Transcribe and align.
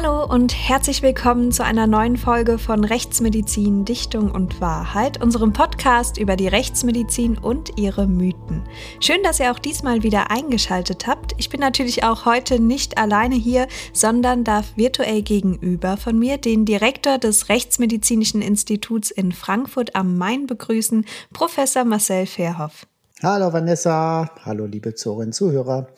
Hallo 0.00 0.24
und 0.24 0.54
herzlich 0.54 1.02
willkommen 1.02 1.50
zu 1.50 1.64
einer 1.64 1.88
neuen 1.88 2.16
Folge 2.16 2.58
von 2.58 2.84
Rechtsmedizin, 2.84 3.84
Dichtung 3.84 4.30
und 4.30 4.60
Wahrheit, 4.60 5.20
unserem 5.20 5.52
Podcast 5.52 6.18
über 6.18 6.36
die 6.36 6.46
Rechtsmedizin 6.46 7.36
und 7.36 7.76
ihre 7.76 8.06
Mythen. 8.06 8.62
Schön, 9.00 9.24
dass 9.24 9.40
ihr 9.40 9.50
auch 9.50 9.58
diesmal 9.58 10.04
wieder 10.04 10.30
eingeschaltet 10.30 11.08
habt. 11.08 11.34
Ich 11.38 11.50
bin 11.50 11.58
natürlich 11.58 12.04
auch 12.04 12.26
heute 12.26 12.60
nicht 12.60 12.96
alleine 12.96 13.34
hier, 13.34 13.66
sondern 13.92 14.44
darf 14.44 14.76
virtuell 14.76 15.22
gegenüber 15.22 15.96
von 15.96 16.16
mir 16.16 16.38
den 16.38 16.64
Direktor 16.64 17.18
des 17.18 17.48
Rechtsmedizinischen 17.48 18.40
Instituts 18.40 19.10
in 19.10 19.32
Frankfurt 19.32 19.96
am 19.96 20.16
Main 20.16 20.46
begrüßen, 20.46 21.06
Professor 21.32 21.82
Marcel 21.82 22.26
Verhoff. 22.26 22.86
Hallo 23.20 23.52
Vanessa, 23.52 24.30
hallo 24.44 24.64
liebe 24.66 24.94
Zuhörerinnen 24.94 25.30
und 25.30 25.34
Zuhörer. 25.34 25.88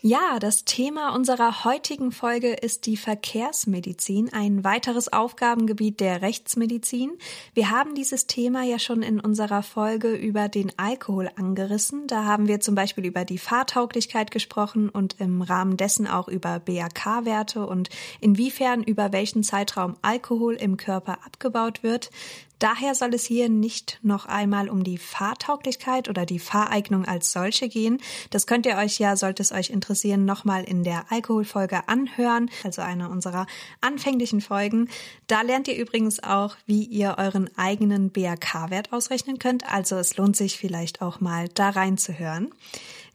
Ja, 0.00 0.38
das 0.38 0.64
Thema 0.64 1.12
unserer 1.12 1.64
heutigen 1.64 2.12
Folge 2.12 2.52
ist 2.52 2.86
die 2.86 2.96
Verkehrsmedizin, 2.96 4.32
ein 4.32 4.62
weiteres 4.62 5.12
Aufgabengebiet 5.12 5.98
der 5.98 6.22
Rechtsmedizin. 6.22 7.18
Wir 7.52 7.70
haben 7.70 7.96
dieses 7.96 8.28
Thema 8.28 8.62
ja 8.62 8.78
schon 8.78 9.02
in 9.02 9.18
unserer 9.18 9.64
Folge 9.64 10.14
über 10.14 10.48
den 10.48 10.70
Alkohol 10.76 11.28
angerissen. 11.34 12.06
Da 12.06 12.22
haben 12.22 12.46
wir 12.46 12.60
zum 12.60 12.76
Beispiel 12.76 13.06
über 13.06 13.24
die 13.24 13.38
Fahrtauglichkeit 13.38 14.30
gesprochen 14.30 14.88
und 14.88 15.16
im 15.18 15.42
Rahmen 15.42 15.76
dessen 15.76 16.06
auch 16.06 16.28
über 16.28 16.60
BAK-Werte 16.60 17.66
und 17.66 17.88
inwiefern 18.20 18.84
über 18.84 19.10
welchen 19.10 19.42
Zeitraum 19.42 19.96
Alkohol 20.02 20.54
im 20.54 20.76
Körper 20.76 21.18
abgebaut 21.26 21.82
wird. 21.82 22.10
Daher 22.58 22.94
soll 22.94 23.14
es 23.14 23.24
hier 23.24 23.48
nicht 23.48 23.98
noch 24.02 24.26
einmal 24.26 24.68
um 24.68 24.82
die 24.82 24.98
Fahrtauglichkeit 24.98 26.08
oder 26.08 26.26
die 26.26 26.38
Fahreignung 26.38 27.04
als 27.04 27.32
solche 27.32 27.68
gehen. 27.68 27.98
Das 28.30 28.46
könnt 28.46 28.66
ihr 28.66 28.76
euch 28.76 28.98
ja, 28.98 29.16
sollte 29.16 29.42
es 29.42 29.52
euch 29.52 29.70
interessieren, 29.70 30.24
nochmal 30.24 30.64
in 30.64 30.84
der 30.84 31.06
Alkoholfolge 31.10 31.88
anhören, 31.88 32.50
also 32.64 32.82
eine 32.82 33.08
unserer 33.08 33.46
anfänglichen 33.80 34.40
Folgen. 34.40 34.88
Da 35.26 35.42
lernt 35.42 35.68
ihr 35.68 35.76
übrigens 35.76 36.22
auch, 36.22 36.56
wie 36.66 36.84
ihr 36.84 37.16
euren 37.18 37.48
eigenen 37.56 38.10
BRK-Wert 38.10 38.92
ausrechnen 38.92 39.38
könnt. 39.38 39.70
Also 39.72 39.96
es 39.96 40.16
lohnt 40.16 40.36
sich 40.36 40.58
vielleicht 40.58 41.00
auch 41.00 41.20
mal 41.20 41.48
da 41.48 41.70
reinzuhören. 41.70 42.52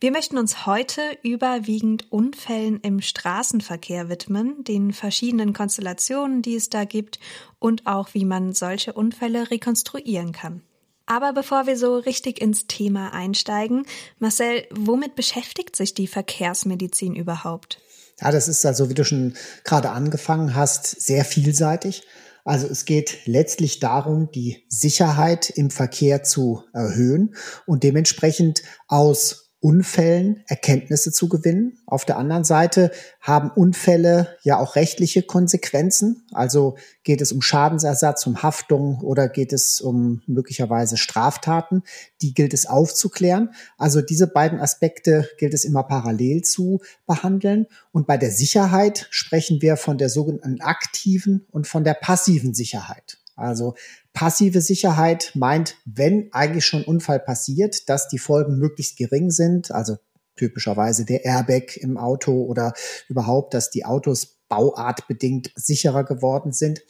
Wir 0.03 0.11
möchten 0.11 0.37
uns 0.37 0.65
heute 0.65 0.99
überwiegend 1.21 2.11
Unfällen 2.11 2.81
im 2.81 2.99
Straßenverkehr 2.99 4.09
widmen, 4.09 4.61
den 4.65 4.91
verschiedenen 4.91 5.53
Konstellationen, 5.53 6.41
die 6.41 6.57
es 6.57 6.69
da 6.69 6.83
gibt 6.83 7.21
und 7.57 7.87
auch 7.87 8.09
wie 8.13 8.25
man 8.25 8.51
solche 8.51 8.91
Unfälle 8.91 9.49
rekonstruieren 9.49 10.33
kann. 10.33 10.61
Aber 11.05 11.31
bevor 11.31 11.67
wir 11.67 11.77
so 11.77 11.95
richtig 11.95 12.41
ins 12.41 12.67
Thema 12.67 13.13
einsteigen, 13.13 13.85
Marcel, 14.19 14.65
womit 14.71 15.15
beschäftigt 15.15 15.77
sich 15.77 15.93
die 15.93 16.07
Verkehrsmedizin 16.07 17.15
überhaupt? 17.15 17.79
Ja, 18.19 18.29
das 18.29 18.49
ist 18.49 18.65
also, 18.65 18.89
wie 18.89 18.95
du 18.95 19.05
schon 19.05 19.35
gerade 19.63 19.91
angefangen 19.91 20.53
hast, 20.53 20.85
sehr 21.01 21.23
vielseitig. 21.23 22.03
Also 22.43 22.67
es 22.67 22.83
geht 22.83 23.19
letztlich 23.25 23.79
darum, 23.79 24.29
die 24.33 24.65
Sicherheit 24.67 25.49
im 25.49 25.71
Verkehr 25.71 26.23
zu 26.23 26.65
erhöhen 26.73 27.35
und 27.65 27.83
dementsprechend 27.83 28.63
aus 28.89 29.42
Unfällen 29.63 30.43
Erkenntnisse 30.47 31.13
zu 31.13 31.29
gewinnen. 31.29 31.79
Auf 31.85 32.03
der 32.03 32.17
anderen 32.17 32.43
Seite 32.43 32.91
haben 33.21 33.49
Unfälle 33.49 34.35
ja 34.43 34.59
auch 34.59 34.75
rechtliche 34.75 35.23
Konsequenzen. 35.23 36.27
Also 36.33 36.75
geht 37.05 37.21
es 37.21 37.31
um 37.31 37.41
Schadensersatz, 37.41 38.27
um 38.27 38.43
Haftung 38.43 38.99
oder 38.99 39.29
geht 39.29 39.53
es 39.53 39.79
um 39.79 40.21
möglicherweise 40.27 40.97
Straftaten. 40.97 41.83
Die 42.21 42.33
gilt 42.33 42.53
es 42.53 42.65
aufzuklären. 42.65 43.51
Also 43.77 44.01
diese 44.01 44.27
beiden 44.27 44.59
Aspekte 44.59 45.29
gilt 45.37 45.53
es 45.53 45.63
immer 45.63 45.83
parallel 45.83 46.41
zu 46.41 46.81
behandeln. 47.07 47.67
Und 47.93 48.05
bei 48.05 48.17
der 48.17 48.31
Sicherheit 48.31 49.07
sprechen 49.11 49.61
wir 49.61 49.77
von 49.77 49.97
der 49.97 50.09
sogenannten 50.09 50.59
aktiven 50.59 51.47
und 51.51 51.67
von 51.67 51.85
der 51.85 51.93
passiven 51.93 52.53
Sicherheit. 52.53 53.22
Also 53.35 53.75
passive 54.13 54.61
Sicherheit 54.61 55.31
meint, 55.33 55.77
wenn 55.85 56.29
eigentlich 56.31 56.65
schon 56.65 56.83
Unfall 56.83 57.19
passiert, 57.19 57.89
dass 57.89 58.07
die 58.07 58.19
Folgen 58.19 58.57
möglichst 58.57 58.97
gering 58.97 59.31
sind, 59.31 59.71
also 59.71 59.97
typischerweise 60.35 61.05
der 61.05 61.25
Airbag 61.25 61.77
im 61.77 61.97
Auto 61.97 62.43
oder 62.43 62.73
überhaupt, 63.07 63.53
dass 63.53 63.69
die 63.69 63.85
Autos 63.85 64.39
bauartbedingt 64.49 65.51
sicherer 65.55 66.03
geworden 66.03 66.51
sind. 66.51 66.81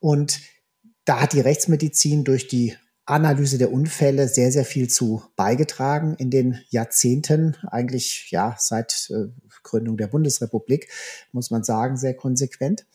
Und 0.00 0.40
da 1.04 1.20
hat 1.20 1.32
die 1.32 1.40
Rechtsmedizin 1.40 2.24
durch 2.24 2.48
die 2.48 2.76
Analyse 3.04 3.58
der 3.58 3.72
Unfälle 3.72 4.28
sehr, 4.28 4.52
sehr 4.52 4.64
viel 4.64 4.88
zu 4.88 5.22
beigetragen 5.34 6.14
in 6.18 6.30
den 6.30 6.60
Jahrzehnten, 6.70 7.56
eigentlich 7.66 8.28
ja 8.30 8.56
seit 8.58 9.10
äh, 9.10 9.28
Gründung 9.64 9.96
der 9.96 10.06
Bundesrepublik, 10.06 10.88
muss 11.32 11.50
man 11.50 11.64
sagen, 11.64 11.96
sehr 11.96 12.14
konsequent. 12.14 12.86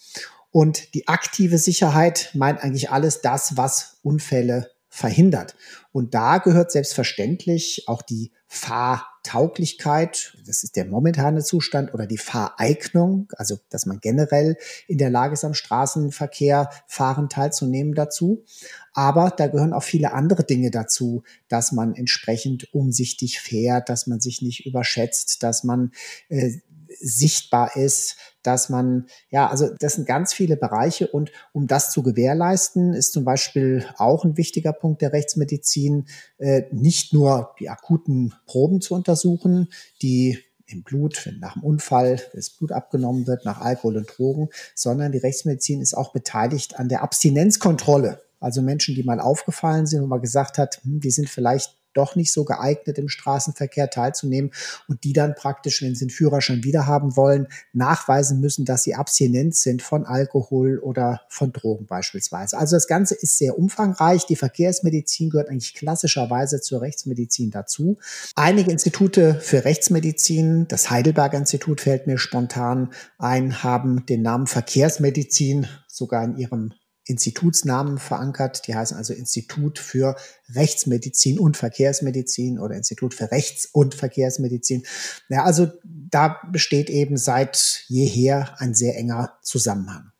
Und 0.52 0.94
die 0.94 1.08
aktive 1.08 1.58
Sicherheit 1.58 2.32
meint 2.34 2.64
eigentlich 2.64 2.90
alles 2.90 3.22
das, 3.22 3.58
was 3.58 3.98
Unfälle 4.02 4.72
verhindert. 4.90 5.56
Und 5.92 6.14
da 6.14 6.40
gehört 6.40 6.72
selbstverständlich 6.72 7.84
auch 7.88 8.02
die 8.02 8.32
Fahrtauglichkeit, 8.48 10.38
das 10.46 10.64
ist 10.64 10.78
der 10.78 10.86
momentane 10.86 11.44
Zustand, 11.44 11.94
oder 11.94 12.08
die 12.08 12.18
Fahreignung, 12.18 13.28
also 13.36 13.58
dass 13.70 13.86
man 13.86 14.00
generell 14.00 14.56
in 14.88 14.98
der 14.98 15.10
Lage 15.10 15.34
ist, 15.34 15.44
am 15.44 15.54
Straßenverkehr 15.54 16.70
fahren 16.88 17.28
teilzunehmen 17.28 17.94
dazu. 17.94 18.46
Aber 18.94 19.34
da 19.36 19.48
gehören 19.48 19.74
auch 19.74 19.84
viele 19.84 20.14
andere 20.14 20.46
Dinge 20.46 20.72
dazu, 20.72 21.24
dass 21.50 21.74
man 21.74 21.94
entsprechend 21.94 22.74
umsichtig 22.74 23.42
fährt, 23.42 23.90
dass 23.90 24.08
man 24.08 24.22
sich 24.22 24.42
nicht 24.42 24.66
überschätzt, 24.66 25.44
dass 25.44 25.66
man 25.66 25.92
äh, 26.30 26.54
sichtbar 27.00 27.76
ist, 27.76 28.18
dass 28.44 28.70
man, 28.70 29.08
ja, 29.30 29.48
also 29.48 29.70
das 29.80 29.96
sind 29.96 30.08
ganz 30.08 30.34
viele 30.34 30.56
Bereiche 30.56 31.08
und 31.08 31.32
um 31.52 31.68
das 31.68 31.92
zu 31.92 32.02
gewährleisten, 32.04 32.94
ist 32.94 33.14
zum 33.14 33.26
Beispiel 33.26 33.86
auch 33.98 34.24
ein 34.24 34.38
wichtiger 34.38 34.74
Punkt 34.74 35.02
der 35.02 35.14
Rechtsmedizin, 35.14 36.08
äh, 36.38 36.64
nicht 36.72 37.14
nur 37.14 37.54
die 37.60 37.70
akuten 37.70 38.34
Proben 38.46 38.82
zu 38.82 38.96
untersuchen, 38.96 39.70
die 40.02 40.40
im 40.68 40.84
Blut, 40.84 41.26
wenn 41.26 41.40
nach 41.40 41.54
dem 41.54 41.64
Unfall 41.64 42.22
das 42.34 42.50
Blut 42.50 42.72
abgenommen 42.72 43.28
wird, 43.28 43.46
nach 43.46 43.62
Alkohol 43.62 43.98
und 43.98 44.18
Drogen, 44.18 44.50
sondern 44.76 45.12
die 45.12 45.18
Rechtsmedizin 45.18 45.82
ist 45.82 45.94
auch 45.94 46.12
beteiligt 46.12 46.80
an 46.80 46.90
der 46.90 47.04
Abstinenzkontrolle. 47.04 48.22
Also 48.40 48.62
Menschen, 48.62 48.96
die 48.96 49.04
mal 49.04 49.20
aufgefallen 49.20 49.88
sind 49.88 50.04
und 50.04 50.10
mal 50.10 50.20
gesagt 50.20 50.58
hat, 50.58 50.82
hm, 50.84 51.00
die 51.00 51.12
sind 51.12 51.30
vielleicht 51.30 51.76
doch 51.98 52.16
nicht 52.16 52.32
so 52.32 52.46
geeignet, 52.46 52.98
im 52.98 53.10
Straßenverkehr 53.10 53.90
teilzunehmen 53.90 54.52
und 54.88 55.04
die 55.04 55.14
dann 55.14 55.36
praktisch, 55.36 55.82
wenn 55.82 55.96
sie 55.96 56.06
den 56.06 56.10
Führerschein 56.12 56.64
wiederhaben 56.64 57.16
wollen, 57.16 57.48
nachweisen 57.74 58.40
müssen, 58.40 58.66
dass 58.66 58.84
sie 58.84 58.96
abstinent 58.96 59.56
sind 59.56 59.82
von 59.82 60.06
Alkohol 60.06 60.80
oder 60.80 61.22
von 61.30 61.52
Drogen 61.52 61.86
beispielsweise. 61.86 62.58
Also 62.58 62.76
das 62.76 62.88
Ganze 62.88 63.16
ist 63.16 63.38
sehr 63.38 63.58
umfangreich. 63.58 64.26
Die 64.26 64.36
Verkehrsmedizin 64.36 65.30
gehört 65.30 65.50
eigentlich 65.50 65.74
klassischerweise 65.74 66.62
zur 66.62 66.82
Rechtsmedizin 66.82 67.52
dazu. 67.52 67.98
Einige 68.36 68.72
Institute 68.72 69.40
für 69.42 69.66
Rechtsmedizin, 69.66 70.68
das 70.68 70.90
Heidelberger 70.90 71.38
Institut 71.38 71.82
fällt 71.82 72.08
mir 72.08 72.18
spontan 72.18 72.92
ein, 73.18 73.64
haben 73.64 74.06
den 74.06 74.22
Namen 74.22 74.48
Verkehrsmedizin 74.48 75.68
sogar 75.88 76.24
in 76.24 76.38
ihrem 76.38 76.74
Institutsnamen 77.08 77.98
verankert. 77.98 78.68
Die 78.68 78.76
heißen 78.76 78.98
also 78.98 79.14
Institut 79.14 79.80
für 79.80 80.16
Rechtsmedizin 80.54 81.40
und 81.40 81.58
Verkehrsmedizin 81.58 82.60
oder 82.60 82.76
Institut 82.76 83.14
für 83.14 83.32
Rechts- 83.32 83.66
und 83.66 83.96
Verkehrsmedizin. 83.96 84.84
Ja, 85.30 85.44
also 85.44 85.68
da 85.84 86.40
besteht 86.52 86.90
eben 86.90 87.18
seit 87.18 87.84
jeher 87.88 88.60
ein 88.60 88.74
sehr 88.74 88.98
enger 88.98 89.38
Zusammenhang. 89.42 90.12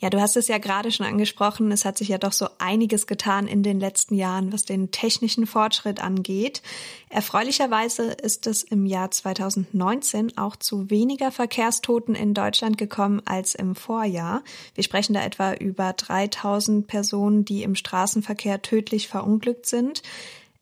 Ja, 0.00 0.08
du 0.08 0.18
hast 0.18 0.38
es 0.38 0.48
ja 0.48 0.56
gerade 0.56 0.90
schon 0.90 1.04
angesprochen. 1.04 1.70
Es 1.72 1.84
hat 1.84 1.98
sich 1.98 2.08
ja 2.08 2.16
doch 2.16 2.32
so 2.32 2.48
einiges 2.58 3.06
getan 3.06 3.46
in 3.46 3.62
den 3.62 3.78
letzten 3.78 4.14
Jahren, 4.14 4.50
was 4.50 4.64
den 4.64 4.90
technischen 4.90 5.46
Fortschritt 5.46 6.02
angeht. 6.02 6.62
Erfreulicherweise 7.10 8.04
ist 8.04 8.46
es 8.46 8.62
im 8.62 8.86
Jahr 8.86 9.10
2019 9.10 10.38
auch 10.38 10.56
zu 10.56 10.88
weniger 10.88 11.30
Verkehrstoten 11.30 12.14
in 12.14 12.32
Deutschland 12.32 12.78
gekommen 12.78 13.20
als 13.26 13.54
im 13.54 13.74
Vorjahr. 13.74 14.42
Wir 14.74 14.84
sprechen 14.84 15.12
da 15.12 15.22
etwa 15.22 15.52
über 15.52 15.92
3000 15.92 16.86
Personen, 16.86 17.44
die 17.44 17.62
im 17.62 17.74
Straßenverkehr 17.74 18.62
tödlich 18.62 19.06
verunglückt 19.06 19.66
sind. 19.66 20.02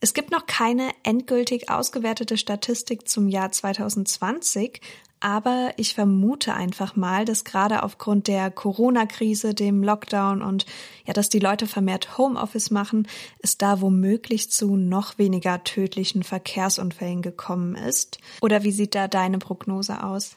Es 0.00 0.14
gibt 0.14 0.32
noch 0.32 0.46
keine 0.46 0.90
endgültig 1.04 1.70
ausgewertete 1.70 2.36
Statistik 2.38 3.08
zum 3.08 3.28
Jahr 3.28 3.50
2020, 3.50 4.80
aber 5.20 5.72
ich 5.76 5.94
vermute 5.94 6.54
einfach 6.54 6.96
mal, 6.96 7.24
dass 7.24 7.44
gerade 7.44 7.82
aufgrund 7.82 8.28
der 8.28 8.50
Corona-Krise, 8.50 9.54
dem 9.54 9.82
Lockdown 9.82 10.42
und 10.42 10.66
ja, 11.06 11.12
dass 11.12 11.28
die 11.28 11.38
Leute 11.38 11.66
vermehrt 11.66 12.18
Homeoffice 12.18 12.70
machen, 12.70 13.08
es 13.40 13.58
da 13.58 13.80
womöglich 13.80 14.50
zu 14.50 14.76
noch 14.76 15.18
weniger 15.18 15.64
tödlichen 15.64 16.22
Verkehrsunfällen 16.22 17.22
gekommen 17.22 17.74
ist. 17.74 18.18
Oder 18.40 18.62
wie 18.62 18.72
sieht 18.72 18.94
da 18.94 19.08
deine 19.08 19.38
Prognose 19.38 20.02
aus? 20.02 20.36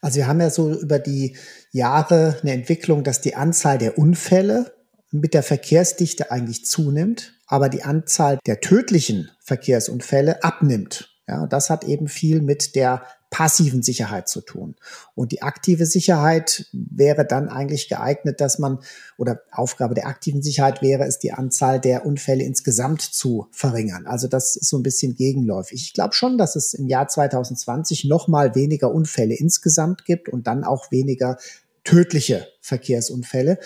Also 0.00 0.16
wir 0.16 0.26
haben 0.26 0.40
ja 0.40 0.50
so 0.50 0.72
über 0.72 0.98
die 0.98 1.36
Jahre 1.70 2.38
eine 2.42 2.52
Entwicklung, 2.52 3.04
dass 3.04 3.20
die 3.20 3.36
Anzahl 3.36 3.78
der 3.78 3.98
Unfälle 3.98 4.74
mit 5.12 5.34
der 5.34 5.42
Verkehrsdichte 5.42 6.30
eigentlich 6.30 6.64
zunimmt, 6.64 7.34
aber 7.46 7.68
die 7.68 7.84
Anzahl 7.84 8.38
der 8.46 8.60
tödlichen 8.60 9.30
Verkehrsunfälle 9.44 10.42
abnimmt. 10.42 11.10
Ja, 11.28 11.46
das 11.46 11.70
hat 11.70 11.84
eben 11.84 12.08
viel 12.08 12.42
mit 12.42 12.74
der 12.74 13.04
passiven 13.32 13.82
Sicherheit 13.82 14.28
zu 14.28 14.42
tun. 14.42 14.76
Und 15.14 15.32
die 15.32 15.40
aktive 15.40 15.86
Sicherheit 15.86 16.66
wäre 16.72 17.26
dann 17.26 17.48
eigentlich 17.48 17.88
geeignet, 17.88 18.42
dass 18.42 18.58
man, 18.58 18.78
oder 19.16 19.40
Aufgabe 19.50 19.94
der 19.94 20.06
aktiven 20.06 20.42
Sicherheit 20.42 20.82
wäre 20.82 21.04
es, 21.06 21.18
die 21.18 21.32
Anzahl 21.32 21.80
der 21.80 22.04
Unfälle 22.04 22.44
insgesamt 22.44 23.00
zu 23.00 23.48
verringern. 23.50 24.06
Also 24.06 24.28
das 24.28 24.54
ist 24.56 24.68
so 24.68 24.76
ein 24.76 24.82
bisschen 24.82 25.14
gegenläufig. 25.14 25.82
Ich 25.82 25.94
glaube 25.94 26.12
schon, 26.12 26.36
dass 26.36 26.56
es 26.56 26.74
im 26.74 26.86
Jahr 26.86 27.08
2020 27.08 28.04
noch 28.04 28.28
mal 28.28 28.54
weniger 28.54 28.92
Unfälle 28.92 29.34
insgesamt 29.34 30.04
gibt 30.04 30.28
und 30.28 30.46
dann 30.46 30.62
auch 30.62 30.90
weniger 30.90 31.38
tödliche 31.84 32.46
Verkehrsunfälle. 32.60 33.58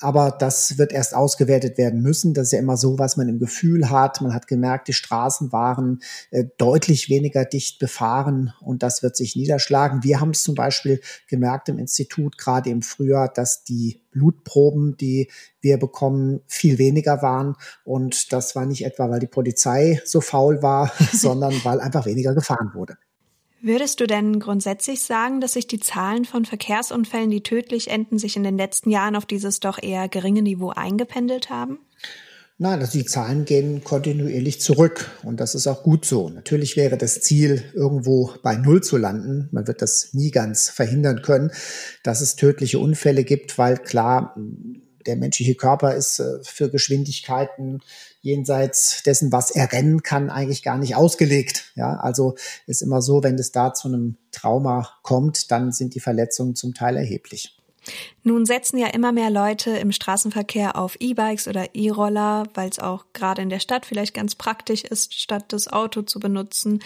Aber 0.00 0.36
das 0.38 0.76
wird 0.76 0.92
erst 0.92 1.14
ausgewertet 1.14 1.78
werden 1.78 2.02
müssen. 2.02 2.34
Das 2.34 2.48
ist 2.48 2.52
ja 2.52 2.58
immer 2.58 2.76
so, 2.76 2.98
was 2.98 3.16
man 3.16 3.28
im 3.28 3.38
Gefühl 3.38 3.90
hat. 3.90 4.20
Man 4.20 4.34
hat 4.34 4.48
gemerkt, 4.48 4.88
die 4.88 4.92
Straßen 4.92 5.52
waren 5.52 6.00
äh, 6.30 6.44
deutlich 6.58 7.08
weniger 7.08 7.44
dicht 7.44 7.78
befahren 7.78 8.52
und 8.60 8.82
das 8.82 9.02
wird 9.02 9.16
sich 9.16 9.34
niederschlagen. 9.34 10.02
Wir 10.02 10.20
haben 10.20 10.30
es 10.30 10.42
zum 10.42 10.54
Beispiel 10.54 11.00
gemerkt 11.28 11.68
im 11.68 11.78
Institut, 11.78 12.36
gerade 12.36 12.70
im 12.70 12.82
Frühjahr, 12.82 13.32
dass 13.32 13.64
die 13.64 14.02
Blutproben, 14.10 14.96
die 14.96 15.30
wir 15.60 15.78
bekommen, 15.78 16.40
viel 16.46 16.78
weniger 16.78 17.22
waren. 17.22 17.56
Und 17.84 18.32
das 18.32 18.54
war 18.54 18.66
nicht 18.66 18.84
etwa, 18.84 19.08
weil 19.10 19.20
die 19.20 19.26
Polizei 19.26 20.02
so 20.04 20.20
faul 20.20 20.62
war, 20.62 20.92
sondern 21.12 21.54
weil 21.64 21.80
einfach 21.80 22.04
weniger 22.04 22.34
gefahren 22.34 22.72
wurde. 22.74 22.96
Würdest 23.66 23.98
du 24.00 24.06
denn 24.06 24.40
grundsätzlich 24.40 25.00
sagen, 25.00 25.40
dass 25.40 25.54
sich 25.54 25.66
die 25.66 25.80
Zahlen 25.80 26.26
von 26.26 26.44
Verkehrsunfällen, 26.44 27.30
die 27.30 27.42
tödlich 27.42 27.88
enden, 27.88 28.18
sich 28.18 28.36
in 28.36 28.42
den 28.42 28.58
letzten 28.58 28.90
Jahren 28.90 29.16
auf 29.16 29.24
dieses 29.24 29.58
doch 29.58 29.82
eher 29.82 30.06
geringe 30.10 30.42
Niveau 30.42 30.68
eingependelt 30.68 31.48
haben? 31.48 31.78
Nein, 32.58 32.80
also 32.80 32.98
die 32.98 33.06
Zahlen 33.06 33.46
gehen 33.46 33.82
kontinuierlich 33.82 34.60
zurück 34.60 35.10
und 35.22 35.40
das 35.40 35.54
ist 35.54 35.66
auch 35.66 35.82
gut 35.82 36.04
so. 36.04 36.28
Natürlich 36.28 36.76
wäre 36.76 36.98
das 36.98 37.22
Ziel, 37.22 37.64
irgendwo 37.72 38.34
bei 38.42 38.54
Null 38.56 38.82
zu 38.82 38.98
landen. 38.98 39.48
Man 39.50 39.66
wird 39.66 39.80
das 39.80 40.10
nie 40.12 40.30
ganz 40.30 40.68
verhindern 40.68 41.22
können, 41.22 41.50
dass 42.02 42.20
es 42.20 42.36
tödliche 42.36 42.78
Unfälle 42.78 43.24
gibt, 43.24 43.56
weil 43.56 43.78
klar, 43.78 44.36
der 45.06 45.16
menschliche 45.16 45.54
Körper 45.54 45.94
ist 45.94 46.18
äh, 46.20 46.38
für 46.42 46.70
Geschwindigkeiten 46.70 47.82
jenseits 48.20 49.02
dessen, 49.02 49.32
was 49.32 49.50
er 49.50 49.70
rennen 49.72 50.02
kann, 50.02 50.30
eigentlich 50.30 50.62
gar 50.62 50.78
nicht 50.78 50.96
ausgelegt. 50.96 51.72
Ja, 51.74 51.96
also 51.96 52.36
ist 52.66 52.82
immer 52.82 53.02
so, 53.02 53.22
wenn 53.22 53.34
es 53.36 53.52
da 53.52 53.74
zu 53.74 53.88
einem 53.88 54.16
Trauma 54.32 54.88
kommt, 55.02 55.50
dann 55.50 55.72
sind 55.72 55.94
die 55.94 56.00
Verletzungen 56.00 56.54
zum 56.54 56.74
Teil 56.74 56.96
erheblich. 56.96 57.56
Nun 58.22 58.46
setzen 58.46 58.78
ja 58.78 58.88
immer 58.88 59.12
mehr 59.12 59.30
Leute 59.30 59.70
im 59.70 59.92
Straßenverkehr 59.92 60.76
auf 60.76 60.96
E-Bikes 61.00 61.48
oder 61.48 61.74
E-Roller, 61.74 62.44
weil 62.54 62.70
es 62.70 62.78
auch 62.78 63.04
gerade 63.12 63.42
in 63.42 63.50
der 63.50 63.60
Stadt 63.60 63.84
vielleicht 63.84 64.14
ganz 64.14 64.34
praktisch 64.34 64.84
ist, 64.84 65.14
statt 65.14 65.44
das 65.48 65.68
Auto 65.68 66.02
zu 66.02 66.18
benutzen. 66.18 66.80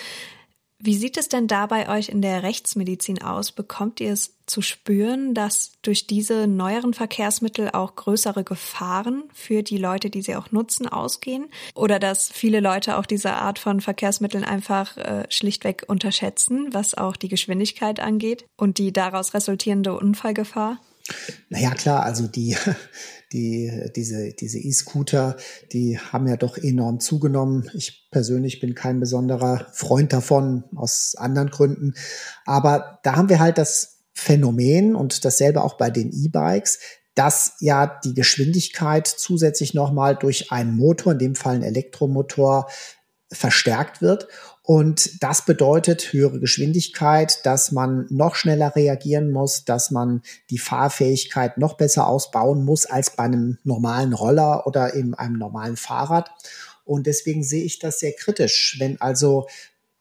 Wie 0.80 0.96
sieht 0.96 1.16
es 1.16 1.28
denn 1.28 1.48
da 1.48 1.66
bei 1.66 1.88
euch 1.88 2.08
in 2.08 2.22
der 2.22 2.44
Rechtsmedizin 2.44 3.20
aus? 3.20 3.50
Bekommt 3.50 4.00
ihr 4.00 4.12
es 4.12 4.34
zu 4.46 4.62
spüren, 4.62 5.34
dass 5.34 5.72
durch 5.82 6.06
diese 6.06 6.46
neueren 6.46 6.94
Verkehrsmittel 6.94 7.70
auch 7.70 7.96
größere 7.96 8.44
Gefahren 8.44 9.24
für 9.34 9.64
die 9.64 9.76
Leute, 9.76 10.08
die 10.08 10.22
sie 10.22 10.36
auch 10.36 10.52
nutzen, 10.52 10.88
ausgehen? 10.88 11.46
Oder 11.74 11.98
dass 11.98 12.30
viele 12.30 12.60
Leute 12.60 12.96
auch 12.96 13.06
diese 13.06 13.32
Art 13.32 13.58
von 13.58 13.80
Verkehrsmitteln 13.80 14.44
einfach 14.44 14.96
äh, 14.96 15.24
schlichtweg 15.30 15.84
unterschätzen, 15.88 16.68
was 16.72 16.94
auch 16.94 17.16
die 17.16 17.28
Geschwindigkeit 17.28 17.98
angeht 17.98 18.44
und 18.56 18.78
die 18.78 18.92
daraus 18.92 19.34
resultierende 19.34 19.96
Unfallgefahr? 19.96 20.78
Naja, 21.48 21.70
klar, 21.70 22.04
also 22.04 22.28
die, 22.28 22.56
die, 23.32 23.90
diese, 23.94 24.32
diese 24.32 24.58
E-Scooter, 24.58 25.36
die 25.72 25.98
haben 25.98 26.26
ja 26.26 26.36
doch 26.36 26.56
enorm 26.56 27.00
zugenommen. 27.00 27.70
Ich 27.74 28.08
persönlich 28.10 28.60
bin 28.60 28.74
kein 28.74 29.00
besonderer 29.00 29.66
Freund 29.72 30.12
davon, 30.12 30.64
aus 30.74 31.14
anderen 31.16 31.50
Gründen. 31.50 31.94
Aber 32.46 33.00
da 33.02 33.16
haben 33.16 33.28
wir 33.28 33.40
halt 33.40 33.58
das 33.58 33.98
Phänomen 34.14 34.94
und 34.94 35.24
dasselbe 35.24 35.62
auch 35.62 35.74
bei 35.74 35.90
den 35.90 36.10
E-Bikes, 36.12 36.78
dass 37.14 37.54
ja 37.60 38.00
die 38.04 38.14
Geschwindigkeit 38.14 39.06
zusätzlich 39.06 39.74
nochmal 39.74 40.16
durch 40.16 40.52
einen 40.52 40.76
Motor, 40.76 41.12
in 41.12 41.18
dem 41.18 41.34
Fall 41.34 41.56
ein 41.56 41.62
Elektromotor, 41.62 42.68
verstärkt 43.30 44.00
wird. 44.00 44.28
Und 44.70 45.22
das 45.22 45.46
bedeutet 45.46 46.12
höhere 46.12 46.40
Geschwindigkeit, 46.40 47.46
dass 47.46 47.72
man 47.72 48.04
noch 48.10 48.34
schneller 48.34 48.76
reagieren 48.76 49.30
muss, 49.30 49.64
dass 49.64 49.90
man 49.90 50.20
die 50.50 50.58
Fahrfähigkeit 50.58 51.56
noch 51.56 51.78
besser 51.78 52.06
ausbauen 52.06 52.66
muss 52.66 52.84
als 52.84 53.16
bei 53.16 53.24
einem 53.24 53.56
normalen 53.64 54.12
Roller 54.12 54.66
oder 54.66 54.94
eben 54.94 55.14
einem 55.14 55.38
normalen 55.38 55.78
Fahrrad. 55.78 56.30
Und 56.84 57.06
deswegen 57.06 57.42
sehe 57.42 57.64
ich 57.64 57.78
das 57.78 58.00
sehr 58.00 58.12
kritisch, 58.12 58.76
wenn 58.78 59.00
also 59.00 59.46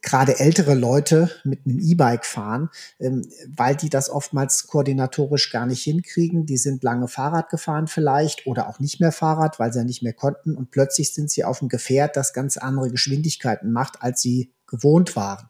gerade 0.02 0.38
ältere 0.38 0.74
Leute 0.74 1.32
mit 1.46 1.66
einem 1.66 1.80
E-Bike 1.80 2.26
fahren, 2.26 2.70
ähm, 3.00 3.26
weil 3.48 3.78
die 3.78 3.90
das 3.90 4.10
oftmals 4.10 4.68
koordinatorisch 4.68 5.50
gar 5.50 5.66
nicht 5.66 5.84
hinkriegen. 5.84 6.46
Die 6.46 6.58
sind 6.58 6.84
lange 6.84 7.08
Fahrrad 7.08 7.50
gefahren 7.50 7.88
vielleicht 7.88 8.46
oder 8.48 8.68
auch 8.68 8.82
nicht 8.82 9.00
mehr 9.00 9.14
Fahrrad, 9.14 9.60
weil 9.60 9.72
sie 9.72 9.80
ja 9.80 9.86
nicht 9.86 10.04
mehr 10.04 10.12
konnten. 10.12 10.58
Und 10.58 10.72
plötzlich 10.72 11.14
sind 11.14 11.32
sie 11.32 11.46
auf 11.46 11.62
einem 11.62 11.70
Gefährt, 11.70 12.18
das 12.18 12.34
ganz 12.34 12.58
andere 12.58 12.92
Geschwindigkeiten 12.92 13.72
macht, 13.72 14.02
als 14.02 14.22
sie 14.22 14.52
gewohnt 14.68 15.16
waren. 15.16 15.48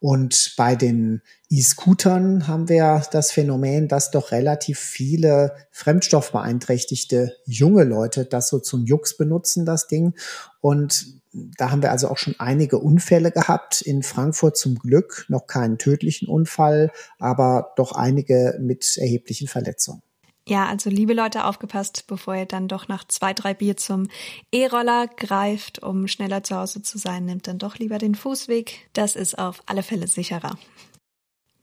Und 0.00 0.54
bei 0.56 0.76
den 0.76 1.22
E-Scootern 1.50 2.46
haben 2.46 2.68
wir 2.68 3.02
das 3.10 3.32
Phänomen, 3.32 3.88
dass 3.88 4.12
doch 4.12 4.30
relativ 4.30 4.78
viele 4.78 5.56
fremdstoffbeeinträchtigte 5.72 7.34
junge 7.46 7.82
Leute 7.82 8.24
das 8.24 8.48
so 8.48 8.60
zum 8.60 8.84
Jux 8.84 9.16
benutzen, 9.16 9.66
das 9.66 9.88
Ding. 9.88 10.14
Und 10.60 11.18
da 11.32 11.70
haben 11.70 11.82
wir 11.82 11.90
also 11.90 12.08
auch 12.08 12.16
schon 12.16 12.36
einige 12.38 12.78
Unfälle 12.78 13.32
gehabt. 13.32 13.80
In 13.82 14.04
Frankfurt 14.04 14.56
zum 14.56 14.76
Glück 14.76 15.26
noch 15.28 15.46
keinen 15.46 15.78
tödlichen 15.78 16.28
Unfall, 16.28 16.92
aber 17.18 17.72
doch 17.76 17.92
einige 17.92 18.56
mit 18.60 18.96
erheblichen 18.98 19.48
Verletzungen. 19.48 20.02
Ja, 20.48 20.66
also 20.66 20.88
liebe 20.88 21.12
Leute, 21.12 21.44
aufgepasst, 21.44 22.06
bevor 22.06 22.34
ihr 22.34 22.46
dann 22.46 22.68
doch 22.68 22.88
nach 22.88 23.04
zwei, 23.06 23.34
drei 23.34 23.52
Bier 23.52 23.76
zum 23.76 24.08
E-Roller 24.50 25.06
greift, 25.06 25.82
um 25.82 26.08
schneller 26.08 26.42
zu 26.42 26.56
Hause 26.56 26.80
zu 26.80 26.96
sein, 26.96 27.26
nehmt 27.26 27.46
dann 27.46 27.58
doch 27.58 27.76
lieber 27.76 27.98
den 27.98 28.14
Fußweg. 28.14 28.88
Das 28.94 29.14
ist 29.14 29.38
auf 29.38 29.62
alle 29.66 29.82
Fälle 29.82 30.08
sicherer. 30.08 30.56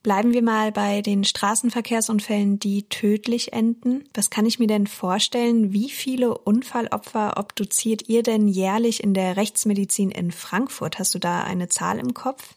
Bleiben 0.03 0.33
wir 0.33 0.43
mal 0.43 0.71
bei 0.71 1.01
den 1.01 1.23
Straßenverkehrsunfällen, 1.23 2.59
die 2.59 2.87
tödlich 2.87 3.53
enden. 3.53 4.07
Was 4.13 4.29
kann 4.29 4.45
ich 4.45 4.59
mir 4.59 4.67
denn 4.67 4.85
vorstellen? 4.85 5.73
Wie 5.73 5.89
viele 5.89 6.37
Unfallopfer 6.37 7.39
obduziert 7.39 8.07
ihr 8.07 8.21
denn 8.21 8.47
jährlich 8.47 9.03
in 9.03 9.15
der 9.15 9.35
Rechtsmedizin 9.35 10.11
in 10.11 10.29
Frankfurt? 10.29 10.99
Hast 10.99 11.15
du 11.15 11.19
da 11.19 11.41
eine 11.43 11.69
Zahl 11.69 11.97
im 11.97 12.13
Kopf? 12.13 12.53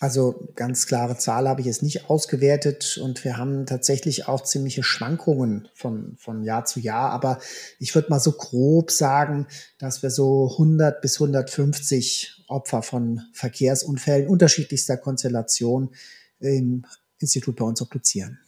Also 0.00 0.48
ganz 0.56 0.86
klare 0.86 1.16
Zahl 1.16 1.48
habe 1.48 1.60
ich 1.60 1.66
jetzt 1.66 1.82
nicht 1.82 2.10
ausgewertet 2.10 2.98
und 3.02 3.24
wir 3.24 3.36
haben 3.36 3.64
tatsächlich 3.64 4.26
auch 4.26 4.42
ziemliche 4.42 4.82
Schwankungen 4.82 5.68
von, 5.72 6.16
von 6.18 6.42
Jahr 6.42 6.64
zu 6.64 6.80
Jahr. 6.80 7.10
Aber 7.10 7.38
ich 7.78 7.94
würde 7.94 8.10
mal 8.10 8.18
so 8.18 8.32
grob 8.32 8.90
sagen, 8.90 9.46
dass 9.78 10.02
wir 10.02 10.10
so 10.10 10.50
100 10.52 11.00
bis 11.00 11.20
150 11.20 12.44
Opfer 12.48 12.82
von 12.82 13.22
Verkehrsunfällen 13.32 14.28
unterschiedlichster 14.28 14.96
Konstellation 14.96 15.94
im 16.40 16.84
Institut 17.18 17.56
bei 17.56 17.64
uns 17.64 17.80
obduzieren. 17.80 18.38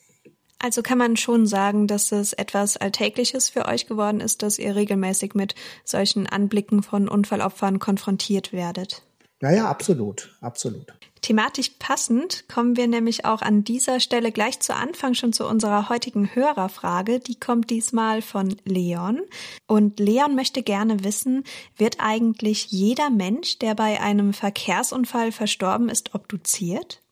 Also 0.59 0.83
kann 0.83 0.99
man 0.99 1.17
schon 1.17 1.47
sagen, 1.47 1.87
dass 1.87 2.13
es 2.13 2.33
etwas 2.33 2.77
Alltägliches 2.77 3.51
für 3.51 3.67
euch 3.67 3.87
geworden 3.87 4.21
ist, 4.21 4.43
dass 4.43 4.59
ihr 4.59 4.75
regelmäßig 4.75 5.35
mit 5.35 5.55
solchen 5.85 6.27
Anblicken 6.27 6.83
von 6.83 7.09
Unfallopfern 7.09 7.79
konfrontiert 7.79 8.53
werdet. 8.53 9.03
Ja, 9.47 9.53
ja, 9.53 9.69
absolut, 9.69 10.37
absolut. 10.41 10.93
Thematisch 11.23 11.71
passend 11.79 12.49
kommen 12.49 12.77
wir 12.77 12.89
nämlich 12.89 13.25
auch 13.25 13.43
an 13.43 13.63
dieser 13.63 14.01
Stelle 14.01 14.33
gleich 14.33 14.59
zu 14.59 14.75
Anfang 14.75 15.15
schon 15.15 15.33
zu 15.33 15.47
unserer 15.47 15.89
heutigen 15.89 16.35
Hörerfrage. 16.35 17.21
Die 17.21 17.39
kommt 17.39 17.71
diesmal 17.71 18.23
von 18.23 18.57
Leon. 18.65 19.21
Und 19.69 20.01
Leon 20.01 20.35
möchte 20.35 20.65
gerne 20.65 21.05
wissen, 21.05 21.45
wird 21.77 21.99
eigentlich 22.01 22.73
jeder 22.73 23.09
Mensch, 23.09 23.61
der 23.61 23.77
bei 23.77 24.01
einem 24.01 24.33
Verkehrsunfall 24.33 25.31
verstorben 25.31 25.91
ist, 25.91 26.13
obduziert? 26.17 27.05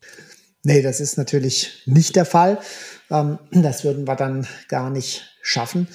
Nee, 0.63 0.81
das 0.81 0.99
ist 0.99 1.17
natürlich 1.17 1.83
nicht 1.85 2.17
der 2.17 2.25
Fall. 2.25 2.59
Ähm, 3.09 3.39
das 3.51 3.85
würden 3.85 4.07
wir 4.07 4.15
dann 4.15 4.45
gar 4.67 4.89
nicht 4.89 5.23
schaffen. 5.41 5.87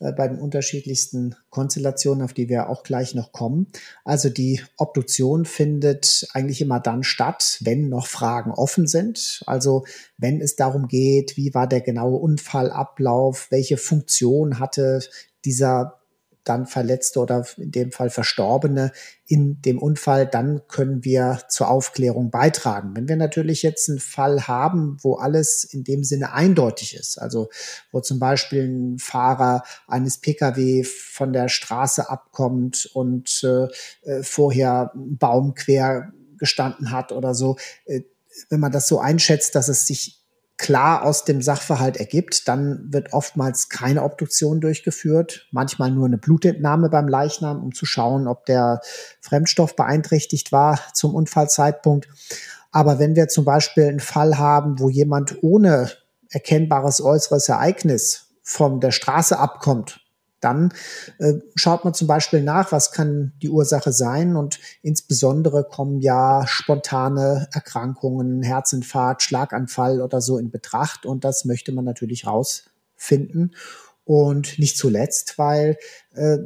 Äh, 0.00 0.12
bei 0.12 0.28
den 0.28 0.38
unterschiedlichsten 0.38 1.36
Konstellationen, 1.50 2.24
auf 2.24 2.32
die 2.32 2.48
wir 2.48 2.68
auch 2.68 2.82
gleich 2.82 3.14
noch 3.14 3.32
kommen. 3.32 3.68
Also 4.04 4.28
die 4.28 4.60
Obduktion 4.76 5.44
findet 5.44 6.26
eigentlich 6.32 6.60
immer 6.60 6.80
dann 6.80 7.02
statt, 7.02 7.58
wenn 7.60 7.88
noch 7.88 8.06
Fragen 8.06 8.50
offen 8.50 8.86
sind. 8.86 9.42
Also 9.46 9.84
wenn 10.18 10.40
es 10.40 10.56
darum 10.56 10.88
geht, 10.88 11.36
wie 11.36 11.54
war 11.54 11.68
der 11.68 11.80
genaue 11.80 12.18
Unfallablauf, 12.18 13.48
welche 13.50 13.76
Funktion 13.76 14.58
hatte 14.58 15.00
dieser 15.44 16.00
dann 16.44 16.66
Verletzte 16.66 17.20
oder 17.20 17.46
in 17.56 17.70
dem 17.70 17.92
Fall 17.92 18.10
Verstorbene 18.10 18.92
in 19.26 19.60
dem 19.62 19.78
Unfall, 19.78 20.26
dann 20.26 20.62
können 20.68 21.04
wir 21.04 21.40
zur 21.48 21.68
Aufklärung 21.68 22.30
beitragen. 22.30 22.92
Wenn 22.94 23.08
wir 23.08 23.16
natürlich 23.16 23.62
jetzt 23.62 23.88
einen 23.88 23.98
Fall 23.98 24.46
haben, 24.46 24.98
wo 25.02 25.16
alles 25.16 25.64
in 25.64 25.84
dem 25.84 26.04
Sinne 26.04 26.32
eindeutig 26.32 26.94
ist, 26.94 27.18
also 27.18 27.48
wo 27.90 28.00
zum 28.00 28.18
Beispiel 28.18 28.64
ein 28.64 28.98
Fahrer 28.98 29.64
eines 29.88 30.18
Pkw 30.18 30.84
von 30.84 31.32
der 31.32 31.48
Straße 31.48 32.08
abkommt 32.08 32.90
und 32.92 33.42
äh, 33.44 33.66
äh 34.08 34.22
vorher 34.22 34.92
einen 34.94 35.16
Baum 35.16 35.54
quer 35.54 36.12
gestanden 36.38 36.90
hat 36.90 37.12
oder 37.12 37.34
so, 37.34 37.56
äh, 37.86 38.02
wenn 38.50 38.60
man 38.60 38.72
das 38.72 38.88
so 38.88 38.98
einschätzt, 38.98 39.54
dass 39.54 39.68
es 39.68 39.86
sich 39.86 40.23
klar 40.64 41.02
aus 41.02 41.26
dem 41.26 41.42
Sachverhalt 41.42 41.98
ergibt, 41.98 42.48
dann 42.48 42.90
wird 42.90 43.12
oftmals 43.12 43.68
keine 43.68 44.02
Obduktion 44.02 44.62
durchgeführt, 44.62 45.46
manchmal 45.50 45.90
nur 45.90 46.06
eine 46.06 46.16
Blutentnahme 46.16 46.88
beim 46.88 47.06
Leichnam, 47.06 47.62
um 47.62 47.74
zu 47.74 47.84
schauen, 47.84 48.26
ob 48.26 48.46
der 48.46 48.80
Fremdstoff 49.20 49.76
beeinträchtigt 49.76 50.52
war 50.52 50.80
zum 50.94 51.14
Unfallzeitpunkt. 51.14 52.08
Aber 52.72 52.98
wenn 52.98 53.14
wir 53.14 53.28
zum 53.28 53.44
Beispiel 53.44 53.84
einen 53.84 54.00
Fall 54.00 54.38
haben, 54.38 54.78
wo 54.78 54.88
jemand 54.88 55.42
ohne 55.42 55.90
erkennbares 56.30 57.02
äußeres 57.02 57.50
Ereignis 57.50 58.28
von 58.42 58.80
der 58.80 58.90
Straße 58.90 59.38
abkommt, 59.38 60.00
dann 60.44 60.72
äh, 61.18 61.34
schaut 61.54 61.84
man 61.84 61.94
zum 61.94 62.06
Beispiel 62.06 62.42
nach, 62.42 62.70
was 62.70 62.92
kann 62.92 63.32
die 63.42 63.48
Ursache 63.48 63.92
sein 63.92 64.36
und 64.36 64.60
insbesondere 64.82 65.64
kommen 65.64 66.00
ja 66.00 66.46
spontane 66.46 67.48
Erkrankungen, 67.52 68.42
Herzinfarkt, 68.42 69.22
Schlaganfall 69.22 70.00
oder 70.02 70.20
so 70.20 70.38
in 70.38 70.50
Betracht 70.50 71.06
und 71.06 71.24
das 71.24 71.44
möchte 71.44 71.72
man 71.72 71.84
natürlich 71.84 72.26
rausfinden. 72.26 73.54
Und 74.06 74.58
nicht 74.58 74.76
zuletzt, 74.76 75.38
weil 75.38 75.78
äh, 76.12 76.36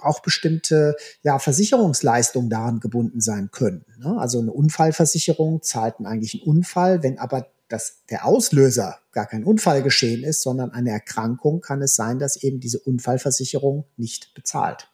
auch 0.00 0.20
bestimmte 0.20 0.94
ja, 1.22 1.40
Versicherungsleistungen 1.40 2.48
daran 2.48 2.78
gebunden 2.78 3.20
sein 3.20 3.50
können. 3.50 3.84
Ne? 3.98 4.16
Also 4.20 4.38
eine 4.40 4.52
Unfallversicherung 4.52 5.62
zahlt 5.62 5.96
eigentlich 6.04 6.34
einen 6.34 6.58
Unfall, 6.58 7.02
wenn 7.02 7.18
aber 7.18 7.48
dass 7.68 8.04
der 8.10 8.24
Auslöser 8.26 8.98
gar 9.12 9.26
kein 9.26 9.44
Unfall 9.44 9.82
geschehen 9.82 10.24
ist, 10.24 10.42
sondern 10.42 10.70
eine 10.70 10.90
Erkrankung, 10.90 11.60
kann 11.60 11.82
es 11.82 11.96
sein, 11.96 12.18
dass 12.18 12.42
eben 12.42 12.60
diese 12.60 12.80
Unfallversicherung 12.80 13.84
nicht 13.96 14.34
bezahlt. 14.34 14.88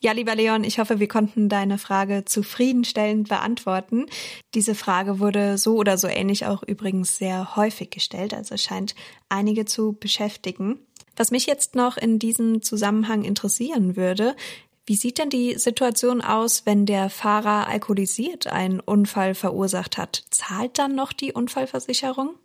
Ja, 0.00 0.12
lieber 0.12 0.34
Leon, 0.34 0.62
ich 0.62 0.78
hoffe, 0.78 1.00
wir 1.00 1.08
konnten 1.08 1.48
deine 1.48 1.78
Frage 1.78 2.24
zufriedenstellend 2.24 3.28
beantworten. 3.28 4.06
Diese 4.54 4.74
Frage 4.74 5.20
wurde 5.20 5.56
so 5.58 5.76
oder 5.76 5.96
so 5.96 6.06
ähnlich 6.06 6.46
auch 6.46 6.62
übrigens 6.62 7.16
sehr 7.16 7.56
häufig 7.56 7.90
gestellt, 7.90 8.34
also 8.34 8.56
scheint 8.56 8.94
einige 9.28 9.64
zu 9.64 9.94
beschäftigen. 9.98 10.78
Was 11.16 11.30
mich 11.30 11.46
jetzt 11.46 11.74
noch 11.74 11.96
in 11.96 12.18
diesem 12.18 12.60
Zusammenhang 12.60 13.24
interessieren 13.24 13.96
würde, 13.96 14.36
wie 14.86 14.94
sieht 14.94 15.18
denn 15.18 15.30
die 15.30 15.58
Situation 15.58 16.20
aus, 16.20 16.64
wenn 16.64 16.86
der 16.86 17.10
Fahrer 17.10 17.66
alkoholisiert 17.66 18.46
einen 18.46 18.78
Unfall 18.78 19.34
verursacht 19.34 19.98
hat? 19.98 20.24
Zahlt 20.30 20.78
dann 20.78 20.94
noch 20.94 21.12
die 21.12 21.32
Unfallversicherung? 21.32 22.36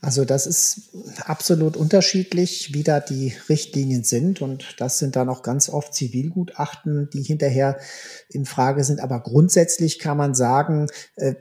Also 0.00 0.24
das 0.24 0.48
ist 0.48 0.90
absolut 1.24 1.76
unterschiedlich, 1.76 2.74
wie 2.74 2.82
da 2.82 2.98
die 2.98 3.32
Richtlinien 3.48 4.02
sind. 4.02 4.42
Und 4.42 4.74
das 4.80 4.98
sind 4.98 5.14
dann 5.14 5.28
auch 5.28 5.44
ganz 5.44 5.68
oft 5.68 5.94
Zivilgutachten, 5.94 7.08
die 7.12 7.22
hinterher 7.22 7.78
in 8.28 8.44
Frage 8.44 8.82
sind. 8.82 9.00
Aber 9.00 9.20
grundsätzlich 9.20 10.00
kann 10.00 10.16
man 10.16 10.34
sagen, 10.34 10.88
äh, 11.14 11.34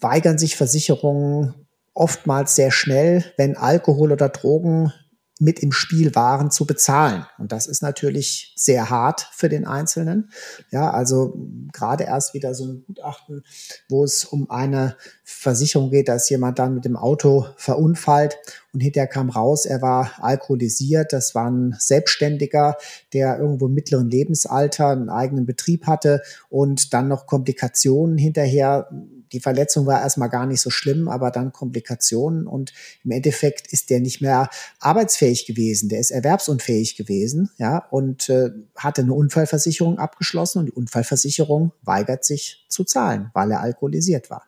weigern 0.00 0.38
sich 0.38 0.56
Versicherungen 0.56 1.66
oftmals 1.92 2.56
sehr 2.56 2.70
schnell, 2.70 3.24
wenn 3.36 3.58
Alkohol 3.58 4.12
oder 4.12 4.30
Drogen 4.30 4.94
mit 5.38 5.60
im 5.60 5.72
Spiel 5.72 6.14
waren, 6.14 6.50
zu 6.50 6.66
bezahlen. 6.66 7.26
Und 7.38 7.52
das 7.52 7.66
ist 7.66 7.82
natürlich 7.82 8.54
sehr 8.56 8.88
hart 8.88 9.28
für 9.32 9.48
den 9.50 9.66
Einzelnen. 9.66 10.30
Ja, 10.70 10.90
also 10.90 11.36
gerade 11.72 12.04
erst 12.04 12.32
wieder 12.32 12.54
so 12.54 12.64
ein 12.64 12.84
Gutachten, 12.86 13.44
wo 13.88 14.02
es 14.02 14.24
um 14.24 14.50
eine 14.50 14.96
Versicherung 15.24 15.90
geht, 15.90 16.08
dass 16.08 16.30
jemand 16.30 16.58
dann 16.58 16.74
mit 16.74 16.86
dem 16.86 16.96
Auto 16.96 17.46
verunfallt 17.56 18.38
und 18.72 18.80
hinterher 18.80 19.08
kam 19.08 19.30
raus, 19.30 19.66
er 19.66 19.82
war 19.82 20.12
alkoholisiert. 20.18 21.12
Das 21.12 21.34
war 21.34 21.50
ein 21.50 21.74
Selbstständiger, 21.78 22.76
der 23.12 23.38
irgendwo 23.38 23.66
im 23.66 23.74
mittleren 23.74 24.10
Lebensalter 24.10 24.88
einen 24.88 25.10
eigenen 25.10 25.46
Betrieb 25.46 25.86
hatte 25.86 26.22
und 26.48 26.94
dann 26.94 27.08
noch 27.08 27.26
Komplikationen 27.26 28.18
hinterher 28.18 28.88
die 29.32 29.40
Verletzung 29.40 29.86
war 29.86 30.00
erstmal 30.00 30.28
gar 30.28 30.46
nicht 30.46 30.60
so 30.60 30.70
schlimm, 30.70 31.08
aber 31.08 31.30
dann 31.30 31.52
Komplikationen 31.52 32.46
und 32.46 32.72
im 33.04 33.10
Endeffekt 33.10 33.72
ist 33.72 33.90
der 33.90 34.00
nicht 34.00 34.20
mehr 34.20 34.48
arbeitsfähig 34.80 35.46
gewesen, 35.46 35.88
der 35.88 36.00
ist 36.00 36.10
erwerbsunfähig 36.10 36.96
gewesen, 36.96 37.50
ja, 37.58 37.78
und 37.90 38.28
äh, 38.28 38.50
hatte 38.76 39.02
eine 39.02 39.14
Unfallversicherung 39.14 39.98
abgeschlossen 39.98 40.60
und 40.60 40.66
die 40.66 40.72
Unfallversicherung 40.72 41.72
weigert 41.82 42.24
sich 42.24 42.64
zu 42.68 42.84
zahlen, 42.84 43.30
weil 43.34 43.50
er 43.50 43.60
alkoholisiert 43.60 44.30
war. 44.30 44.44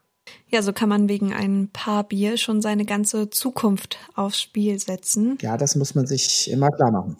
Ja, 0.50 0.62
so 0.62 0.72
kann 0.72 0.88
man 0.88 1.08
wegen 1.08 1.32
ein 1.32 1.68
paar 1.72 2.04
Bier 2.04 2.36
schon 2.36 2.62
seine 2.62 2.84
ganze 2.84 3.30
Zukunft 3.30 3.98
aufs 4.14 4.40
Spiel 4.40 4.78
setzen. 4.78 5.38
Ja, 5.40 5.56
das 5.56 5.76
muss 5.76 5.94
man 5.94 6.06
sich 6.06 6.50
immer 6.50 6.70
klar 6.70 6.90
machen. 6.90 7.16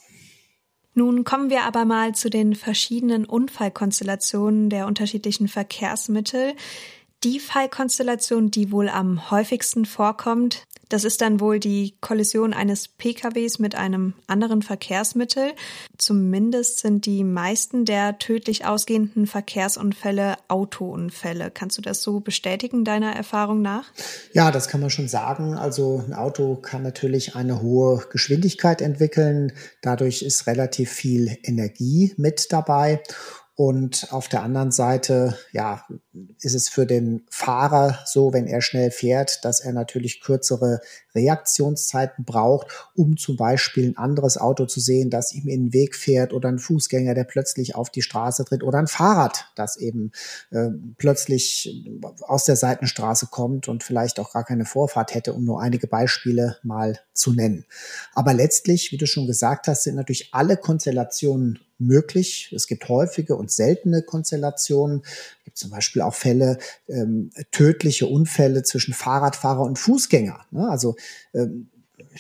Nun 0.95 1.23
kommen 1.23 1.49
wir 1.49 1.63
aber 1.63 1.85
mal 1.85 2.15
zu 2.15 2.29
den 2.29 2.57
verschiedenen 2.57 3.25
Unfallkonstellationen 3.25 4.69
der 4.69 4.87
unterschiedlichen 4.87 5.47
Verkehrsmittel. 5.47 6.55
Die 7.25 7.41
Fallkonstellation, 7.41 8.53
die 8.53 8.71
wohl 8.71 8.89
am 8.89 9.31
häufigsten 9.31 9.87
vorkommt, 9.87 10.69
das 10.89 11.05
ist 11.05 11.21
dann 11.21 11.41
wohl 11.41 11.61
die 11.61 11.95
Kollision 12.01 12.55
eines 12.55 12.89
PKWs 12.89 13.59
mit 13.59 13.75
einem 13.75 14.15
anderen 14.27 14.63
Verkehrsmittel. 14.63 15.53
Zumindest 15.99 16.79
sind 16.79 17.05
die 17.05 17.25
meisten 17.25 17.85
der 17.85 18.19
tödlich 18.19 18.65
ausgehenden 18.65 19.27
Verkehrsunfälle 19.27 20.37
Autounfälle. 20.49 21.51
Kannst 21.51 21.77
du 21.77 21.83
das 21.83 22.03
so 22.03 22.21
bestätigen, 22.21 22.85
deiner 22.85 23.15
Erfahrung 23.15 23.61
nach? 23.61 23.85
Ja, 24.33 24.51
das 24.51 24.69
kann 24.69 24.81
man 24.81 24.91
schon 24.91 25.09
sagen. 25.09 25.55
Also 25.55 26.03
ein 26.07 26.15
Auto 26.15 26.57
kann 26.57 26.83
natürlich 26.83 27.37
eine 27.37 27.61
hohe 27.61 28.07
Geschwindigkeit 28.11 28.81
entwickeln. 28.81 29.53
Dadurch 29.83 30.23
ist 30.23 30.47
relativ 30.47 30.91
viel 30.91 31.37
Energie 31.43 32.15
mit 32.17 32.51
dabei. 32.51 33.03
Und 33.61 34.13
auf 34.13 34.29
der 34.29 34.45
anderen 34.45 34.71
Seite, 34.71 35.37
ja, 35.51 35.85
ist 36.39 36.55
es 36.55 36.69
für 36.69 36.87
den 36.87 37.27
Fahrer 37.29 37.99
so, 38.07 38.33
wenn 38.33 38.47
er 38.47 38.63
schnell 38.63 38.93
fährt, 38.93 39.45
dass 39.45 39.59
er 39.59 39.73
natürlich 39.73 40.21
kürzere 40.21 40.81
Reaktionszeiten 41.13 42.25
braucht, 42.25 42.69
um 42.95 43.17
zum 43.17 43.37
Beispiel 43.37 43.89
ein 43.89 43.97
anderes 43.97 44.39
Auto 44.39 44.67
zu 44.67 44.79
sehen, 44.79 45.11
das 45.11 45.33
ihm 45.33 45.49
in 45.49 45.65
den 45.65 45.73
Weg 45.73 45.97
fährt 45.97 46.33
oder 46.33 46.49
ein 46.49 46.61
Fußgänger, 46.61 47.15
der 47.15 47.25
plötzlich 47.25 47.75
auf 47.75 47.91
die 47.91 48.03
Straße 48.03 48.45
tritt 48.45 48.63
oder 48.63 48.79
ein 48.79 48.87
Fahrrad, 48.87 49.51
das 49.57 49.77
eben 49.77 50.13
äh, 50.53 50.69
plötzlich 50.97 51.85
aus 52.21 52.45
der 52.45 52.55
Seitenstraße 52.55 53.27
kommt 53.27 53.67
und 53.67 53.83
vielleicht 53.83 54.21
auch 54.21 54.33
gar 54.33 54.45
keine 54.45 54.67
Vorfahrt 54.67 55.17
hätte, 55.17 55.33
um 55.33 55.45
nur 55.45 55.61
einige 55.61 55.89
Beispiele 55.89 56.59
mal 56.63 57.01
zu 57.13 57.33
nennen. 57.33 57.65
Aber 58.15 58.35
letztlich, 58.35 58.93
wie 58.93 58.99
du 58.99 59.09
schon 59.09 59.27
gesagt 59.27 59.67
hast, 59.67 59.83
sind 59.83 59.97
natürlich 59.97 60.33
alle 60.33 60.57
Konstellationen 60.57 61.59
möglich. 61.79 62.53
Es 62.55 62.67
gibt 62.67 62.89
häufige 62.89 63.37
und 63.37 63.51
seltene 63.51 64.03
Konstellationen. 64.03 65.03
Es 65.05 65.45
gibt 65.45 65.59
zum 65.59 65.71
Beispiel 65.71 66.03
auch 66.03 66.15
Fälle, 66.15 66.59
ähm, 66.89 67.31
tödliche 67.51 68.07
Unfälle 68.07 68.63
zwischen 68.63 68.95
Fahrradfahrer 68.95 69.63
und 69.63 69.79
Fußgänger. 69.79 70.47
Ne? 70.51 70.69
Also 70.69 70.97
ähm, 71.35 71.69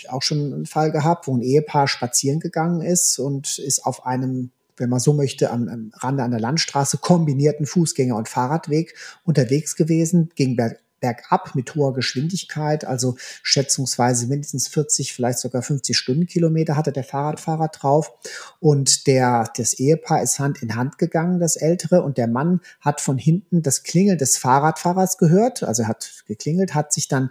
auch 0.09 0.23
schon 0.23 0.53
einen 0.53 0.67
Fall 0.67 0.93
gehabt, 0.93 1.27
wo 1.27 1.37
ein 1.37 1.43
Ehepaar 1.43 1.89
spazieren 1.89 2.41
gegangen 2.41 2.83
ist 2.83 3.19
und 3.19 3.59
ist 3.59 3.85
auf 3.85 4.07
einem 4.07 4.51
wenn 4.81 4.91
man 4.91 5.01
so 5.01 5.13
möchte, 5.13 5.51
am, 5.51 5.69
am 5.69 5.93
Rande 5.95 6.23
an 6.23 6.31
der 6.31 6.39
Landstraße 6.39 6.99
kombinierten 6.99 7.67
Fußgänger- 7.67 8.17
und 8.17 8.29
Fahrradweg 8.29 8.95
unterwegs 9.25 9.75
gewesen, 9.75 10.31
ging 10.37 10.57
bergab 11.01 11.55
mit 11.55 11.75
hoher 11.75 11.95
Geschwindigkeit, 11.95 12.85
also 12.85 13.17
schätzungsweise 13.43 14.27
mindestens 14.27 14.69
40, 14.69 15.13
vielleicht 15.13 15.39
sogar 15.39 15.63
50 15.63 15.97
Stundenkilometer 15.97 16.77
hatte 16.77 16.93
der 16.93 17.05
Fahrradfahrer 17.05 17.69
drauf. 17.69 18.13
Und 18.61 19.07
der, 19.07 19.51
das 19.57 19.75
Ehepaar 19.75 20.23
ist 20.23 20.39
Hand 20.39 20.63
in 20.63 20.77
Hand 20.77 20.99
gegangen, 20.99 21.41
das 21.41 21.57
Ältere, 21.57 22.03
und 22.03 22.19
der 22.19 22.29
Mann 22.29 22.61
hat 22.81 23.01
von 23.01 23.19
hinten 23.19 23.63
das 23.63 23.83
Klingeln 23.83 24.19
des 24.19 24.39
Fahrradfahrers 24.39 25.19
gehört, 25.19 25.63
also 25.63 25.83
er 25.83 25.89
hat 25.89 26.25
geklingelt, 26.27 26.75
hat 26.75 26.93
sich 26.93 27.09
dann 27.09 27.31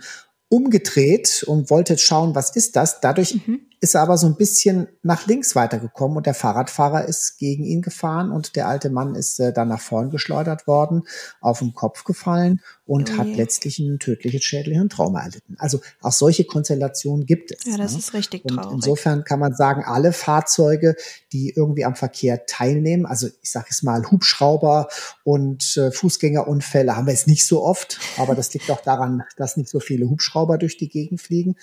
umgedreht 0.50 1.44
und 1.46 1.70
wollte 1.70 1.98
schauen, 1.98 2.34
was 2.34 2.56
ist 2.56 2.78
das. 2.78 3.02
Dadurch 3.02 3.36
mhm 3.46 3.68
ist 3.80 3.96
er 3.96 4.02
aber 4.02 4.18
so 4.18 4.26
ein 4.28 4.36
bisschen 4.36 4.88
nach 5.04 5.28
links 5.28 5.56
weitergekommen 5.56 6.18
und 6.18 6.26
der 6.26 6.34
Fahrradfahrer 6.34 7.06
ist 7.06 7.38
gegen 7.38 7.64
ihn 7.64 7.82
gefahren 7.82 8.32
und 8.32 8.56
der 8.56 8.68
alte 8.68 8.90
Mann 8.90 9.14
ist 9.14 9.40
äh, 9.40 9.54
dann 9.54 9.68
nach 9.68 9.80
vorn 9.80 10.10
geschleudert 10.10 10.66
worden, 10.66 11.04
auf 11.42 11.60
den 11.60 11.74
Kopf 11.74 12.04
gefallen 12.04 12.62
und 12.86 13.12
oh 13.14 13.18
hat 13.18 13.28
letztlich 13.28 13.78
ein 13.78 14.00
tödliches 14.00 14.44
schädliches 14.44 14.88
Trauma 14.90 15.22
erlitten. 15.22 15.56
Also 15.60 15.82
auch 16.02 16.12
solche 16.12 16.46
Konstellationen 16.46 17.26
gibt 17.26 17.52
es. 17.52 17.66
Ja, 17.66 17.78
das 17.78 17.94
ne? 17.94 18.00
ist 18.00 18.14
richtig 18.14 18.48
traurig. 18.48 18.66
Und 18.66 18.74
insofern 18.76 19.24
kann 19.24 19.40
man 19.40 19.54
sagen, 19.54 19.84
alle 19.86 20.12
Fahrzeuge, 20.12 20.96
die 21.32 21.54
irgendwie 21.56 21.86
am 21.86 21.96
Verkehr 21.96 22.46
teilnehmen, 22.48 23.06
also 23.06 23.28
ich 23.42 23.52
sage 23.52 23.68
es 23.70 23.84
mal 23.84 24.10
Hubschrauber 24.10 24.88
und 25.24 25.78
äh, 25.78 25.92
Fußgängerunfälle 25.92 26.96
haben 26.96 27.06
wir 27.06 27.14
jetzt 27.14 27.28
nicht 27.28 27.46
so 27.46 27.64
oft, 27.64 28.00
aber 28.18 28.34
das 28.34 28.54
liegt 28.54 28.72
auch 28.72 28.82
daran, 28.82 29.24
dass 29.36 29.58
nicht 29.58 29.70
so 29.70 29.80
viele 29.80 30.10
Hubschrauber 30.10 30.58
durch 30.58 30.78
die 30.78 30.90
Gegend 30.90 31.22
fliegen. 31.22 31.56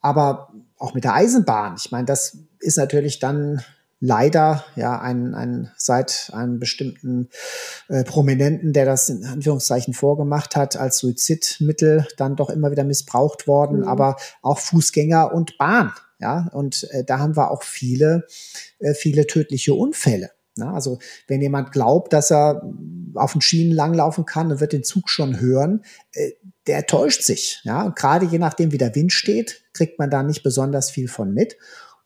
Aber 0.00 0.52
auch 0.78 0.94
mit 0.94 1.04
der 1.04 1.14
Eisenbahn, 1.14 1.76
ich 1.78 1.90
meine, 1.90 2.06
das 2.06 2.38
ist 2.60 2.78
natürlich 2.78 3.18
dann 3.18 3.62
leider 4.00 4.64
ja 4.76 5.00
ein, 5.00 5.34
ein 5.34 5.72
seit 5.76 6.30
einem 6.32 6.58
bestimmten 6.58 7.28
äh, 7.88 8.04
Prominenten, 8.04 8.72
der 8.72 8.84
das 8.84 9.08
in 9.08 9.24
Anführungszeichen 9.24 9.92
vorgemacht 9.92 10.56
hat, 10.56 10.76
als 10.76 10.98
Suizidmittel 10.98 12.06
dann 12.16 12.36
doch 12.36 12.50
immer 12.50 12.70
wieder 12.70 12.84
missbraucht 12.84 13.46
worden, 13.46 13.80
mhm. 13.80 13.88
aber 13.88 14.16
auch 14.42 14.58
Fußgänger 14.58 15.32
und 15.34 15.58
Bahn, 15.58 15.92
ja, 16.20 16.48
und 16.52 16.88
äh, 16.90 17.04
da 17.04 17.18
haben 17.18 17.36
wir 17.36 17.50
auch 17.50 17.62
viele, 17.62 18.26
äh, 18.78 18.94
viele 18.94 19.26
tödliche 19.26 19.74
Unfälle. 19.74 20.30
Na, 20.56 20.74
also 20.74 20.98
wenn 21.28 21.40
jemand 21.40 21.70
glaubt, 21.70 22.12
dass 22.12 22.32
er 22.32 22.62
auf 23.14 23.32
den 23.32 23.40
Schienen 23.40 23.72
langlaufen 23.72 24.26
kann 24.26 24.50
und 24.50 24.60
wird 24.60 24.72
den 24.72 24.82
Zug 24.82 25.08
schon 25.08 25.40
hören, 25.40 25.84
äh, 26.12 26.32
der 26.68 26.86
täuscht 26.86 27.22
sich. 27.22 27.60
Ja, 27.64 27.88
gerade 27.88 28.26
je 28.26 28.38
nachdem, 28.38 28.70
wie 28.72 28.78
der 28.78 28.94
Wind 28.94 29.12
steht, 29.12 29.64
kriegt 29.72 29.98
man 29.98 30.10
da 30.10 30.22
nicht 30.22 30.42
besonders 30.42 30.90
viel 30.90 31.08
von 31.08 31.32
mit 31.32 31.56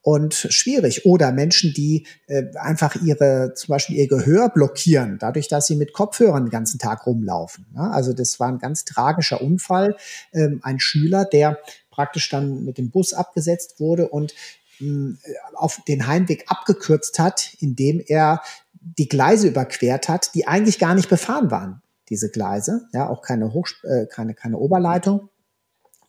und 0.02 0.34
schwierig. 0.34 1.04
Oder 1.04 1.32
Menschen, 1.32 1.74
die 1.74 2.06
äh, 2.26 2.44
einfach 2.56 2.96
ihre, 3.02 3.54
zum 3.54 3.72
Beispiel 3.72 3.96
ihr 3.96 4.08
Gehör 4.08 4.48
blockieren, 4.48 5.18
dadurch, 5.18 5.48
dass 5.48 5.66
sie 5.66 5.76
mit 5.76 5.92
Kopfhörern 5.92 6.44
den 6.44 6.50
ganzen 6.50 6.78
Tag 6.78 7.06
rumlaufen. 7.06 7.66
Ja, 7.74 7.90
also 7.90 8.12
das 8.12 8.38
war 8.40 8.48
ein 8.48 8.58
ganz 8.58 8.84
tragischer 8.84 9.40
Unfall. 9.40 9.96
Ähm, 10.32 10.60
ein 10.62 10.80
Schüler, 10.80 11.24
der 11.24 11.58
praktisch 11.90 12.28
dann 12.28 12.64
mit 12.64 12.78
dem 12.78 12.90
Bus 12.90 13.14
abgesetzt 13.14 13.78
wurde 13.78 14.08
und 14.08 14.34
mh, 14.80 15.16
auf 15.54 15.80
den 15.86 16.06
Heimweg 16.06 16.44
abgekürzt 16.48 17.18
hat, 17.18 17.54
indem 17.60 18.02
er 18.04 18.42
die 18.72 19.08
Gleise 19.08 19.48
überquert 19.48 20.08
hat, 20.08 20.34
die 20.34 20.46
eigentlich 20.46 20.78
gar 20.78 20.94
nicht 20.94 21.08
befahren 21.08 21.50
waren, 21.50 21.82
diese 22.12 22.28
Gleise, 22.28 22.82
ja, 22.92 23.08
auch 23.08 23.22
keine, 23.22 23.54
Hoch, 23.54 23.66
äh, 23.84 24.04
keine, 24.04 24.34
keine 24.34 24.58
Oberleitung. 24.58 25.30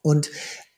Und 0.01 0.29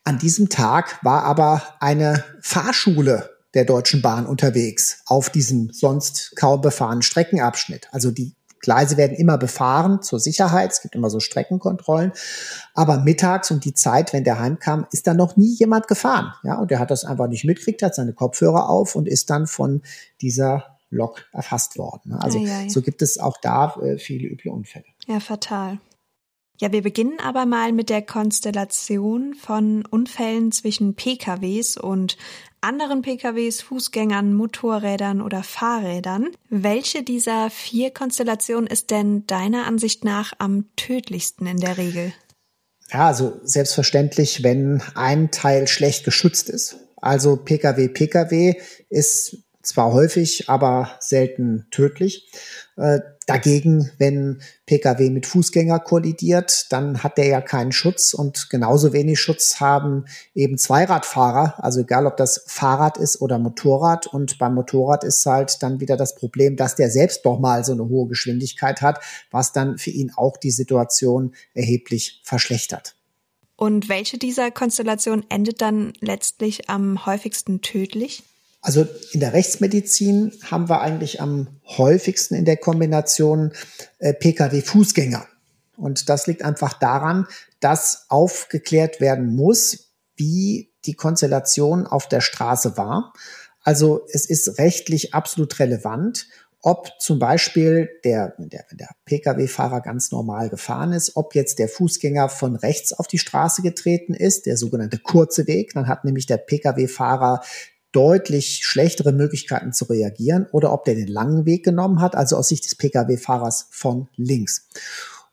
an 0.04 0.18
diesem 0.18 0.48
Tag 0.48 1.04
war 1.04 1.24
aber 1.24 1.62
eine 1.80 2.22
Fahrschule 2.40 3.30
der 3.54 3.64
Deutschen 3.64 4.02
Bahn 4.02 4.24
unterwegs 4.24 5.02
auf 5.06 5.28
diesem 5.28 5.72
sonst 5.72 6.36
kaum 6.36 6.60
befahrenen 6.60 7.02
Streckenabschnitt. 7.02 7.88
Also 7.90 8.12
die 8.12 8.36
Gleise 8.60 8.96
werden 8.96 9.16
immer 9.16 9.36
befahren 9.36 10.00
zur 10.00 10.20
Sicherheit. 10.20 10.70
Es 10.70 10.80
gibt 10.80 10.94
immer 10.94 11.10
so 11.10 11.18
Streckenkontrollen. 11.18 12.12
Aber 12.74 12.98
mittags 12.98 13.50
um 13.50 13.58
die 13.58 13.74
Zeit, 13.74 14.12
wenn 14.12 14.22
der 14.22 14.38
heimkam, 14.38 14.86
ist 14.92 15.08
da 15.08 15.14
noch 15.14 15.36
nie 15.36 15.54
jemand 15.56 15.88
gefahren. 15.88 16.32
Ja, 16.44 16.54
und 16.58 16.70
der 16.70 16.78
hat 16.78 16.92
das 16.92 17.04
einfach 17.04 17.26
nicht 17.26 17.44
mitgekriegt, 17.44 17.82
hat 17.82 17.96
seine 17.96 18.12
Kopfhörer 18.12 18.68
auf 18.68 18.94
und 18.94 19.08
ist 19.08 19.28
dann 19.28 19.48
von 19.48 19.82
dieser 20.20 20.76
Lok 20.90 21.24
erfasst 21.32 21.78
worden. 21.78 22.12
Also 22.12 22.38
ei, 22.38 22.64
ei. 22.64 22.68
so 22.68 22.80
gibt 22.80 23.02
es 23.02 23.18
auch 23.18 23.36
da 23.40 23.74
äh, 23.82 23.98
viele 23.98 24.28
üble 24.28 24.52
Unfälle. 24.52 24.84
Ja, 25.06 25.20
fatal. 25.20 25.78
Ja, 26.58 26.72
wir 26.72 26.82
beginnen 26.82 27.20
aber 27.20 27.44
mal 27.44 27.72
mit 27.72 27.90
der 27.90 28.00
Konstellation 28.00 29.34
von 29.34 29.84
Unfällen 29.84 30.52
zwischen 30.52 30.94
PKWs 30.94 31.76
und 31.76 32.16
anderen 32.62 33.02
PKWs, 33.02 33.60
Fußgängern, 33.60 34.32
Motorrädern 34.32 35.20
oder 35.20 35.42
Fahrrädern. 35.42 36.30
Welche 36.48 37.02
dieser 37.02 37.50
vier 37.50 37.90
Konstellationen 37.90 38.66
ist 38.66 38.90
denn 38.90 39.26
deiner 39.26 39.66
Ansicht 39.66 40.04
nach 40.04 40.32
am 40.38 40.64
tödlichsten 40.76 41.46
in 41.46 41.58
der 41.58 41.76
Regel? 41.76 42.12
Ja, 42.90 43.08
also 43.08 43.38
selbstverständlich, 43.42 44.42
wenn 44.42 44.82
ein 44.94 45.30
Teil 45.30 45.68
schlecht 45.68 46.04
geschützt 46.04 46.48
ist. 46.48 46.76
Also 46.96 47.36
Pkw, 47.36 47.88
Pkw 47.88 48.54
ist 48.88 49.45
zwar 49.66 49.92
häufig, 49.92 50.48
aber 50.48 50.90
selten 51.00 51.66
tödlich. 51.70 52.30
Äh, 52.76 53.00
dagegen, 53.26 53.90
wenn 53.98 54.40
Pkw 54.66 55.10
mit 55.10 55.26
Fußgänger 55.26 55.80
kollidiert, 55.80 56.66
dann 56.70 57.02
hat 57.02 57.18
der 57.18 57.26
ja 57.26 57.40
keinen 57.40 57.72
Schutz 57.72 58.14
und 58.14 58.48
genauso 58.50 58.92
wenig 58.92 59.20
Schutz 59.20 59.60
haben 59.60 60.04
eben 60.34 60.58
Zweiradfahrer, 60.58 61.62
also 61.62 61.80
egal 61.80 62.06
ob 62.06 62.16
das 62.16 62.44
Fahrrad 62.46 62.98
ist 62.98 63.20
oder 63.20 63.38
Motorrad 63.38 64.06
und 64.06 64.38
beim 64.38 64.54
Motorrad 64.54 65.04
ist 65.04 65.26
halt 65.26 65.62
dann 65.62 65.80
wieder 65.80 65.96
das 65.96 66.14
Problem, 66.14 66.56
dass 66.56 66.76
der 66.76 66.90
selbst 66.90 67.26
doch 67.26 67.38
mal 67.38 67.64
so 67.64 67.72
eine 67.72 67.88
hohe 67.88 68.08
Geschwindigkeit 68.08 68.80
hat, 68.82 69.00
was 69.30 69.52
dann 69.52 69.78
für 69.78 69.90
ihn 69.90 70.12
auch 70.14 70.36
die 70.36 70.52
Situation 70.52 71.34
erheblich 71.54 72.20
verschlechtert. 72.24 72.94
Und 73.56 73.88
welche 73.88 74.18
dieser 74.18 74.50
Konstellationen 74.50 75.24
endet 75.30 75.62
dann 75.62 75.94
letztlich 76.00 76.68
am 76.68 77.06
häufigsten 77.06 77.62
tödlich? 77.62 78.22
Also 78.66 78.84
in 79.12 79.20
der 79.20 79.32
Rechtsmedizin 79.32 80.32
haben 80.42 80.68
wir 80.68 80.80
eigentlich 80.80 81.20
am 81.20 81.46
häufigsten 81.78 82.34
in 82.34 82.44
der 82.44 82.56
Kombination 82.56 83.52
äh, 84.00 84.12
Pkw-Fußgänger. 84.12 85.24
Und 85.76 86.08
das 86.08 86.26
liegt 86.26 86.42
einfach 86.42 86.72
daran, 86.72 87.28
dass 87.60 88.06
aufgeklärt 88.08 89.00
werden 89.00 89.36
muss, 89.36 89.92
wie 90.16 90.72
die 90.84 90.94
Konstellation 90.94 91.86
auf 91.86 92.08
der 92.08 92.20
Straße 92.20 92.76
war. 92.76 93.12
Also 93.62 94.04
es 94.12 94.26
ist 94.26 94.58
rechtlich 94.58 95.14
absolut 95.14 95.60
relevant, 95.60 96.26
ob 96.60 96.90
zum 96.98 97.20
Beispiel 97.20 97.88
der, 98.02 98.34
der, 98.38 98.64
der 98.72 98.88
Pkw-Fahrer 99.04 99.80
ganz 99.80 100.10
normal 100.10 100.48
gefahren 100.48 100.92
ist, 100.92 101.14
ob 101.14 101.36
jetzt 101.36 101.60
der 101.60 101.68
Fußgänger 101.68 102.28
von 102.28 102.56
rechts 102.56 102.92
auf 102.92 103.06
die 103.06 103.18
Straße 103.18 103.62
getreten 103.62 104.12
ist, 104.12 104.46
der 104.46 104.56
sogenannte 104.56 104.98
kurze 104.98 105.46
Weg. 105.46 105.72
Dann 105.74 105.86
hat 105.86 106.04
nämlich 106.04 106.26
der 106.26 106.38
Pkw-Fahrer 106.38 107.42
deutlich 107.96 108.60
schlechtere 108.62 109.10
Möglichkeiten 109.10 109.72
zu 109.72 109.86
reagieren 109.86 110.46
oder 110.52 110.70
ob 110.70 110.84
der 110.84 110.94
den 110.94 111.08
langen 111.08 111.46
Weg 111.46 111.64
genommen 111.64 112.02
hat, 112.02 112.14
also 112.14 112.36
aus 112.36 112.48
Sicht 112.48 112.66
des 112.66 112.74
Pkw-Fahrers 112.74 113.68
von 113.70 114.08
links. 114.16 114.68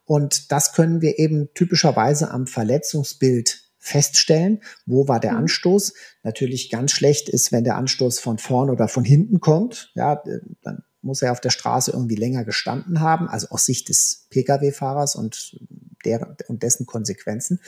Und 0.06 0.50
das 0.50 0.72
können 0.72 1.02
wir 1.02 1.20
eben 1.20 1.50
typischerweise 1.54 2.32
am 2.32 2.48
Verletzungsbild 2.48 3.64
feststellen, 3.80 4.62
wo 4.86 5.10
war 5.10 5.20
der 5.20 5.34
mhm. 5.34 5.40
Anstoß. 5.40 5.94
Natürlich 6.24 6.70
ganz 6.70 6.94
schlecht 6.94 7.28
ist, 7.28 7.52
wenn 7.52 7.66
der 7.66 7.76
Anstoß 7.76 8.20
von 8.20 8.38
vorn 8.38 8.70
oder 8.70 8.88
von 8.88 9.04
hinten 9.04 9.42
kommt. 9.42 9.92
Ja, 9.94 10.24
dann 10.62 10.84
muss 11.02 11.22
er 11.22 11.34
auf 11.34 11.42
der 11.42 11.50
Straße 11.50 11.92
irgendwie 11.92 12.16
länger 12.16 12.46
gestanden 12.46 13.02
haben, 13.02 13.28
also 13.28 13.50
aus 13.50 13.66
Sicht 13.66 13.90
des 13.90 14.28
Pkw-Fahrers 14.30 15.18
und, 15.18 15.60
der, 16.06 16.38
und 16.48 16.64
dessen 16.64 16.86
Konsequenzen. 16.86 17.60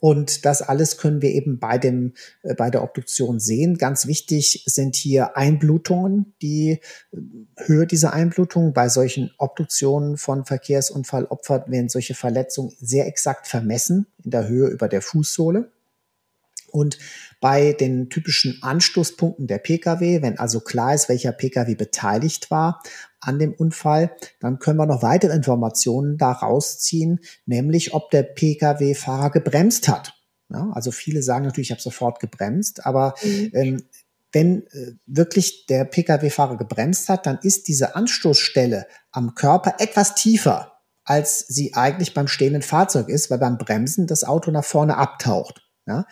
Und 0.00 0.44
das 0.46 0.62
alles 0.62 0.96
können 0.96 1.22
wir 1.22 1.30
eben 1.30 1.58
bei 1.58 1.78
dem, 1.78 2.14
äh, 2.42 2.54
bei 2.54 2.70
der 2.70 2.82
Obduktion 2.82 3.38
sehen. 3.38 3.76
Ganz 3.76 4.06
wichtig 4.06 4.64
sind 4.66 4.96
hier 4.96 5.36
Einblutungen, 5.36 6.34
die 6.42 6.80
äh, 7.12 7.16
Höhe 7.56 7.86
dieser 7.86 8.12
Einblutungen. 8.12 8.72
Bei 8.72 8.88
solchen 8.88 9.30
Obduktionen 9.38 10.16
von 10.16 10.44
Verkehrsunfallopfern 10.44 11.64
werden 11.70 11.88
solche 11.88 12.14
Verletzungen 12.14 12.72
sehr 12.80 13.06
exakt 13.06 13.46
vermessen 13.46 14.06
in 14.24 14.30
der 14.30 14.48
Höhe 14.48 14.68
über 14.68 14.88
der 14.88 15.02
Fußsohle. 15.02 15.70
Und 16.70 16.98
bei 17.40 17.72
den 17.72 18.08
typischen 18.08 18.58
Anstoßpunkten 18.62 19.46
der 19.46 19.58
Pkw, 19.58 20.22
wenn 20.22 20.38
also 20.38 20.60
klar 20.60 20.94
ist, 20.94 21.08
welcher 21.08 21.32
Pkw 21.32 21.74
beteiligt 21.74 22.50
war 22.50 22.82
an 23.20 23.38
dem 23.38 23.52
Unfall, 23.52 24.12
dann 24.40 24.58
können 24.58 24.78
wir 24.78 24.86
noch 24.86 25.02
weitere 25.02 25.34
Informationen 25.34 26.16
daraus 26.16 26.78
ziehen, 26.78 27.20
nämlich 27.46 27.92
ob 27.92 28.10
der 28.10 28.22
Pkw-Fahrer 28.22 29.30
gebremst 29.30 29.88
hat. 29.88 30.14
Ja, 30.52 30.70
also 30.72 30.90
viele 30.90 31.22
sagen 31.22 31.44
natürlich, 31.44 31.68
ich 31.68 31.72
habe 31.72 31.82
sofort 31.82 32.18
gebremst, 32.18 32.84
aber 32.84 33.14
mhm. 33.22 33.50
ähm, 33.54 33.82
wenn 34.32 34.66
äh, 34.68 34.92
wirklich 35.06 35.66
der 35.66 35.84
Pkw-Fahrer 35.84 36.56
gebremst 36.56 37.08
hat, 37.08 37.26
dann 37.26 37.38
ist 37.42 37.68
diese 37.68 37.96
Anstoßstelle 37.96 38.86
am 39.10 39.34
Körper 39.34 39.76
etwas 39.78 40.14
tiefer, 40.14 40.72
als 41.04 41.40
sie 41.48 41.74
eigentlich 41.74 42.14
beim 42.14 42.28
stehenden 42.28 42.62
Fahrzeug 42.62 43.08
ist, 43.08 43.30
weil 43.30 43.38
beim 43.38 43.58
Bremsen 43.58 44.06
das 44.06 44.24
Auto 44.24 44.50
nach 44.50 44.64
vorne 44.64 44.96
abtaucht. 44.96 45.66
Ja? 45.90 46.06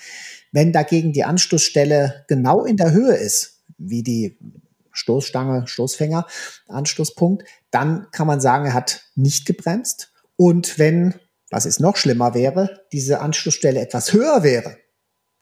Wenn 0.50 0.72
dagegen 0.72 1.12
die 1.12 1.24
Anstoßstelle 1.24 2.24
genau 2.26 2.64
in 2.64 2.76
der 2.76 2.90
Höhe 2.90 3.14
ist, 3.14 3.62
wie 3.78 4.02
die 4.02 4.36
Stoßstange, 4.90 5.68
Stoßfänger, 5.68 6.26
Anstoßpunkt, 6.66 7.44
dann 7.70 8.08
kann 8.10 8.26
man 8.26 8.40
sagen, 8.40 8.66
er 8.66 8.74
hat 8.74 9.04
nicht 9.14 9.46
gebremst. 9.46 10.12
Und 10.36 10.78
wenn, 10.78 11.14
was 11.50 11.64
es 11.64 11.78
noch 11.78 11.96
schlimmer 11.96 12.34
wäre, 12.34 12.80
diese 12.92 13.20
Anstoßstelle 13.20 13.80
etwas 13.80 14.12
höher 14.12 14.42
wäre, 14.42 14.76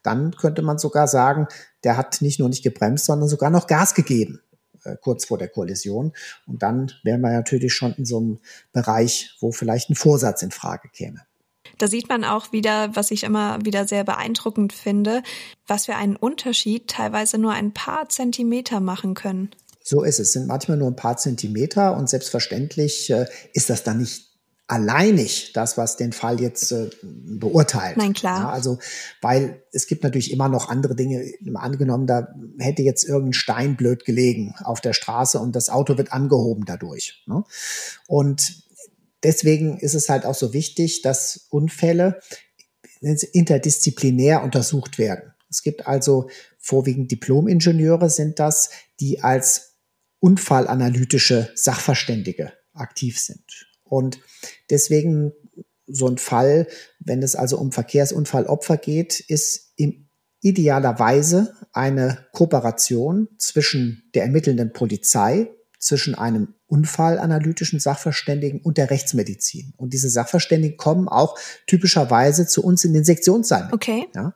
dann 0.02 0.36
könnte 0.36 0.60
man 0.62 0.78
sogar 0.78 1.08
sagen, 1.08 1.48
der 1.82 1.96
hat 1.96 2.20
nicht 2.20 2.38
nur 2.38 2.50
nicht 2.50 2.62
gebremst, 2.62 3.06
sondern 3.06 3.28
sogar 3.28 3.50
noch 3.50 3.66
Gas 3.66 3.94
gegeben, 3.94 4.40
äh, 4.84 4.96
kurz 5.00 5.24
vor 5.24 5.38
der 5.38 5.48
Kollision. 5.48 6.12
Und 6.46 6.62
dann 6.62 6.92
wären 7.02 7.22
wir 7.22 7.30
natürlich 7.30 7.72
schon 7.72 7.94
in 7.94 8.04
so 8.04 8.18
einem 8.18 8.38
Bereich, 8.72 9.36
wo 9.40 9.50
vielleicht 9.50 9.88
ein 9.88 9.96
Vorsatz 9.96 10.42
in 10.42 10.50
Frage 10.50 10.90
käme. 10.90 11.22
Da 11.78 11.88
sieht 11.88 12.08
man 12.08 12.24
auch 12.24 12.52
wieder, 12.52 12.94
was 12.94 13.10
ich 13.10 13.24
immer 13.24 13.58
wieder 13.64 13.86
sehr 13.86 14.04
beeindruckend 14.04 14.72
finde, 14.72 15.22
was 15.66 15.86
für 15.86 15.94
einen 15.94 16.16
Unterschied 16.16 16.88
teilweise 16.88 17.38
nur 17.38 17.52
ein 17.52 17.72
paar 17.72 18.08
Zentimeter 18.08 18.80
machen 18.80 19.14
können. 19.14 19.50
So 19.82 20.02
ist 20.02 20.18
es. 20.18 20.32
Sind 20.32 20.48
manchmal 20.48 20.78
nur 20.78 20.88
ein 20.88 20.96
paar 20.96 21.16
Zentimeter 21.16 21.96
und 21.96 22.08
selbstverständlich 22.08 23.10
äh, 23.10 23.26
ist 23.52 23.70
das 23.70 23.84
dann 23.84 23.98
nicht 23.98 24.26
alleinig 24.68 25.52
das, 25.52 25.78
was 25.78 25.96
den 25.96 26.12
Fall 26.12 26.40
jetzt 26.40 26.72
äh, 26.72 26.90
beurteilt. 27.02 27.96
Nein, 27.96 28.14
klar. 28.14 28.40
Ja, 28.40 28.50
also, 28.50 28.78
weil 29.20 29.62
es 29.72 29.86
gibt 29.86 30.02
natürlich 30.02 30.32
immer 30.32 30.48
noch 30.48 30.68
andere 30.68 30.96
Dinge. 30.96 31.24
Angenommen, 31.54 32.06
da 32.06 32.34
hätte 32.58 32.82
jetzt 32.82 33.04
irgendein 33.04 33.32
Stein 33.34 33.76
blöd 33.76 34.04
gelegen 34.04 34.54
auf 34.64 34.80
der 34.80 34.92
Straße 34.92 35.38
und 35.38 35.54
das 35.54 35.68
Auto 35.68 35.96
wird 35.96 36.12
angehoben 36.12 36.64
dadurch. 36.64 37.22
Ne? 37.26 37.44
Und 38.08 38.65
deswegen 39.26 39.78
ist 39.78 39.94
es 39.94 40.08
halt 40.08 40.24
auch 40.24 40.36
so 40.36 40.52
wichtig, 40.52 41.02
dass 41.02 41.48
Unfälle 41.50 42.20
interdisziplinär 43.00 44.42
untersucht 44.42 44.98
werden. 44.98 45.34
Es 45.50 45.62
gibt 45.62 45.86
also 45.86 46.30
vorwiegend 46.58 47.10
Diplom-Ingenieure 47.10 48.08
sind 48.08 48.38
das, 48.38 48.70
die 49.00 49.22
als 49.22 49.74
unfallanalytische 50.20 51.50
Sachverständige 51.54 52.52
aktiv 52.72 53.18
sind. 53.18 53.68
Und 53.82 54.20
deswegen 54.70 55.32
so 55.86 56.06
ein 56.08 56.18
Fall, 56.18 56.68
wenn 57.00 57.22
es 57.22 57.34
also 57.34 57.58
um 57.58 57.72
Verkehrsunfallopfer 57.72 58.76
geht, 58.76 59.20
ist 59.20 59.72
im 59.76 60.08
idealerweise 60.40 61.54
eine 61.72 62.26
Kooperation 62.32 63.28
zwischen 63.38 64.08
der 64.14 64.22
ermittelnden 64.22 64.72
Polizei 64.72 65.50
zwischen 65.86 66.14
einem 66.14 66.54
unfallanalytischen 66.66 67.78
Sachverständigen 67.78 68.60
und 68.60 68.76
der 68.76 68.90
Rechtsmedizin. 68.90 69.72
Und 69.76 69.92
diese 69.92 70.10
Sachverständigen 70.10 70.76
kommen 70.76 71.08
auch 71.08 71.38
typischerweise 71.66 72.46
zu 72.46 72.62
uns 72.62 72.84
in 72.84 72.92
den 72.92 73.04
Sektionssaal. 73.04 73.70
Okay. 73.72 74.06
Ja? 74.14 74.34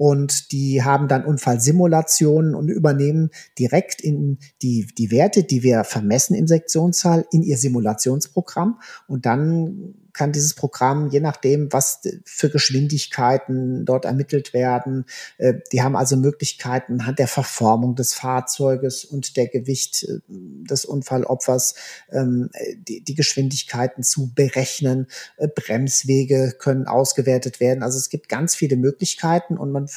und 0.00 0.52
die 0.52 0.82
haben 0.82 1.08
dann 1.08 1.26
Unfallsimulationen 1.26 2.54
und 2.54 2.70
übernehmen 2.70 3.28
direkt 3.58 4.00
in 4.00 4.38
die, 4.62 4.86
die 4.96 5.10
Werte, 5.10 5.44
die 5.44 5.62
wir 5.62 5.84
vermessen 5.84 6.34
im 6.34 6.46
Sektionssaal, 6.46 7.26
in 7.32 7.42
ihr 7.42 7.58
Simulationsprogramm 7.58 8.80
und 9.08 9.26
dann 9.26 9.94
kann 10.20 10.32
dieses 10.32 10.52
Programm, 10.52 11.08
je 11.08 11.20
nachdem, 11.20 11.72
was 11.72 12.02
für 12.26 12.50
Geschwindigkeiten 12.50 13.86
dort 13.86 14.04
ermittelt 14.04 14.52
werden, 14.52 15.06
äh, 15.38 15.54
die 15.72 15.80
haben 15.80 15.96
also 15.96 16.14
Möglichkeiten 16.18 17.00
anhand 17.00 17.18
der 17.18 17.26
Verformung 17.26 17.94
des 17.94 18.12
Fahrzeuges 18.12 19.06
und 19.06 19.38
der 19.38 19.48
Gewicht 19.48 20.02
äh, 20.02 20.18
des 20.28 20.84
Unfallopfers 20.84 21.74
ähm, 22.12 22.50
die, 22.86 23.14
Geschwindigkeiten 23.14 24.02
zu 24.02 24.34
berechnen. 24.34 25.06
Äh, 25.38 25.48
Bremswege 25.48 26.54
können 26.58 26.86
ausgewertet 26.86 27.58
werden. 27.58 27.82
Also 27.82 27.96
es 27.96 28.10
gibt 28.10 28.28
ganz 28.28 28.54
viele 28.54 28.76
Möglichkeiten 28.76 29.56
und 29.56 29.72
man 29.72 29.88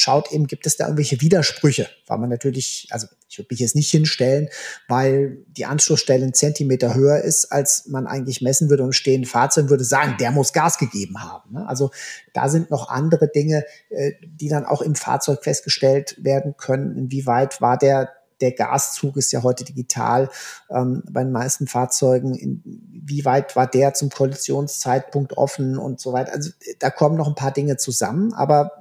schaut 0.00 0.32
eben, 0.32 0.46
gibt 0.46 0.66
es 0.66 0.76
da 0.76 0.84
irgendwelche 0.84 1.20
Widersprüche, 1.20 1.88
weil 2.06 2.18
man 2.18 2.30
natürlich, 2.30 2.88
also 2.90 3.06
ich 3.28 3.38
würde 3.38 3.48
mich 3.50 3.60
jetzt 3.60 3.76
nicht 3.76 3.90
hinstellen, 3.90 4.48
weil 4.88 5.44
die 5.48 5.66
Anschlussstelle 5.66 6.24
einen 6.24 6.34
Zentimeter 6.34 6.94
höher 6.94 7.20
ist, 7.20 7.52
als 7.52 7.86
man 7.86 8.06
eigentlich 8.06 8.40
messen 8.40 8.70
würde 8.70 8.82
und 8.82 8.94
stehen 8.94 9.24
Fahrzeug 9.24 9.68
würde 9.68 9.84
sagen, 9.84 10.16
der 10.18 10.30
muss 10.30 10.52
Gas 10.52 10.78
gegeben 10.78 11.22
haben. 11.22 11.54
Ne? 11.54 11.68
Also 11.68 11.90
da 12.32 12.48
sind 12.48 12.70
noch 12.70 12.88
andere 12.88 13.28
Dinge, 13.28 13.64
äh, 13.90 14.12
die 14.22 14.48
dann 14.48 14.64
auch 14.64 14.82
im 14.82 14.94
Fahrzeug 14.94 15.44
festgestellt 15.44 16.16
werden 16.18 16.56
können. 16.56 16.96
Inwieweit 16.96 17.60
war 17.60 17.78
der 17.78 18.10
der 18.40 18.52
Gaszug 18.52 19.18
ist 19.18 19.32
ja 19.32 19.42
heute 19.42 19.64
digital 19.64 20.30
ähm, 20.70 21.02
bei 21.10 21.22
den 21.22 21.30
meisten 21.30 21.66
Fahrzeugen. 21.66 22.34
Inwieweit 22.34 23.54
war 23.54 23.66
der 23.66 23.92
zum 23.92 24.08
Kollisionszeitpunkt 24.08 25.36
offen 25.36 25.76
und 25.76 26.00
so 26.00 26.14
weiter? 26.14 26.32
Also 26.32 26.50
da 26.78 26.88
kommen 26.88 27.16
noch 27.16 27.28
ein 27.28 27.34
paar 27.34 27.52
Dinge 27.52 27.76
zusammen, 27.76 28.32
aber 28.32 28.80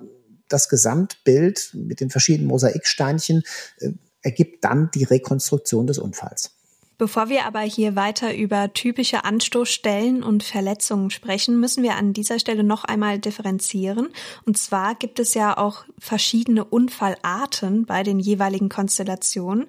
das 0.49 0.69
Gesamtbild 0.69 1.71
mit 1.73 1.99
den 1.99 2.09
verschiedenen 2.09 2.47
Mosaiksteinchen 2.47 3.43
äh, 3.77 3.91
ergibt 4.21 4.63
dann 4.63 4.91
die 4.93 5.05
Rekonstruktion 5.05 5.87
des 5.87 5.97
Unfalls. 5.97 6.51
Bevor 6.99 7.29
wir 7.29 7.45
aber 7.45 7.61
hier 7.61 7.95
weiter 7.95 8.35
über 8.35 8.73
typische 8.73 9.23
Anstoßstellen 9.23 10.21
und 10.21 10.43
Verletzungen 10.43 11.11
sprechen, 11.11 11.57
müssen 11.57 11.81
wir 11.81 11.95
an 11.95 12.11
dieser 12.11 12.39
Stelle 12.39 12.65
noch 12.65 12.83
einmal 12.83 13.19
differenzieren. 13.19 14.09
Und 14.45 14.57
zwar 14.57 14.95
gibt 14.95 15.17
es 15.19 15.33
ja 15.33 15.57
auch 15.57 15.85
verschiedene 15.97 16.65
Unfallarten 16.65 17.85
bei 17.85 18.03
den 18.03 18.19
jeweiligen 18.19 18.67
Konstellationen. 18.67 19.67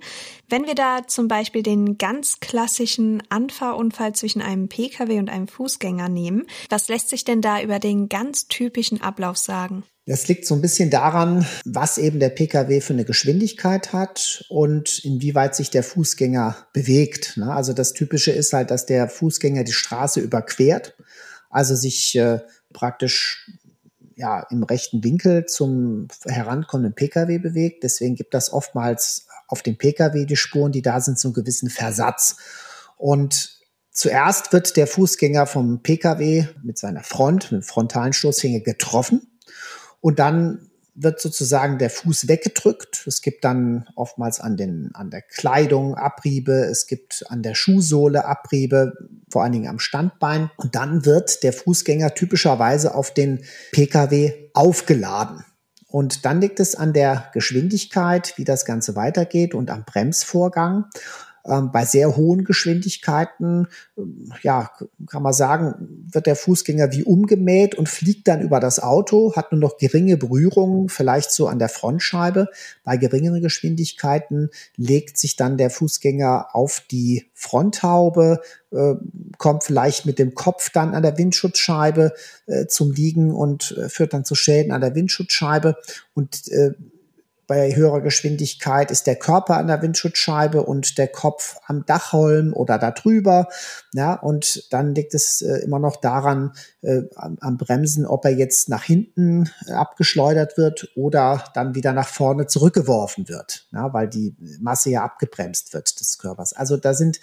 Wenn 0.48 0.66
wir 0.66 0.74
da 0.74 1.06
zum 1.06 1.28
Beispiel 1.28 1.62
den 1.62 1.98
ganz 1.98 2.40
klassischen 2.40 3.22
Anfahrunfall 3.28 4.12
zwischen 4.12 4.42
einem 4.42 4.68
Pkw 4.68 5.20
und 5.20 5.30
einem 5.30 5.46
Fußgänger 5.46 6.08
nehmen, 6.08 6.48
was 6.68 6.88
lässt 6.88 7.10
sich 7.10 7.22
denn 7.22 7.42
da 7.42 7.62
über 7.62 7.78
den 7.78 8.08
ganz 8.08 8.48
typischen 8.48 9.02
Ablauf 9.02 9.36
sagen? 9.36 9.84
Das 10.10 10.26
liegt 10.26 10.44
so 10.44 10.56
ein 10.56 10.60
bisschen 10.60 10.90
daran, 10.90 11.46
was 11.64 11.96
eben 11.96 12.18
der 12.18 12.30
Pkw 12.30 12.80
für 12.80 12.94
eine 12.94 13.04
Geschwindigkeit 13.04 13.92
hat 13.92 14.44
und 14.48 15.04
inwieweit 15.04 15.54
sich 15.54 15.70
der 15.70 15.84
Fußgänger 15.84 16.56
bewegt. 16.72 17.36
Ne? 17.36 17.54
Also 17.54 17.72
das 17.72 17.92
Typische 17.92 18.32
ist 18.32 18.52
halt, 18.52 18.72
dass 18.72 18.86
der 18.86 19.08
Fußgänger 19.08 19.62
die 19.62 19.72
Straße 19.72 20.18
überquert, 20.18 20.96
also 21.48 21.76
sich 21.76 22.16
äh, 22.16 22.40
praktisch 22.72 23.52
ja, 24.16 24.40
im 24.50 24.64
rechten 24.64 25.04
Winkel 25.04 25.46
zum 25.46 26.08
herankommenden 26.26 26.96
Pkw 26.96 27.38
bewegt. 27.38 27.84
Deswegen 27.84 28.16
gibt 28.16 28.34
das 28.34 28.52
oftmals 28.52 29.28
auf 29.46 29.62
dem 29.62 29.78
Pkw 29.78 30.24
die 30.24 30.34
Spuren, 30.34 30.72
die 30.72 30.82
da 30.82 31.00
sind, 31.00 31.20
so 31.20 31.28
einen 31.28 31.34
gewissen 31.34 31.70
Versatz. 31.70 32.34
Und 32.96 33.60
zuerst 33.92 34.52
wird 34.52 34.76
der 34.76 34.88
Fußgänger 34.88 35.46
vom 35.46 35.84
Pkw 35.84 36.48
mit 36.64 36.78
seiner 36.78 37.04
Front, 37.04 37.52
mit 37.52 37.62
dem 37.62 37.64
frontalen 37.64 38.12
Stoßhänger 38.12 38.58
getroffen. 38.58 39.29
Und 40.00 40.18
dann 40.18 40.70
wird 40.94 41.20
sozusagen 41.20 41.78
der 41.78 41.90
Fuß 41.90 42.28
weggedrückt. 42.28 43.04
Es 43.06 43.22
gibt 43.22 43.44
dann 43.44 43.88
oftmals 43.94 44.40
an, 44.40 44.56
den, 44.56 44.90
an 44.94 45.10
der 45.10 45.22
Kleidung 45.22 45.94
Abriebe, 45.94 46.52
es 46.52 46.86
gibt 46.86 47.24
an 47.28 47.42
der 47.42 47.54
Schuhsohle 47.54 48.24
Abriebe, 48.24 48.92
vor 49.30 49.42
allen 49.42 49.52
Dingen 49.52 49.68
am 49.68 49.78
Standbein. 49.78 50.50
Und 50.56 50.74
dann 50.74 51.04
wird 51.06 51.42
der 51.42 51.52
Fußgänger 51.52 52.14
typischerweise 52.14 52.94
auf 52.94 53.14
den 53.14 53.44
Pkw 53.72 54.50
aufgeladen. 54.52 55.44
Und 55.86 56.24
dann 56.24 56.40
liegt 56.40 56.60
es 56.60 56.76
an 56.76 56.92
der 56.92 57.30
Geschwindigkeit, 57.32 58.34
wie 58.36 58.44
das 58.44 58.64
Ganze 58.64 58.94
weitergeht 58.94 59.54
und 59.54 59.70
am 59.70 59.84
Bremsvorgang. 59.84 60.84
Ähm, 61.44 61.70
bei 61.72 61.84
sehr 61.84 62.16
hohen 62.16 62.44
Geschwindigkeiten, 62.44 63.66
ähm, 63.96 64.32
ja, 64.42 64.70
kann 65.06 65.22
man 65.22 65.32
sagen, 65.32 66.06
wird 66.10 66.26
der 66.26 66.36
Fußgänger 66.36 66.92
wie 66.92 67.02
umgemäht 67.02 67.74
und 67.74 67.88
fliegt 67.88 68.28
dann 68.28 68.42
über 68.42 68.60
das 68.60 68.80
Auto, 68.80 69.34
hat 69.36 69.52
nur 69.52 69.60
noch 69.60 69.78
geringe 69.78 70.16
Berührungen, 70.16 70.88
vielleicht 70.88 71.30
so 71.30 71.48
an 71.48 71.58
der 71.58 71.70
Frontscheibe. 71.70 72.48
Bei 72.84 72.96
geringeren 72.98 73.40
Geschwindigkeiten 73.40 74.50
legt 74.76 75.18
sich 75.18 75.36
dann 75.36 75.56
der 75.56 75.70
Fußgänger 75.70 76.48
auf 76.52 76.82
die 76.90 77.30
Fronthaube, 77.32 78.40
äh, 78.70 78.94
kommt 79.38 79.64
vielleicht 79.64 80.04
mit 80.04 80.18
dem 80.18 80.34
Kopf 80.34 80.70
dann 80.70 80.94
an 80.94 81.02
der 81.02 81.16
Windschutzscheibe 81.16 82.12
äh, 82.46 82.66
zum 82.66 82.92
Liegen 82.92 83.34
und 83.34 83.76
äh, 83.78 83.88
führt 83.88 84.12
dann 84.12 84.24
zu 84.26 84.34
Schäden 84.34 84.72
an 84.72 84.82
der 84.82 84.94
Windschutzscheibe 84.94 85.76
und 86.14 86.48
äh, 86.48 86.72
bei 87.50 87.74
höherer 87.74 88.00
Geschwindigkeit 88.00 88.92
ist 88.92 89.08
der 89.08 89.16
Körper 89.16 89.56
an 89.56 89.66
der 89.66 89.82
Windschutzscheibe 89.82 90.62
und 90.62 90.98
der 90.98 91.08
Kopf 91.08 91.56
am 91.66 91.84
Dachholm 91.84 92.52
oder 92.52 92.78
da 92.78 92.92
drüber. 92.92 93.48
Ja, 93.92 94.14
und 94.14 94.72
dann 94.72 94.94
liegt 94.94 95.14
es 95.14 95.42
äh, 95.42 95.56
immer 95.64 95.80
noch 95.80 95.96
daran, 95.96 96.52
äh, 96.82 97.00
am, 97.16 97.38
am, 97.40 97.56
Bremsen, 97.56 98.06
ob 98.06 98.24
er 98.24 98.30
jetzt 98.30 98.68
nach 98.68 98.84
hinten 98.84 99.50
äh, 99.66 99.72
abgeschleudert 99.72 100.58
wird 100.58 100.92
oder 100.94 101.42
dann 101.52 101.74
wieder 101.74 101.92
nach 101.92 102.06
vorne 102.06 102.46
zurückgeworfen 102.46 103.28
wird, 103.28 103.66
ja, 103.72 103.92
weil 103.92 104.06
die 104.06 104.36
Masse 104.60 104.90
ja 104.90 105.02
abgebremst 105.02 105.74
wird 105.74 105.98
des 105.98 106.18
Körpers. 106.18 106.52
Also 106.52 106.76
da 106.76 106.94
sind 106.94 107.18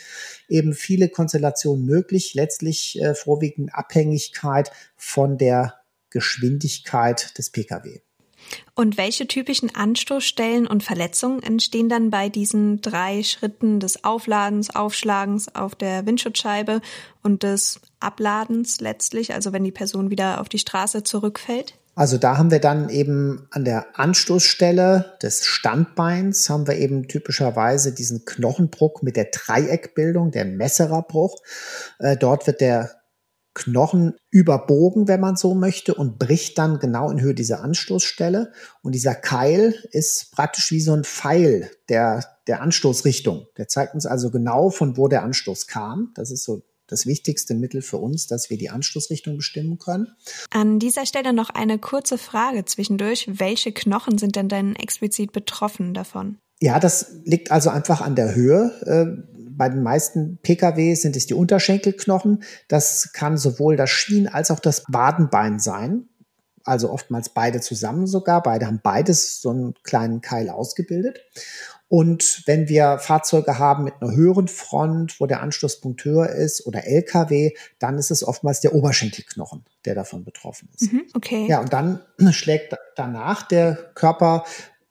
eben 0.50 0.74
viele 0.74 1.08
Konstellationen 1.08 1.86
möglich, 1.86 2.34
letztlich 2.34 3.02
äh, 3.02 3.16
vorwiegend 3.16 3.74
Abhängigkeit 3.74 4.74
von 4.98 5.38
der 5.38 5.76
Geschwindigkeit 6.10 7.38
des 7.38 7.50
Pkw. 7.50 8.02
Und 8.76 8.98
welche 8.98 9.28
typischen 9.28 9.74
Anstoßstellen 9.74 10.68
und 10.68 10.84
Verletzungen 10.84 11.42
entstehen 11.42 11.90
dann 11.90 12.10
bei 12.10 12.30
diesen 12.30 12.82
drei 12.82 13.24
Schritten 13.24 13.80
des 13.80 14.04
Aufladens, 14.04 14.76
Aufschlagens 14.76 15.54
auf 15.56 15.76
der 15.76 16.06
Windschutzscheibe 16.06 16.82
und 17.24 17.44
des 17.44 17.80
Abladens 18.00 18.80
letztlich, 18.80 19.34
also 19.34 19.54
wenn 19.54 19.64
die 19.64 19.72
Person 19.72 20.10
wieder 20.10 20.40
auf 20.40 20.50
die 20.50 20.60
Straße 20.60 21.04
zurückfällt? 21.04 21.74
Also 21.98 22.20
da 22.20 22.38
haben 22.38 22.52
wir 22.52 22.60
dann 22.60 22.90
eben 22.90 23.48
an 23.50 23.66
der 23.66 24.00
Anstoßstelle 24.00 25.18
des 25.24 25.46
Standbeins 25.46 26.48
haben 26.48 26.68
wir 26.68 26.76
eben 26.76 27.08
typischerweise 27.08 27.92
diesen 27.92 28.24
Knochenbruch 28.24 29.02
mit 29.02 29.16
der 29.16 29.30
Dreieckbildung, 29.32 30.30
der 30.30 30.46
Messererbruch. 30.46 31.42
Äh, 31.98 32.16
dort 32.16 32.46
wird 32.46 32.62
der 32.62 32.92
Knochen 33.58 34.14
überbogen, 34.30 35.08
wenn 35.08 35.20
man 35.20 35.36
so 35.36 35.56
möchte, 35.56 35.96
und 35.96 36.20
bricht 36.20 36.58
dann 36.60 36.78
genau 36.78 37.10
in 37.10 37.20
Höhe 37.20 37.34
dieser 37.34 37.64
Anstoßstelle. 37.64 38.52
Und 38.84 38.94
dieser 38.94 39.16
Keil 39.16 39.74
ist 39.92 40.32
praktisch 40.32 40.72
wie 40.72 40.80
so 40.80 40.94
ein 40.94 41.04
Pfeil 41.04 41.72
der, 41.90 42.24
der 42.46 42.62
Anstoßrichtung. 42.62 43.48
Der 43.58 43.68
zeigt 43.68 43.96
uns 43.96 44.06
also 44.06 44.30
genau, 44.30 44.70
von 44.70 44.96
wo 44.96 45.08
der 45.08 45.24
Anstoß 45.24 45.66
kam. 45.66 46.12
Das 46.14 46.30
ist 46.30 46.44
so 46.44 46.62
das 46.86 47.06
wichtigste 47.08 47.56
Mittel 47.56 47.82
für 47.82 47.98
uns, 47.98 48.28
dass 48.28 48.50
wir 48.50 48.58
die 48.58 48.70
Anstoßrichtung 48.70 49.38
bestimmen 49.38 49.80
können. 49.80 50.08
An 50.52 50.78
dieser 50.80 51.06
Stelle 51.06 51.34
noch 51.34 51.50
eine 51.50 51.80
kurze 51.80 52.18
Frage 52.18 52.64
zwischendurch. 52.64 53.28
Welche 53.28 53.72
Knochen 53.72 54.18
sind 54.18 54.36
denn 54.36 54.50
dann 54.50 54.76
explizit 54.76 55.32
betroffen 55.32 55.94
davon? 55.94 56.38
Ja, 56.60 56.80
das 56.80 57.12
liegt 57.26 57.52
also 57.52 57.70
einfach 57.72 58.02
an 58.02 58.16
der 58.16 58.36
Höhe. 58.36 59.26
Bei 59.58 59.70
den 59.70 59.82
meisten 59.82 60.38
Pkw 60.42 60.94
sind 60.94 61.16
es 61.16 61.26
die 61.26 61.34
Unterschenkelknochen. 61.34 62.44
Das 62.68 63.12
kann 63.14 63.38
sowohl 63.38 63.76
das 63.76 63.90
Schien- 63.90 64.28
als 64.28 64.52
auch 64.52 64.60
das 64.60 64.84
Wadenbein 64.88 65.60
sein. 65.60 66.08
Also 66.64 66.92
oftmals 66.92 67.30
beide 67.30 67.60
zusammen 67.62 68.08
sogar. 68.08 68.44
Beide 68.44 68.68
haben 68.68 68.82
beides 68.84 69.42
so 69.42 69.50
einen 69.50 69.74
kleinen 69.84 70.22
Keil 70.22 70.50
ausgebildet. 70.50 71.22
Und 71.90 72.44
wenn 72.46 72.68
wir 72.68 73.00
Fahrzeuge 73.00 73.60
haben 73.60 73.86
mit 73.86 73.94
einer 74.02 74.14
höheren 74.14 74.50
Front, 74.50 75.22
wo 75.22 75.26
der 75.26 75.42
Anschlusspunkt 75.42 76.04
höher 76.04 76.30
ist 76.30 76.66
oder 76.68 76.86
LKW, 76.86 77.52
dann 77.80 77.98
ist 77.98 78.12
es 78.12 78.28
oftmals 78.28 78.60
der 78.60 78.76
Oberschenkelknochen, 78.76 79.64
der 79.86 79.96
davon 79.96 80.26
betroffen 80.26 80.70
ist. 80.76 80.92
Mhm, 80.92 81.06
okay. 81.14 81.48
Ja, 81.48 81.62
und 81.62 81.72
dann 81.72 82.02
schlägt 82.32 82.76
danach 82.98 83.48
der 83.48 83.76
Körper 83.96 84.44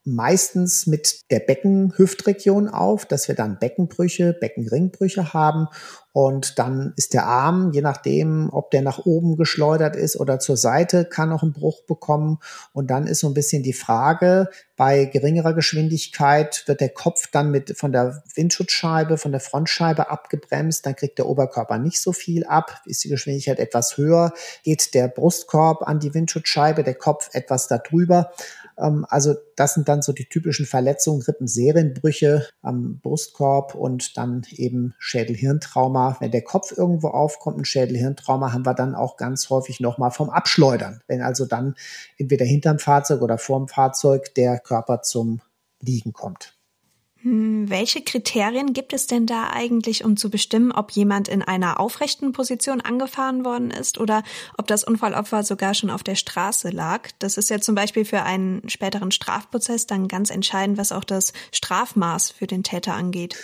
meistens 0.07 0.87
mit 0.87 1.31
der 1.31 1.41
Beckenhüftregion 1.41 2.69
auf, 2.69 3.07
dass 3.07 3.29
wir 3.29 3.35
dann 3.35 3.59
Beckenbrüche, 3.59 4.33
Beckenringbrüche 4.33 5.33
haben 5.33 5.69
und 6.17 6.59
dann 6.59 6.95
ist 6.97 7.13
der 7.13 7.27
Arm, 7.27 7.73
je 7.73 7.83
nachdem, 7.83 8.49
ob 8.51 8.71
der 8.71 8.81
nach 8.81 9.05
oben 9.05 9.37
geschleudert 9.37 9.97
ist 9.97 10.19
oder 10.19 10.39
zur 10.39 10.57
Seite, 10.57 11.05
kann 11.05 11.31
auch 11.31 11.43
einen 11.43 11.53
Bruch 11.53 11.83
bekommen. 11.83 12.39
Und 12.73 12.91
dann 12.91 13.07
ist 13.07 13.21
so 13.21 13.27
ein 13.27 13.35
bisschen 13.35 13.63
die 13.63 13.75
Frage, 13.75 14.49
bei 14.77 15.05
geringerer 15.05 15.53
Geschwindigkeit 15.53 16.63
wird 16.65 16.81
der 16.81 16.89
Kopf 16.89 17.31
dann 17.31 17.51
mit 17.51 17.77
von 17.77 17.93
der 17.93 18.23
Windschutzscheibe, 18.35 19.19
von 19.19 19.31
der 19.31 19.43
Frontscheibe 19.43 20.09
abgebremst, 20.09 20.87
dann 20.87 20.97
kriegt 20.97 21.19
der 21.19 21.27
Oberkörper 21.27 21.77
nicht 21.77 22.01
so 22.01 22.15
viel 22.15 22.47
ab. 22.47 22.81
Ist 22.87 23.05
die 23.05 23.11
Geschwindigkeit 23.11 23.59
etwas 23.59 23.99
höher, 23.99 24.33
geht 24.63 24.95
der 24.95 25.09
Brustkorb 25.09 25.87
an 25.87 26.01
die 26.01 26.15
Windschutzscheibe, 26.15 26.83
der 26.83 26.95
Kopf 26.95 27.29
etwas 27.35 27.69
darüber. 27.69 28.33
Ähm, 28.79 29.07
also 29.09 29.35
das 29.57 29.75
sind 29.75 29.89
dann 29.89 30.03
so 30.03 30.13
die 30.13 30.29
typischen 30.29 30.67
Verletzungen, 30.67 31.23
Rippenserienbrüche 31.23 32.47
am 32.63 33.01
Brustkorb 33.01 33.75
und 33.75 34.17
dann 34.17 34.43
eben 34.51 34.95
Schädelhirntrauma. 34.99 36.17
Wenn 36.21 36.31
der 36.31 36.43
Kopf 36.43 36.73
irgendwo 36.77 37.09
aufkommt, 37.09 37.59
ein 37.59 37.65
Schädelhirntrauma, 37.65 38.53
haben 38.53 38.67
wir 38.67 38.75
dann 38.75 38.95
auch 38.95 39.17
ganz 39.17 39.51
häufig 39.51 39.81
nochmal 39.81 40.11
vom 40.11 40.31
Abschleudern. 40.31 41.01
Wenn 41.07 41.23
also 41.23 41.47
dann 41.47 41.75
entweder 42.19 42.45
hinterm 42.45 42.79
Fahrzeug 42.79 43.23
oder 43.23 43.39
vorm 43.39 43.69
Fahrzeug 43.69 44.35
der 44.35 44.59
Körper 44.59 45.03
zum 45.03 45.41
Liegen 45.81 46.13
kommt. 46.13 46.56
Hm, 47.27 47.69
welche 47.69 48.03
Kriterien 48.03 48.73
gibt 48.73 48.93
es 48.93 49.09
denn 49.09 49.27
da 49.27 49.51
eigentlich, 49.51 50.05
um 50.05 50.17
zu 50.17 50.31
bestimmen, 50.31 50.71
ob 50.71 50.93
jemand 50.93 51.27
in 51.27 51.43
einer 51.43 51.81
aufrechten 51.81 52.31
Position 52.31 52.81
angefahren 52.81 53.45
worden 53.45 53.73
ist 53.73 53.99
oder 53.99 54.23
ob 54.57 54.69
das 54.69 54.85
Unfallopfer 54.85 55.43
sogar 55.43 55.75
schon 55.75 55.91
auf 55.91 56.05
der 56.05 56.15
Straße 56.15 56.71
lag? 56.71 57.09
Das 57.19 57.37
ist 57.37 57.51
ja 57.51 57.61
zum 57.61 57.75
Beispiel 57.75 58.05
für 58.05 58.23
einen 58.23 58.69
späteren 58.69 59.11
Strafprozess 59.11 59.89
dann 59.89 60.07
ganz 60.07 60.31
entscheidend, 60.31 60.79
was 60.79 60.93
auch 60.93 61.03
das 61.03 61.33
Strafmaß 61.51 62.31
für 62.31 62.47
den 62.47 62.63
Täter 62.63 62.95
angeht. 62.95 63.35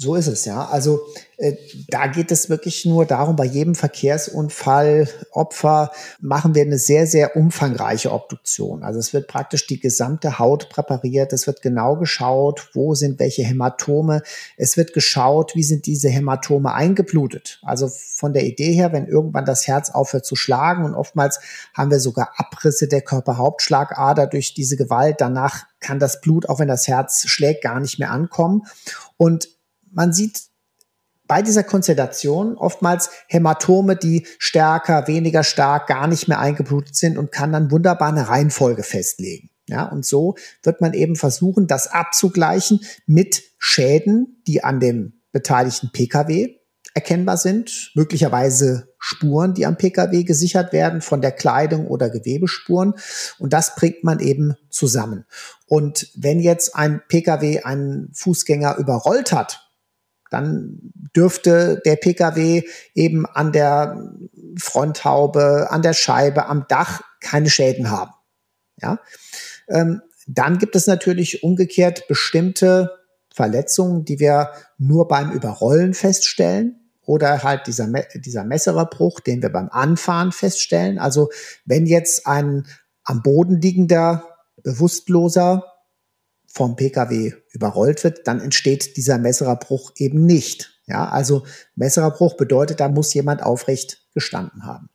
So 0.00 0.14
ist 0.14 0.28
es, 0.28 0.44
ja. 0.44 0.64
Also 0.64 1.00
äh, 1.38 1.54
da 1.88 2.06
geht 2.06 2.30
es 2.30 2.48
wirklich 2.48 2.84
nur 2.84 3.04
darum, 3.04 3.34
bei 3.34 3.44
jedem 3.44 3.74
Verkehrsunfall 3.74 5.08
Opfer 5.32 5.90
machen 6.20 6.54
wir 6.54 6.62
eine 6.62 6.78
sehr, 6.78 7.08
sehr 7.08 7.34
umfangreiche 7.34 8.12
Obduktion. 8.12 8.84
Also 8.84 9.00
es 9.00 9.12
wird 9.12 9.26
praktisch 9.26 9.66
die 9.66 9.80
gesamte 9.80 10.38
Haut 10.38 10.68
präpariert. 10.68 11.32
Es 11.32 11.48
wird 11.48 11.62
genau 11.62 11.96
geschaut, 11.96 12.70
wo 12.74 12.94
sind 12.94 13.18
welche 13.18 13.42
Hämatome. 13.42 14.22
Es 14.56 14.76
wird 14.76 14.92
geschaut, 14.92 15.56
wie 15.56 15.64
sind 15.64 15.86
diese 15.86 16.08
Hämatome 16.08 16.72
eingeblutet. 16.72 17.58
Also 17.64 17.88
von 17.88 18.32
der 18.32 18.44
Idee 18.44 18.72
her, 18.74 18.92
wenn 18.92 19.08
irgendwann 19.08 19.46
das 19.46 19.66
Herz 19.66 19.90
aufhört 19.90 20.24
zu 20.24 20.36
schlagen 20.36 20.84
und 20.84 20.94
oftmals 20.94 21.40
haben 21.74 21.90
wir 21.90 21.98
sogar 21.98 22.34
Abrisse 22.36 22.86
der 22.86 23.02
Körperhauptschlagader 23.02 24.28
durch 24.28 24.54
diese 24.54 24.76
Gewalt. 24.76 25.16
Danach 25.18 25.64
kann 25.80 25.98
das 25.98 26.20
Blut, 26.20 26.48
auch 26.48 26.60
wenn 26.60 26.68
das 26.68 26.86
Herz 26.86 27.26
schlägt, 27.26 27.64
gar 27.64 27.80
nicht 27.80 27.98
mehr 27.98 28.12
ankommen. 28.12 28.62
Und 29.16 29.57
man 29.98 30.12
sieht 30.12 30.42
bei 31.26 31.42
dieser 31.42 31.64
Konstellation 31.64 32.56
oftmals 32.56 33.10
Hämatome, 33.26 33.96
die 33.96 34.28
stärker, 34.38 35.08
weniger 35.08 35.42
stark, 35.42 35.88
gar 35.88 36.06
nicht 36.06 36.28
mehr 36.28 36.38
eingeblutet 36.38 36.94
sind 36.94 37.18
und 37.18 37.32
kann 37.32 37.52
dann 37.52 37.72
wunderbar 37.72 38.08
eine 38.08 38.28
Reihenfolge 38.28 38.84
festlegen. 38.84 39.50
Ja, 39.66 39.86
und 39.86 40.06
so 40.06 40.36
wird 40.62 40.80
man 40.80 40.94
eben 40.94 41.16
versuchen, 41.16 41.66
das 41.66 41.88
abzugleichen 41.88 42.80
mit 43.06 43.42
Schäden, 43.58 44.40
die 44.46 44.62
an 44.62 44.78
dem 44.78 45.20
beteiligten 45.32 45.90
Pkw 45.92 46.54
erkennbar 46.94 47.36
sind, 47.36 47.90
möglicherweise 47.94 48.88
Spuren, 48.98 49.54
die 49.54 49.66
am 49.66 49.76
Pkw 49.76 50.24
gesichert 50.24 50.72
werden 50.72 51.00
von 51.00 51.20
der 51.20 51.32
Kleidung 51.32 51.86
oder 51.86 52.10
Gewebespuren. 52.10 52.94
Und 53.38 53.52
das 53.52 53.74
bringt 53.74 54.04
man 54.04 54.20
eben 54.20 54.54
zusammen. 54.70 55.24
Und 55.66 56.08
wenn 56.16 56.40
jetzt 56.40 56.74
ein 56.74 57.02
Pkw 57.08 57.62
einen 57.62 58.10
Fußgänger 58.14 58.76
überrollt 58.78 59.32
hat, 59.32 59.67
dann 60.30 60.78
dürfte 61.14 61.80
der 61.84 61.96
Pkw 61.96 62.62
eben 62.94 63.26
an 63.26 63.52
der 63.52 64.12
Fronthaube, 64.58 65.68
an 65.70 65.82
der 65.82 65.94
Scheibe, 65.94 66.46
am 66.46 66.66
Dach 66.68 67.02
keine 67.20 67.50
Schäden 67.50 67.90
haben. 67.90 68.12
Ja, 68.80 69.00
ähm, 69.68 70.02
dann 70.26 70.58
gibt 70.58 70.76
es 70.76 70.86
natürlich 70.86 71.42
umgekehrt 71.42 72.06
bestimmte 72.06 72.98
Verletzungen, 73.32 74.04
die 74.04 74.20
wir 74.20 74.50
nur 74.76 75.08
beim 75.08 75.32
Überrollen 75.32 75.94
feststellen 75.94 76.92
oder 77.02 77.42
halt 77.42 77.66
dieser, 77.66 77.86
dieser 78.14 78.44
Messererbruch, 78.44 79.20
den 79.20 79.40
wir 79.40 79.48
beim 79.48 79.70
Anfahren 79.70 80.32
feststellen. 80.32 80.98
Also 80.98 81.30
wenn 81.64 81.86
jetzt 81.86 82.26
ein 82.26 82.66
am 83.04 83.22
Boden 83.22 83.60
liegender, 83.60 84.36
bewusstloser 84.62 85.64
vom 86.58 86.74
Pkw 86.74 87.34
überrollt 87.52 88.02
wird, 88.02 88.26
dann 88.26 88.40
entsteht 88.40 88.96
dieser 88.96 89.16
Messererbruch 89.16 89.92
eben 89.96 90.26
nicht. 90.26 90.82
Ja, 90.86 91.08
also 91.08 91.44
Messererbruch 91.76 92.36
bedeutet, 92.36 92.80
da 92.80 92.88
muss 92.88 93.14
jemand 93.14 93.44
aufrecht 93.44 94.02
gestanden 94.12 94.66
haben. 94.66 94.88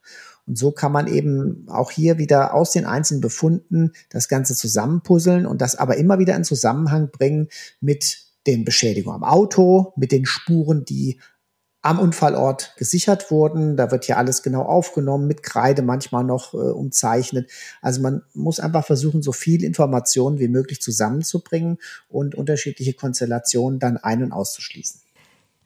Und 0.45 0.57
so 0.57 0.73
kann 0.73 0.91
man 0.91 1.07
eben 1.07 1.65
auch 1.69 1.89
hier 1.89 2.17
wieder 2.17 2.53
aus 2.53 2.71
den 2.71 2.85
einzelnen 2.85 3.21
Befunden 3.21 3.93
das 4.09 4.27
Ganze 4.27 4.55
zusammenpuzzeln 4.55 5.45
und 5.45 5.61
das 5.61 5.75
aber 5.75 5.95
immer 5.95 6.19
wieder 6.19 6.35
in 6.35 6.43
Zusammenhang 6.43 7.09
bringen 7.11 7.47
mit 7.79 8.17
den 8.45 8.65
Beschädigungen 8.65 9.23
am 9.23 9.29
Auto, 9.29 9.93
mit 9.95 10.11
den 10.11 10.25
Spuren, 10.25 10.83
die 10.83 11.21
am 11.83 11.99
Unfallort 11.99 12.73
gesichert 12.77 13.29
wurden. 13.29 13.75
Da 13.75 13.91
wird 13.91 14.07
ja 14.07 14.15
alles 14.15 14.41
genau 14.41 14.63
aufgenommen, 14.63 15.27
mit 15.27 15.43
Kreide 15.43 15.81
manchmal 15.81 16.23
noch 16.23 16.53
äh, 16.53 16.57
umzeichnet. 16.57 17.51
Also 17.81 18.01
man 18.01 18.23
muss 18.33 18.61
einfach 18.61 18.85
versuchen, 18.85 19.21
so 19.21 19.33
viel 19.33 19.63
Informationen 19.63 20.39
wie 20.39 20.47
möglich 20.47 20.81
zusammenzubringen 20.81 21.77
und 22.09 22.35
unterschiedliche 22.35 22.93
Konstellationen 22.93 23.79
dann 23.79 23.97
ein- 23.97 24.23
und 24.23 24.31
auszuschließen. 24.31 25.01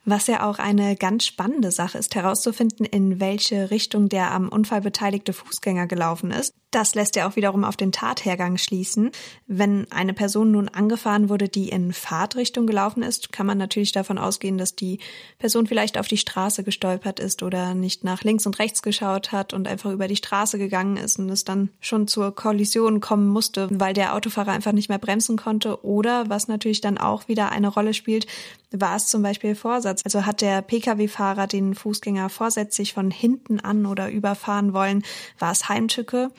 Was 0.10 0.28
ja 0.28 0.50
auch 0.50 0.58
eine 0.58 0.96
ganz 0.96 1.26
spannende 1.26 1.70
Sache 1.70 1.98
ist, 1.98 2.16
herauszufinden, 2.16 2.86
in 2.86 3.20
welche 3.20 3.72
Richtung 3.72 4.08
der 4.08 4.32
am 4.32 4.48
Unfall 4.48 4.80
beteiligte 4.80 5.34
Fußgänger 5.34 5.86
gelaufen 5.86 6.32
ist. 6.32 6.54
Das 6.72 6.96
lässt 6.96 7.16
ja 7.18 7.28
auch 7.28 7.36
wiederum 7.36 7.66
auf 7.66 7.76
den 7.76 7.92
Tathergang 7.92 8.58
schließen. 8.58 9.12
Wenn 9.48 9.90
eine 9.92 10.14
Person 10.14 10.52
nun 10.52 10.70
angefahren 10.70 11.28
wurde, 11.28 11.50
die 11.50 11.70
in 11.70 11.92
Fahrtrichtung 11.92 12.68
gelaufen 12.68 13.04
ist, 13.04 13.34
kann 13.34 13.46
man 13.46 13.58
natürlich 13.58 13.92
davon 13.94 14.18
ausgehen, 14.18 14.58
dass 14.58 14.76
die 14.76 15.00
Person 15.40 15.68
vielleicht 15.68 15.98
auf 15.98 16.08
die 16.08 16.18
Straße 16.18 16.64
gestolpert 16.64 17.20
ist 17.20 17.44
oder 17.44 17.74
nicht 17.74 18.04
nach 18.04 18.24
links 18.24 18.46
und 18.46 18.60
rechts 18.60 18.82
geschaut 18.82 19.32
hat 19.34 19.54
und 19.54 19.68
einfach 19.68 19.92
über 19.92 20.08
die 20.08 20.18
Straße 20.18 20.58
gegangen 20.58 20.98
ist 20.98 21.20
und 21.20 21.30
es 21.30 21.44
dann 21.44 21.70
schon 21.82 22.08
zur 22.08 22.34
Kollision 22.36 23.00
kommen 23.00 23.28
musste, 23.28 23.68
weil 23.72 23.94
der 23.94 24.14
Autofahrer 24.14 24.52
einfach 24.52 24.74
nicht 24.74 24.90
mehr 24.90 25.00
bremsen 25.00 25.38
konnte. 25.38 25.86
Oder 25.86 26.30
was 26.30 26.48
natürlich 26.48 26.82
dann 26.82 26.98
auch 26.98 27.28
wieder 27.28 27.52
eine 27.52 27.70
Rolle 27.70 27.94
spielt, 27.94 28.28
war 28.72 28.98
es 28.98 29.08
zum 29.08 29.22
Beispiel 29.22 29.56
Vorsatz. 29.56 29.97
Also 30.06 30.26
hat 30.26 30.42
der 30.42 30.62
Pkw-Fahrer 30.62 31.48
den 31.48 31.76
Fußgänger 31.76 32.30
vorsätzlich 32.30 32.94
von 32.94 33.12
hinten 33.12 33.60
an 33.60 33.86
oder 33.86 34.10
überfahren 34.10 34.74
wollen, 34.74 35.04
war 35.40 35.52
es 35.52 35.70
Heimtücke. 35.70 36.32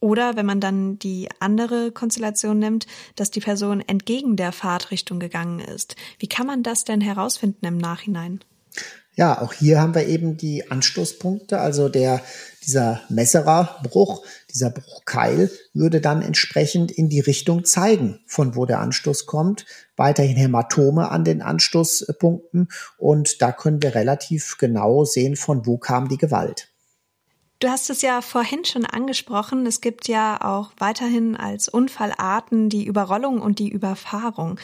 Oder 0.00 0.36
wenn 0.36 0.46
man 0.46 0.60
dann 0.60 0.98
die 0.98 1.28
andere 1.40 1.90
Konstellation 1.90 2.58
nimmt, 2.58 2.86
dass 3.16 3.30
die 3.30 3.40
Person 3.40 3.80
entgegen 3.80 4.36
der 4.36 4.52
Fahrtrichtung 4.52 5.18
gegangen 5.18 5.58
ist. 5.58 5.96
Wie 6.18 6.28
kann 6.28 6.46
man 6.46 6.62
das 6.62 6.84
denn 6.84 7.00
herausfinden 7.00 7.66
im 7.66 7.78
Nachhinein? 7.78 8.40
Ja, 9.16 9.42
auch 9.42 9.52
hier 9.52 9.80
haben 9.80 9.96
wir 9.96 10.06
eben 10.06 10.36
die 10.36 10.70
Anstoßpunkte. 10.70 11.58
Also 11.58 11.88
der, 11.88 12.22
dieser 12.64 13.00
Messererbruch, 13.08 14.22
dieser 14.58 14.70
Bruchkeil 14.70 15.50
würde 15.72 16.00
dann 16.00 16.20
entsprechend 16.20 16.90
in 16.90 17.08
die 17.08 17.20
Richtung 17.20 17.64
zeigen, 17.64 18.18
von 18.26 18.56
wo 18.56 18.66
der 18.66 18.80
Anstoß 18.80 19.26
kommt. 19.26 19.66
Weiterhin 19.96 20.36
Hämatome 20.36 21.12
an 21.12 21.22
den 21.22 21.42
Anstoßpunkten. 21.42 22.68
Und 22.96 23.40
da 23.40 23.52
können 23.52 23.80
wir 23.82 23.94
relativ 23.94 24.58
genau 24.58 25.04
sehen, 25.04 25.36
von 25.36 25.64
wo 25.64 25.78
kam 25.78 26.08
die 26.08 26.18
Gewalt. 26.18 26.72
Du 27.60 27.68
hast 27.68 27.88
es 27.88 28.02
ja 28.02 28.20
vorhin 28.20 28.64
schon 28.64 28.84
angesprochen. 28.84 29.64
Es 29.66 29.80
gibt 29.80 30.08
ja 30.08 30.40
auch 30.40 30.72
weiterhin 30.78 31.36
als 31.36 31.68
Unfallarten 31.68 32.68
die 32.68 32.84
Überrollung 32.84 33.40
und 33.40 33.60
die 33.60 33.68
Überfahrung. 33.68 34.58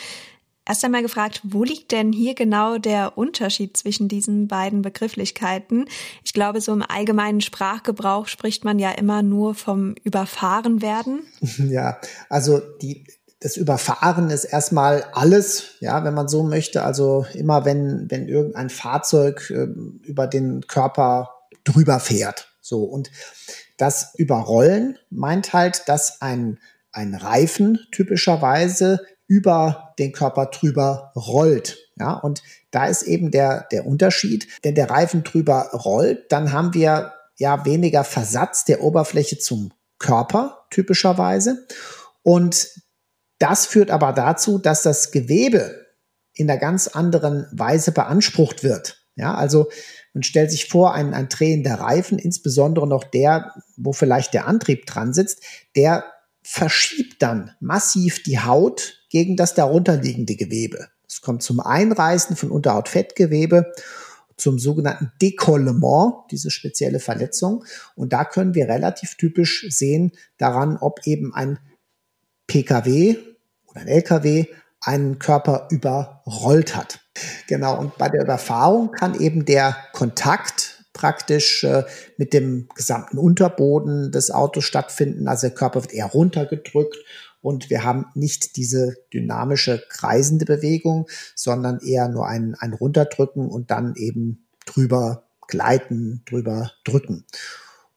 Erst 0.67 0.85
einmal 0.85 1.03
gefragt, 1.03 1.43
wo 1.45 1.63
liegt 1.63 1.93
denn 1.93 2.13
hier 2.13 2.35
genau 2.35 2.79
der 2.79 3.19
Unterschied 3.19 3.77
zwischen 3.77 4.09
diesen 4.09 4.49
beiden 4.49 4.81
Begrifflichkeiten? 4.81 5.87
Ich 6.25 6.33
glaube, 6.33 6.61
so 6.63 6.73
im 6.73 6.83
allgemeinen 6.83 7.43
Sprachgebrauch 7.43 8.29
spricht 8.29 8.65
man 8.65 8.79
ja 8.79 8.91
immer 8.93 9.23
nur 9.23 9.55
vom 9.55 9.95
Überfahrenwerden. 10.05 11.21
Ja, 11.65 11.99
also 12.29 12.61
die, 12.83 13.07
das 13.41 13.57
Überfahren 13.57 14.31
ist 14.31 14.45
erstmal 14.45 15.05
alles, 15.13 15.77
ja, 15.81 16.03
wenn 16.05 16.15
man 16.15 16.29
so 16.29 16.43
möchte. 16.43 16.83
Also 16.83 17.27
immer 17.35 17.65
wenn, 17.65 18.11
wenn 18.11 18.29
irgendein 18.29 18.71
Fahrzeug 18.71 19.51
äh, 19.51 19.67
über 20.03 20.27
den 20.27 20.67
Körper 20.67 21.31
drüber 21.65 22.01
fährt. 22.01 22.55
So, 22.61 22.85
und 22.85 23.11
das 23.77 24.15
Überrollen 24.17 24.99
meint 25.11 25.53
halt, 25.53 25.83
dass 25.89 26.23
ein, 26.23 26.59
ein 26.93 27.15
Reifen 27.15 27.79
typischerweise 27.93 29.01
über 29.27 29.84
den 29.99 30.13
Körper 30.13 30.47
drüber 30.47 31.13
rollt. 31.17 31.79
Ja, 31.97 32.15
und 32.15 32.43
da 32.71 32.87
ist 32.87 33.03
eben 33.03 33.31
der, 33.31 33.67
der 33.71 33.87
Unterschied. 33.87 34.49
Wenn 34.63 34.75
der 34.75 34.91
Reifen 34.91 35.23
drüber 35.23 35.71
rollt, 35.73 36.31
dann 36.33 36.53
haben 36.53 36.75
wir 36.75 37.13
ja 37.37 37.65
weniger 37.65 38.05
Versatz 38.05 38.65
der 38.65 38.83
Oberfläche 38.83 39.39
zum 39.39 39.73
Körper 39.99 40.67
typischerweise. 40.71 41.67
Und 42.23 42.69
Das 43.39 43.67
führt 43.67 43.91
aber 43.91 44.13
dazu, 44.13 44.59
dass 44.59 44.83
das 44.83 45.11
Gewebe 45.11 45.87
in 46.35 46.49
einer 46.51 46.59
ganz 46.59 46.89
anderen 46.89 47.47
Weise 47.53 47.93
beansprucht 47.93 48.63
wird. 48.63 49.07
Ja, 49.17 49.35
also 49.35 49.69
man 50.13 50.23
stellt 50.23 50.51
sich 50.51 50.69
vor, 50.69 50.95
ein, 50.95 51.15
ein 51.15 51.29
drehender 51.29 51.75
Reifen, 51.75 52.19
insbesondere 52.19 52.87
noch 52.87 53.05
der, 53.05 53.55
wo 53.77 53.93
vielleicht 53.93 54.35
der 54.35 54.47
Antrieb 54.47 54.87
dran 54.87 55.13
sitzt, 55.13 55.43
der 55.77 56.05
verschiebt 56.45 57.23
dann 57.23 57.53
massiv 57.59 58.23
die 58.23 58.39
Haut 58.39 59.01
gegen 59.09 59.37
das 59.37 59.55
darunterliegende 59.55 60.37
Gewebe. 60.37 60.89
Es 61.09 61.23
kommt 61.23 61.43
zum 61.43 61.59
Einreißen 61.59 62.37
von 62.37 62.51
Unterhautfettgewebe, 62.51 63.73
zum 64.37 64.59
sogenannten 64.59 65.13
Dekollement, 65.23 66.15
diese 66.31 66.51
spezielle 66.51 67.01
Verletzung. 67.01 67.65
Und 67.95 68.13
da 68.13 68.25
können 68.25 68.55
wir 68.55 68.69
relativ 68.69 69.17
typisch 69.17 69.67
sehen 69.71 70.13
daran, 70.37 70.77
ob 70.77 71.07
eben 71.07 71.35
ein 71.35 71.59
PKW 72.47 73.17
oder 73.67 73.81
ein 73.81 73.89
LKW 73.89 74.47
einen 74.81 75.19
Körper 75.19 75.69
überrollt 75.71 76.77
hat. 76.77 77.01
Genau, 77.47 77.79
und 77.79 77.97
bei 77.97 78.09
der 78.09 78.23
Überfahrung 78.23 78.91
kann 78.91 79.19
eben 79.19 79.45
der 79.45 79.77
Kontakt 79.93 80.74
praktisch 80.95 81.65
äh, 81.65 81.85
mit 82.17 82.33
dem 82.33 82.69
gesamten 82.75 83.19
Unterboden 83.19 84.11
des 84.11 84.31
Autos 84.31 84.65
stattfinden. 84.65 85.29
Also 85.29 85.49
der 85.49 85.55
Körper 85.55 85.83
wird 85.83 85.93
eher 85.93 86.07
runtergedrückt 86.07 86.97
und 87.43 87.69
wir 87.69 87.85
haben 87.85 88.07
nicht 88.15 88.57
diese 88.57 88.97
dynamische 89.13 89.85
kreisende 89.91 90.47
Bewegung, 90.47 91.07
sondern 91.35 91.81
eher 91.81 92.09
nur 92.09 92.27
ein, 92.27 92.55
ein 92.59 92.73
Runterdrücken 92.73 93.51
und 93.51 93.71
dann 93.71 93.95
eben 93.97 94.47
drüber 94.65 95.25
gleiten, 95.47 96.23
drüber 96.25 96.73
drücken. 96.85 97.27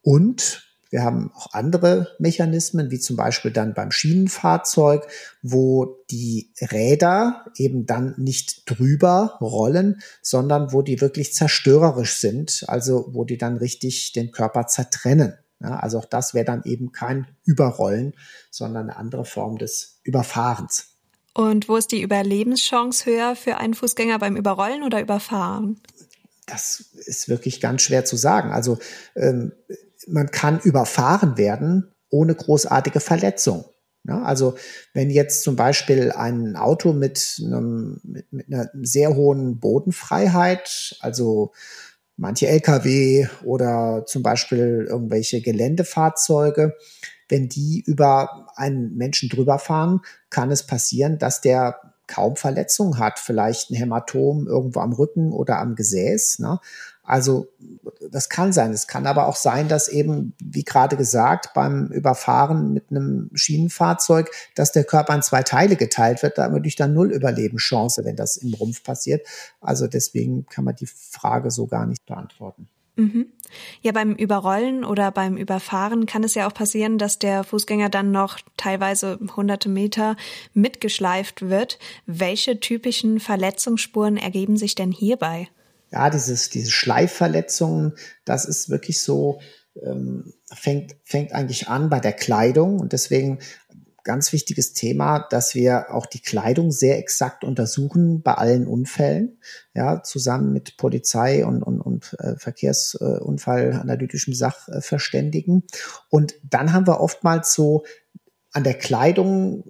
Und 0.02 0.67
wir 0.90 1.04
haben 1.04 1.32
auch 1.36 1.54
andere 1.54 2.16
Mechanismen, 2.20 2.92
wie 2.92 3.00
zum 3.00 3.16
Beispiel 3.16 3.52
dann 3.52 3.74
beim 3.74 3.92
Schienenfahrzeug, 3.92 5.08
wo 5.42 6.04
die 6.10 6.54
Räder 6.62 7.46
eben 7.56 7.86
dann 7.86 8.16
nicht 8.18 8.70
drüber 8.70 9.38
rollen, 9.42 10.02
sondern 10.22 10.72
wo 10.72 10.82
die 10.82 11.02
wirklich 11.02 11.34
zerstörerisch 11.34 12.18
sind, 12.18 12.66
also 12.68 13.10
wo 13.12 13.26
die 13.26 13.38
dann 13.38 13.58
richtig 13.58 14.14
den 14.14 14.32
Körper 14.32 14.68
zertrennen. 14.68 15.34
Ja, 15.62 15.80
also 15.80 15.98
auch 15.98 16.06
das 16.06 16.34
wäre 16.34 16.46
dann 16.46 16.64
eben 16.66 16.92
kein 16.92 17.28
Überrollen, 17.44 18.14
sondern 18.52 18.90
eine 18.90 18.98
andere 18.98 19.26
Form 19.26 19.58
des 19.58 20.00
Überfahrens. 20.04 20.98
Und 21.34 21.70
wo 21.70 21.78
ist 21.78 21.92
die 21.92 22.02
Überlebenschance 22.02 23.06
höher 23.06 23.36
für 23.36 23.58
einen 23.58 23.74
Fußgänger 23.74 24.20
beim 24.20 24.36
Überrollen 24.36 24.84
oder 24.84 25.02
Überfahren? 25.02 25.80
Das 26.46 26.80
ist 27.06 27.30
wirklich 27.30 27.60
ganz 27.60 27.82
schwer 27.82 28.06
zu 28.06 28.16
sagen. 28.16 28.52
Also 28.52 28.80
ähm, 29.16 29.52
man 30.08 30.32
kann 30.32 30.60
überfahren 30.60 31.38
werden 31.38 31.92
ohne 32.10 32.36
großartige 32.36 33.00
Verletzung. 33.00 33.66
Ja, 34.08 34.24
also 34.24 34.56
wenn 34.94 35.10
jetzt 35.10 35.44
zum 35.44 35.58
Beispiel 35.58 36.12
ein 36.14 36.56
Auto 36.56 36.94
mit, 36.94 37.42
einem, 37.44 38.00
mit, 38.04 38.32
mit 38.32 38.48
einer 38.48 38.70
sehr 38.82 39.16
hohen 39.16 39.60
Bodenfreiheit, 39.60 40.96
also 41.02 41.52
manche 42.16 42.48
Lkw 42.48 43.28
oder 43.44 44.06
zum 44.06 44.24
Beispiel 44.24 44.88
irgendwelche 44.90 45.42
Geländefahrzeuge, 45.42 46.76
wenn 47.28 47.50
die 47.50 47.84
über 47.86 48.48
einen 48.56 48.96
Menschen 48.96 49.28
drüber 49.28 49.60
fahren, 49.60 50.02
kann 50.30 50.52
es 50.52 50.66
passieren, 50.66 51.18
dass 51.20 51.42
der 51.42 51.80
kaum 52.08 52.38
Verletzungen 52.38 53.00
hat, 53.00 53.20
vielleicht 53.20 53.70
ein 53.70 53.76
Hämatom 53.76 54.48
irgendwo 54.48 54.80
am 54.80 54.94
Rücken 54.94 55.34
oder 55.34 55.60
am 55.60 55.76
Gesäß. 55.76 56.40
Ne? 56.40 56.60
Also 57.08 57.48
das 58.12 58.28
kann 58.28 58.52
sein. 58.52 58.72
Es 58.72 58.86
kann 58.86 59.08
aber 59.08 59.28
auch 59.28 59.38
sein, 59.38 59.70
dass 59.70 59.88
eben, 59.88 60.34
wie 60.44 60.64
gerade 60.64 60.98
gesagt, 60.98 61.54
beim 61.54 61.88
Überfahren 61.88 62.74
mit 62.74 62.92
einem 62.92 63.30
Schienenfahrzeug, 63.34 64.30
dass 64.56 64.74
der 64.74 64.84
Körper 64.84 65.16
in 65.16 65.22
zwei 65.22 65.42
Teile 65.42 65.78
geteilt 65.78 66.22
wird. 66.22 66.38
Da 66.38 66.44
haben 66.44 66.62
wir 66.62 66.72
dann 66.78 66.94
null 66.94 67.14
Überlebenschance, 67.14 68.04
wenn 68.04 68.18
das 68.18 68.36
im 68.36 68.54
Rumpf 68.54 68.84
passiert. 68.84 69.26
Also 69.62 69.88
deswegen 69.88 70.46
kann 70.48 70.66
man 70.66 70.76
die 70.76 70.86
Frage 70.86 71.50
so 71.50 71.66
gar 71.66 71.86
nicht 71.86 72.06
beantworten. 72.06 72.68
Mhm. 72.98 73.28
Ja, 73.82 73.94
beim 73.94 74.14
Überrollen 74.14 74.84
oder 74.84 75.12
beim 75.12 75.38
Überfahren 75.38 76.08
kann 76.08 76.26
es 76.26 76.34
ja 76.34 76.46
auch 76.46 76.54
passieren, 76.54 76.98
dass 76.98 77.20
der 77.20 77.46
Fußgänger 77.46 77.88
dann 77.90 78.12
noch 78.12 78.40
teilweise 78.58 79.18
hunderte 79.36 79.70
Meter 79.70 80.18
mitgeschleift 80.54 81.48
wird. 81.48 81.80
Welche 82.06 82.60
typischen 82.60 83.22
Verletzungsspuren 83.22 84.18
ergeben 84.18 84.58
sich 84.58 84.76
denn 84.76 84.92
hierbei? 84.92 85.48
Ja, 85.92 86.10
dieses, 86.10 86.50
diese 86.50 86.72
Schleifverletzungen, 86.72 87.94
das 88.26 88.46
ist 88.46 88.70
wirklich 88.70 89.02
so, 89.02 89.40
ähm, 89.84 90.34
fängt, 90.54 90.96
fängt 91.04 91.34
eigentlich 91.34 91.68
an 91.68 91.90
bei 91.90 92.00
der 92.00 92.14
Kleidung 92.14 92.80
und 92.80 92.94
deswegen 92.94 93.40
ganz 94.08 94.32
wichtiges 94.32 94.74
Thema, 94.74 95.28
dass 95.30 95.54
wir 95.54 95.94
auch 95.94 96.06
die 96.06 96.22
Kleidung 96.22 96.72
sehr 96.72 96.98
exakt 96.98 97.44
untersuchen 97.44 98.22
bei 98.22 98.36
allen 98.36 98.66
Unfällen, 98.66 99.38
ja, 99.76 100.02
zusammen 100.02 100.54
mit 100.54 100.78
Polizei 100.78 101.46
und, 101.46 101.62
und, 101.62 101.82
und 101.82 102.16
äh, 102.20 102.38
Verkehrsunfallanalytischem 102.38 104.34
Sachverständigen. 104.34 105.64
Und 106.10 106.36
dann 106.42 106.72
haben 106.72 106.88
wir 106.88 107.02
oftmals 107.02 107.54
so 107.54 107.84
an 108.54 108.64
der 108.64 108.76
Kleidung 108.76 109.66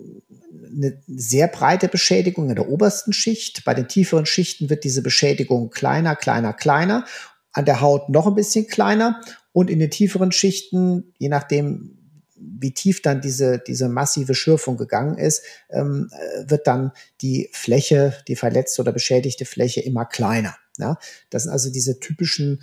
eine 0.76 1.02
sehr 1.08 1.48
breite 1.48 1.88
Beschädigung 1.88 2.50
in 2.50 2.56
der 2.56 2.70
obersten 2.70 3.14
Schicht. 3.14 3.64
Bei 3.66 3.74
den 3.74 3.88
tieferen 3.88 4.26
Schichten 4.26 4.70
wird 4.70 4.84
diese 4.84 5.02
Beschädigung 5.02 5.70
kleiner, 5.70 6.16
kleiner, 6.16 6.54
kleiner. 6.54 7.06
An 7.52 7.66
der 7.66 7.82
Haut 7.82 8.10
noch 8.10 8.28
ein 8.28 8.36
bisschen 8.36 8.68
kleiner. 8.68 9.22
Und 9.52 9.70
in 9.70 9.80
den 9.80 9.90
tieferen 9.90 10.32
Schichten, 10.32 11.14
je 11.18 11.30
nachdem, 11.30 11.98
wie 12.36 12.74
tief 12.74 13.02
dann 13.02 13.22
diese, 13.22 13.60
diese 13.60 13.90
massive 13.90 14.36
Schürfung 14.36 14.78
gegangen 14.78 15.18
ist, 15.18 15.44
ähm, 15.70 16.10
äh, 16.12 16.50
wird 16.50 16.68
dann 16.68 16.92
die 17.22 17.50
Fläche, 17.52 18.14
die 18.28 18.36
verletzte 18.36 18.82
oder 18.82 18.92
beschädigte 18.92 19.46
Fläche 19.46 19.82
immer 19.82 20.06
kleiner. 20.06 20.56
Ja? 20.78 20.98
Das 21.30 21.44
sind 21.44 21.52
also 21.52 21.72
diese 21.72 22.00
typischen 22.00 22.62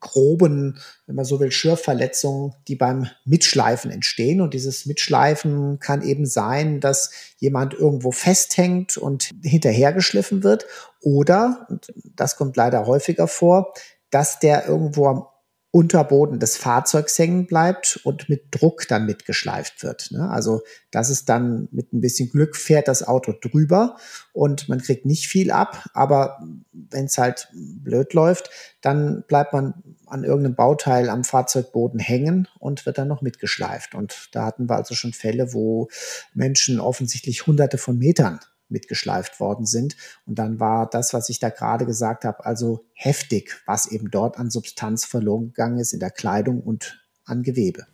groben, 0.00 0.78
wenn 1.06 1.14
man 1.14 1.24
so 1.24 1.40
will, 1.40 1.50
Schürfverletzungen, 1.50 2.54
die 2.68 2.76
beim 2.76 3.08
Mitschleifen 3.24 3.90
entstehen. 3.90 4.40
Und 4.40 4.54
dieses 4.54 4.86
Mitschleifen 4.86 5.78
kann 5.78 6.02
eben 6.02 6.26
sein, 6.26 6.80
dass 6.80 7.10
jemand 7.38 7.74
irgendwo 7.74 8.12
festhängt 8.12 8.96
und 8.96 9.30
hinterhergeschliffen 9.42 10.42
wird. 10.42 10.66
Oder, 11.00 11.66
und 11.68 11.92
das 12.16 12.36
kommt 12.36 12.56
leider 12.56 12.86
häufiger 12.86 13.26
vor, 13.26 13.72
dass 14.10 14.38
der 14.38 14.66
irgendwo 14.66 15.06
am 15.06 15.26
Unterboden 15.72 16.40
des 16.40 16.56
Fahrzeugs 16.56 17.16
hängen 17.16 17.46
bleibt 17.46 18.00
und 18.02 18.28
mit 18.28 18.46
Druck 18.50 18.88
dann 18.88 19.06
mitgeschleift 19.06 19.84
wird. 19.84 20.10
Ne? 20.10 20.28
Also 20.28 20.62
das 20.90 21.10
ist 21.10 21.28
dann 21.28 21.68
mit 21.70 21.92
ein 21.92 22.00
bisschen 22.00 22.28
Glück 22.28 22.56
fährt 22.56 22.88
das 22.88 23.06
Auto 23.06 23.32
drüber 23.32 23.96
und 24.32 24.68
man 24.68 24.80
kriegt 24.80 25.06
nicht 25.06 25.28
viel 25.28 25.52
ab, 25.52 25.88
aber 25.94 26.42
wenn 26.72 27.04
es 27.04 27.18
halt 27.18 27.48
blöd 27.52 28.14
läuft, 28.14 28.50
dann 28.80 29.22
bleibt 29.28 29.52
man 29.52 29.74
an 30.06 30.24
irgendeinem 30.24 30.56
Bauteil 30.56 31.08
am 31.08 31.22
Fahrzeugboden 31.22 32.00
hängen 32.00 32.48
und 32.58 32.84
wird 32.84 32.98
dann 32.98 33.06
noch 33.06 33.22
mitgeschleift. 33.22 33.94
Und 33.94 34.28
da 34.32 34.46
hatten 34.46 34.68
wir 34.68 34.74
also 34.74 34.96
schon 34.96 35.12
Fälle, 35.12 35.52
wo 35.52 35.88
Menschen 36.34 36.80
offensichtlich 36.80 37.46
hunderte 37.46 37.78
von 37.78 37.96
Metern 37.96 38.40
mitgeschleift 38.70 39.40
worden 39.40 39.66
sind. 39.66 39.96
Und 40.26 40.38
dann 40.38 40.60
war 40.60 40.88
das, 40.88 41.12
was 41.12 41.28
ich 41.28 41.38
da 41.38 41.50
gerade 41.50 41.86
gesagt 41.86 42.24
habe, 42.24 42.44
also 42.44 42.84
heftig, 42.92 43.62
was 43.66 43.86
eben 43.86 44.10
dort 44.10 44.38
an 44.38 44.50
Substanz 44.50 45.04
verloren 45.04 45.48
gegangen 45.48 45.78
ist 45.78 45.92
in 45.92 46.00
der 46.00 46.10
Kleidung 46.10 46.60
und 46.60 47.04
an 47.24 47.42
Gewebe. 47.42 47.86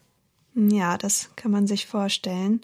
Ja, 0.54 0.96
das 0.96 1.30
kann 1.36 1.50
man 1.50 1.66
sich 1.66 1.86
vorstellen. 1.86 2.62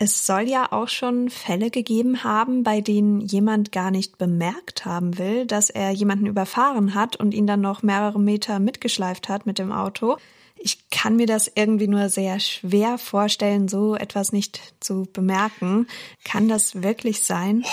Es 0.00 0.24
soll 0.26 0.42
ja 0.42 0.70
auch 0.70 0.86
schon 0.86 1.28
Fälle 1.28 1.70
gegeben 1.72 2.22
haben, 2.22 2.62
bei 2.62 2.80
denen 2.80 3.20
jemand 3.20 3.72
gar 3.72 3.90
nicht 3.90 4.16
bemerkt 4.16 4.84
haben 4.84 5.18
will, 5.18 5.44
dass 5.44 5.70
er 5.70 5.90
jemanden 5.90 6.26
überfahren 6.26 6.94
hat 6.94 7.16
und 7.16 7.34
ihn 7.34 7.48
dann 7.48 7.60
noch 7.60 7.82
mehrere 7.82 8.20
Meter 8.20 8.60
mitgeschleift 8.60 9.28
hat 9.28 9.44
mit 9.44 9.58
dem 9.58 9.72
Auto. 9.72 10.16
Ich 10.60 10.90
kann 10.90 11.16
mir 11.16 11.26
das 11.26 11.50
irgendwie 11.54 11.88
nur 11.88 12.08
sehr 12.08 12.40
schwer 12.40 12.98
vorstellen, 12.98 13.68
so 13.68 13.94
etwas 13.94 14.32
nicht 14.32 14.60
zu 14.80 15.06
bemerken. 15.12 15.86
Kann 16.24 16.48
das 16.48 16.82
wirklich 16.82 17.22
sein? 17.22 17.64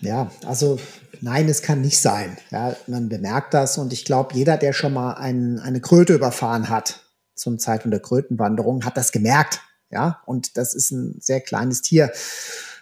Ja, 0.00 0.30
also 0.44 0.78
nein, 1.20 1.48
es 1.48 1.62
kann 1.62 1.80
nicht 1.80 1.98
sein. 1.98 2.36
Ja, 2.50 2.76
man 2.86 3.08
bemerkt 3.08 3.54
das 3.54 3.78
und 3.78 3.92
ich 3.92 4.04
glaube, 4.04 4.34
jeder, 4.34 4.56
der 4.56 4.72
schon 4.72 4.92
mal 4.92 5.14
ein, 5.14 5.58
eine 5.58 5.80
Kröte 5.80 6.14
überfahren 6.14 6.68
hat 6.68 7.00
zum 7.34 7.58
Zeitpunkt 7.58 7.92
der 7.92 8.02
Krötenwanderung, 8.02 8.84
hat 8.84 8.96
das 8.96 9.12
gemerkt. 9.12 9.60
Ja, 9.90 10.22
und 10.26 10.56
das 10.56 10.74
ist 10.74 10.90
ein 10.90 11.18
sehr 11.20 11.40
kleines 11.40 11.82
Tier. 11.82 12.12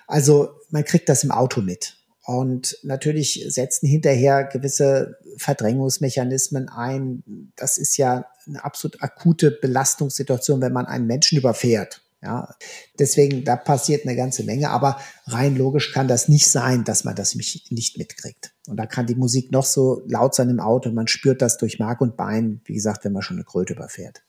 Also 0.07 0.50
man 0.70 0.84
kriegt 0.84 1.09
das 1.09 1.24
im 1.24 1.30
Auto 1.30 1.61
mit. 1.61 1.96
Und 2.24 2.78
natürlich 2.82 3.44
setzen 3.48 3.86
hinterher 3.86 4.44
gewisse 4.44 5.18
Verdrängungsmechanismen 5.38 6.68
ein. 6.68 7.52
Das 7.56 7.78
ist 7.78 7.96
ja 7.96 8.26
eine 8.46 8.64
absolut 8.64 9.02
akute 9.02 9.50
Belastungssituation, 9.50 10.60
wenn 10.60 10.72
man 10.72 10.86
einen 10.86 11.06
Menschen 11.06 11.38
überfährt. 11.38 12.02
Ja, 12.24 12.54
deswegen, 13.00 13.44
da 13.44 13.56
passiert 13.56 14.06
eine 14.06 14.14
ganze 14.14 14.44
Menge, 14.44 14.70
aber 14.70 15.00
rein 15.26 15.56
logisch 15.56 15.92
kann 15.92 16.06
das 16.06 16.28
nicht 16.28 16.48
sein, 16.48 16.84
dass 16.84 17.02
man 17.02 17.16
das 17.16 17.34
nicht 17.34 17.98
mitkriegt. 17.98 18.52
Und 18.68 18.76
da 18.76 18.86
kann 18.86 19.08
die 19.08 19.16
Musik 19.16 19.50
noch 19.50 19.64
so 19.64 20.02
laut 20.06 20.32
sein 20.36 20.48
im 20.48 20.60
Auto, 20.60 20.92
man 20.92 21.08
spürt 21.08 21.42
das 21.42 21.58
durch 21.58 21.80
Mark 21.80 22.00
und 22.00 22.16
Bein, 22.16 22.60
wie 22.64 22.74
gesagt, 22.74 23.04
wenn 23.04 23.12
man 23.12 23.22
schon 23.22 23.38
eine 23.38 23.44
Kröte 23.44 23.72
überfährt. 23.72 24.22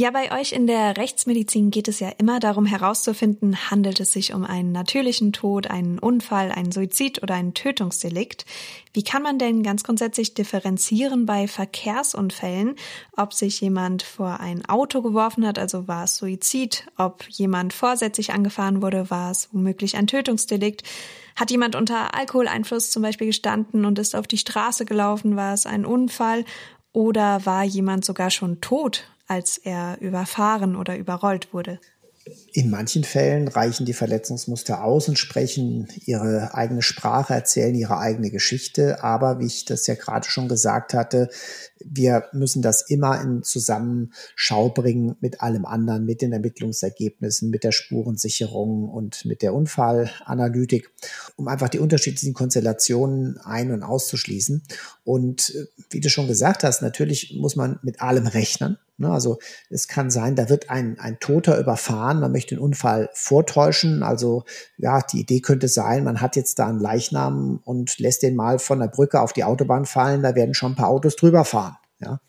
Ja, 0.00 0.10
bei 0.10 0.32
euch 0.32 0.52
in 0.52 0.66
der 0.66 0.96
Rechtsmedizin 0.96 1.70
geht 1.70 1.86
es 1.86 2.00
ja 2.00 2.08
immer 2.16 2.40
darum 2.40 2.64
herauszufinden, 2.64 3.70
handelt 3.70 4.00
es 4.00 4.14
sich 4.14 4.32
um 4.32 4.44
einen 4.44 4.72
natürlichen 4.72 5.34
Tod, 5.34 5.66
einen 5.66 5.98
Unfall, 5.98 6.52
einen 6.52 6.72
Suizid 6.72 7.22
oder 7.22 7.34
ein 7.34 7.52
Tötungsdelikt. 7.52 8.46
Wie 8.94 9.02
kann 9.02 9.22
man 9.22 9.38
denn 9.38 9.62
ganz 9.62 9.84
grundsätzlich 9.84 10.32
differenzieren 10.32 11.26
bei 11.26 11.46
Verkehrsunfällen, 11.46 12.76
ob 13.14 13.34
sich 13.34 13.60
jemand 13.60 14.02
vor 14.02 14.40
ein 14.40 14.64
Auto 14.64 15.02
geworfen 15.02 15.46
hat, 15.46 15.58
also 15.58 15.86
war 15.86 16.04
es 16.04 16.16
Suizid, 16.16 16.86
ob 16.96 17.28
jemand 17.28 17.74
vorsätzlich 17.74 18.32
angefahren 18.32 18.80
wurde, 18.80 19.10
war 19.10 19.30
es 19.30 19.50
womöglich 19.52 19.98
ein 19.98 20.06
Tötungsdelikt, 20.06 20.82
hat 21.36 21.50
jemand 21.50 21.76
unter 21.76 22.14
Alkoholeinfluss 22.14 22.90
zum 22.90 23.02
Beispiel 23.02 23.26
gestanden 23.26 23.84
und 23.84 23.98
ist 23.98 24.16
auf 24.16 24.26
die 24.26 24.38
Straße 24.38 24.86
gelaufen, 24.86 25.36
war 25.36 25.52
es 25.52 25.66
ein 25.66 25.84
Unfall 25.84 26.46
oder 26.94 27.44
war 27.44 27.64
jemand 27.64 28.06
sogar 28.06 28.30
schon 28.30 28.62
tot, 28.62 29.04
als 29.30 29.58
er 29.58 29.96
überfahren 30.00 30.74
oder 30.74 30.96
überrollt 30.96 31.54
wurde? 31.54 31.78
In 32.52 32.68
manchen 32.68 33.04
Fällen 33.04 33.48
reichen 33.48 33.86
die 33.86 33.94
Verletzungsmuster 33.94 34.84
aus 34.84 35.08
und 35.08 35.18
sprechen 35.18 35.88
ihre 36.04 36.52
eigene 36.52 36.82
Sprache, 36.82 37.32
erzählen 37.32 37.74
ihre 37.74 37.98
eigene 37.98 38.30
Geschichte. 38.30 39.02
Aber 39.02 39.38
wie 39.38 39.46
ich 39.46 39.64
das 39.64 39.86
ja 39.86 39.94
gerade 39.94 40.28
schon 40.28 40.48
gesagt 40.48 40.92
hatte, 40.92 41.30
wir 41.78 42.24
müssen 42.32 42.60
das 42.60 42.82
immer 42.90 43.20
in 43.22 43.42
Zusammenschau 43.42 44.68
bringen 44.68 45.16
mit 45.20 45.40
allem 45.40 45.64
anderen, 45.64 46.04
mit 46.04 46.22
den 46.22 46.32
Ermittlungsergebnissen, 46.32 47.50
mit 47.50 47.64
der 47.64 47.72
Spurensicherung 47.72 48.88
und 48.88 49.24
mit 49.24 49.42
der 49.42 49.54
Unfallanalytik, 49.54 50.90
um 51.36 51.48
einfach 51.48 51.68
die 51.68 51.78
unterschiedlichen 51.78 52.34
Konstellationen 52.34 53.38
ein- 53.38 53.72
und 53.72 53.82
auszuschließen. 53.82 54.62
Und 55.04 55.54
äh, 55.54 55.66
wie 55.90 56.00
du 56.00 56.10
schon 56.10 56.26
gesagt 56.26 56.64
hast, 56.64 56.82
natürlich 56.82 57.36
muss 57.38 57.56
man 57.56 57.78
mit 57.82 58.02
allem 58.02 58.26
rechnen. 58.26 58.76
Ne? 59.00 59.10
Also 59.10 59.38
es 59.70 59.88
kann 59.88 60.10
sein, 60.10 60.36
da 60.36 60.48
wird 60.48 60.68
ein, 60.68 60.98
ein 61.00 61.18
Toter 61.20 61.58
überfahren, 61.58 62.20
man 62.20 62.32
möchte 62.32 62.54
den 62.54 62.62
Unfall 62.62 63.08
vortäuschen. 63.14 64.02
Also 64.02 64.44
ja, 64.76 65.00
die 65.00 65.20
Idee 65.20 65.40
könnte 65.40 65.68
sein, 65.68 66.04
man 66.04 66.20
hat 66.20 66.36
jetzt 66.36 66.58
da 66.58 66.68
einen 66.68 66.80
Leichnam 66.80 67.60
und 67.64 67.98
lässt 67.98 68.22
den 68.22 68.36
mal 68.36 68.58
von 68.58 68.78
der 68.78 68.88
Brücke 68.88 69.20
auf 69.20 69.32
die 69.32 69.44
Autobahn 69.44 69.86
fallen, 69.86 70.22
da 70.22 70.34
werden 70.34 70.54
schon 70.54 70.72
ein 70.72 70.76
paar 70.76 70.88
Autos 70.88 71.16
drüber 71.16 71.44
fahren. 71.46 71.76
Ja. 71.98 72.20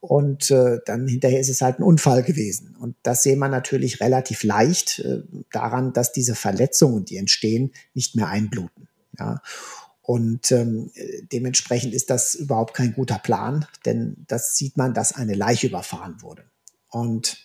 Und 0.00 0.52
äh, 0.52 0.78
dann 0.86 1.08
hinterher 1.08 1.40
ist 1.40 1.48
es 1.48 1.60
halt 1.60 1.80
ein 1.80 1.82
Unfall 1.82 2.22
gewesen. 2.22 2.76
Und 2.78 2.94
das 3.02 3.24
sehen 3.24 3.40
wir 3.40 3.48
natürlich 3.48 4.00
relativ 4.00 4.44
leicht 4.44 5.00
äh, 5.00 5.22
daran, 5.50 5.92
dass 5.92 6.12
diese 6.12 6.36
Verletzungen, 6.36 7.04
die 7.04 7.16
entstehen, 7.16 7.72
nicht 7.94 8.14
mehr 8.14 8.28
einbluten. 8.28 8.88
Ja. 9.18 9.40
Und 10.06 10.52
ähm, 10.52 10.92
dementsprechend 11.32 11.92
ist 11.92 12.10
das 12.10 12.36
überhaupt 12.36 12.74
kein 12.74 12.94
guter 12.94 13.18
Plan, 13.18 13.66
denn 13.84 14.24
das 14.28 14.56
sieht 14.56 14.76
man, 14.76 14.94
dass 14.94 15.12
eine 15.12 15.34
Leiche 15.34 15.66
überfahren 15.66 16.22
wurde. 16.22 16.44
Und 16.90 17.44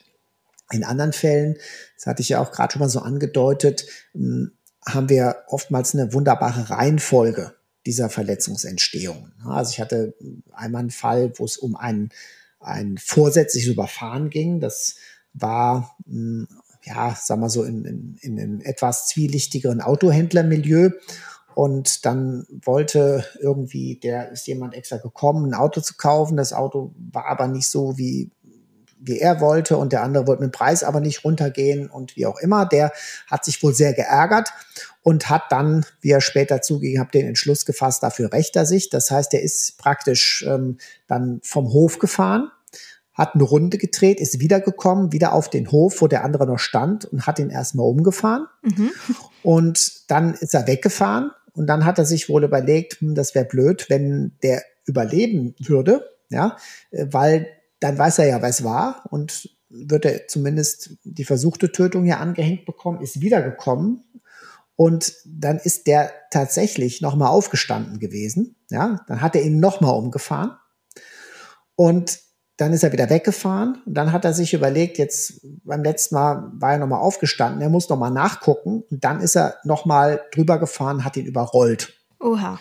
in 0.71 0.83
anderen 0.83 1.11
Fällen, 1.11 1.57
das 1.95 2.05
hatte 2.05 2.21
ich 2.21 2.29
ja 2.29 2.39
auch 2.39 2.51
gerade 2.51 2.73
schon 2.73 2.81
mal 2.81 2.87
so 2.89 2.99
angedeutet, 2.99 3.87
hm, 4.13 4.51
haben 4.85 5.09
wir 5.09 5.43
oftmals 5.47 5.95
eine 5.95 6.13
wunderbare 6.13 6.69
Reihenfolge 6.69 7.55
dieser 7.87 8.09
Verletzungsentstehung. 8.09 9.31
Also 9.43 9.71
ich 9.71 9.79
hatte 9.79 10.13
einmal 10.53 10.81
einen 10.81 10.91
Fall, 10.91 11.33
wo 11.37 11.45
es 11.45 11.57
um 11.57 11.75
ein, 11.75 12.09
ein 12.59 12.99
vorsätzliches 12.99 13.71
Überfahren 13.71 14.29
ging. 14.29 14.59
Das 14.59 14.97
war, 15.33 15.95
hm, 16.05 16.47
ja, 16.83 17.15
sagen 17.19 17.41
wir 17.41 17.49
so, 17.49 17.63
in, 17.63 17.85
in, 17.85 18.17
in 18.21 18.39
einem 18.39 18.61
etwas 18.61 19.07
zwielichtigeren 19.07 19.81
Autohändlermilieu. 19.81 20.91
Und 21.55 22.05
dann 22.05 22.45
wollte 22.63 23.25
irgendwie, 23.39 23.95
der 23.95 24.31
ist 24.31 24.47
jemand 24.47 24.73
extra 24.73 24.97
gekommen, 24.97 25.45
ein 25.45 25.53
Auto 25.53 25.81
zu 25.81 25.95
kaufen. 25.95 26.37
Das 26.37 26.53
Auto 26.53 26.93
war 27.11 27.25
aber 27.25 27.47
nicht 27.47 27.69
so, 27.69 27.97
wie, 27.97 28.31
wie 28.99 29.19
er 29.19 29.41
wollte. 29.41 29.77
Und 29.77 29.93
der 29.93 30.03
andere 30.03 30.27
wollte 30.27 30.43
mit 30.43 30.53
dem 30.53 30.57
Preis 30.57 30.83
aber 30.83 30.99
nicht 30.99 31.23
runtergehen 31.23 31.89
und 31.89 32.15
wie 32.15 32.25
auch 32.25 32.39
immer. 32.39 32.65
Der 32.65 32.91
hat 33.27 33.45
sich 33.45 33.61
wohl 33.63 33.73
sehr 33.73 33.93
geärgert 33.93 34.53
und 35.03 35.29
hat 35.29 35.43
dann, 35.49 35.85
wie 36.01 36.11
er 36.11 36.21
später 36.21 36.61
zugegeben 36.61 37.01
hat, 37.01 37.13
den 37.13 37.27
Entschluss 37.27 37.65
gefasst, 37.65 38.03
dafür 38.03 38.31
rächt 38.31 38.55
er 38.55 38.65
sich. 38.65 38.89
Das 38.89 39.11
heißt, 39.11 39.33
er 39.33 39.41
ist 39.41 39.77
praktisch 39.77 40.45
ähm, 40.47 40.77
dann 41.07 41.39
vom 41.43 41.73
Hof 41.73 41.99
gefahren 41.99 42.51
hat 43.13 43.35
eine 43.35 43.43
Runde 43.43 43.77
gedreht, 43.77 44.19
ist 44.19 44.39
wiedergekommen, 44.39 45.11
wieder 45.11 45.33
auf 45.33 45.49
den 45.49 45.71
Hof, 45.71 46.01
wo 46.01 46.07
der 46.07 46.23
andere 46.23 46.47
noch 46.47 46.59
stand 46.59 47.05
und 47.05 47.27
hat 47.27 47.39
ihn 47.39 47.49
erstmal 47.49 47.85
umgefahren. 47.85 48.47
Mhm. 48.61 48.91
Und 49.43 50.09
dann 50.09 50.33
ist 50.33 50.53
er 50.53 50.67
weggefahren 50.67 51.31
und 51.53 51.67
dann 51.67 51.85
hat 51.85 51.97
er 51.97 52.05
sich 52.05 52.29
wohl 52.29 52.43
überlegt, 52.43 53.01
hm, 53.01 53.15
das 53.15 53.35
wäre 53.35 53.45
blöd, 53.45 53.87
wenn 53.89 54.37
der 54.43 54.63
überleben 54.85 55.55
würde, 55.59 56.09
ja, 56.29 56.57
äh, 56.91 57.07
weil 57.09 57.47
dann 57.79 57.97
weiß 57.97 58.19
er 58.19 58.27
ja, 58.27 58.41
was 58.41 58.63
war 58.63 59.03
und 59.09 59.49
wird 59.69 60.05
er 60.05 60.27
zumindest 60.27 60.97
die 61.03 61.23
versuchte 61.23 61.71
Tötung 61.71 62.03
hier 62.03 62.19
angehängt 62.19 62.65
bekommen, 62.65 63.01
ist 63.01 63.21
wiedergekommen 63.21 64.03
und 64.75 65.13
dann 65.25 65.57
ist 65.57 65.87
der 65.87 66.11
tatsächlich 66.29 67.01
nochmal 67.01 67.29
aufgestanden 67.29 67.99
gewesen, 67.99 68.55
ja, 68.69 69.03
dann 69.07 69.21
hat 69.21 69.35
er 69.35 69.43
ihn 69.43 69.59
nochmal 69.59 69.95
umgefahren 69.95 70.57
und 71.75 72.19
dann 72.61 72.73
ist 72.73 72.83
er 72.83 72.91
wieder 72.91 73.09
weggefahren 73.09 73.81
und 73.87 73.95
dann 73.95 74.11
hat 74.11 74.23
er 74.23 74.33
sich 74.33 74.53
überlegt, 74.53 74.99
jetzt 74.99 75.41
beim 75.63 75.83
letzten 75.83 76.13
Mal 76.13 76.51
war 76.53 76.73
er 76.73 76.77
nochmal 76.77 77.01
aufgestanden, 77.01 77.59
er 77.59 77.69
muss 77.69 77.89
nochmal 77.89 78.11
nachgucken 78.11 78.83
und 78.89 79.03
dann 79.03 79.19
ist 79.19 79.35
er 79.35 79.55
nochmal 79.63 80.21
drüber 80.31 80.59
gefahren, 80.59 81.03
hat 81.03 81.17
ihn 81.17 81.25
überrollt. 81.25 81.93
Oha. 82.19 82.59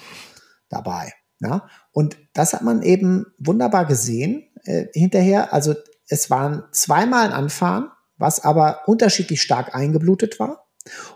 Dabei. 0.70 1.12
Ja? 1.40 1.68
Und 1.92 2.16
das 2.32 2.54
hat 2.54 2.62
man 2.62 2.82
eben 2.82 3.26
wunderbar 3.38 3.84
gesehen 3.84 4.48
äh, 4.64 4.86
hinterher. 4.94 5.52
Also 5.52 5.74
es 6.08 6.30
waren 6.30 6.64
zweimal 6.72 7.26
ein 7.26 7.32
Anfahren, 7.32 7.90
was 8.16 8.42
aber 8.42 8.88
unterschiedlich 8.88 9.42
stark 9.42 9.74
eingeblutet 9.74 10.40
war. 10.40 10.66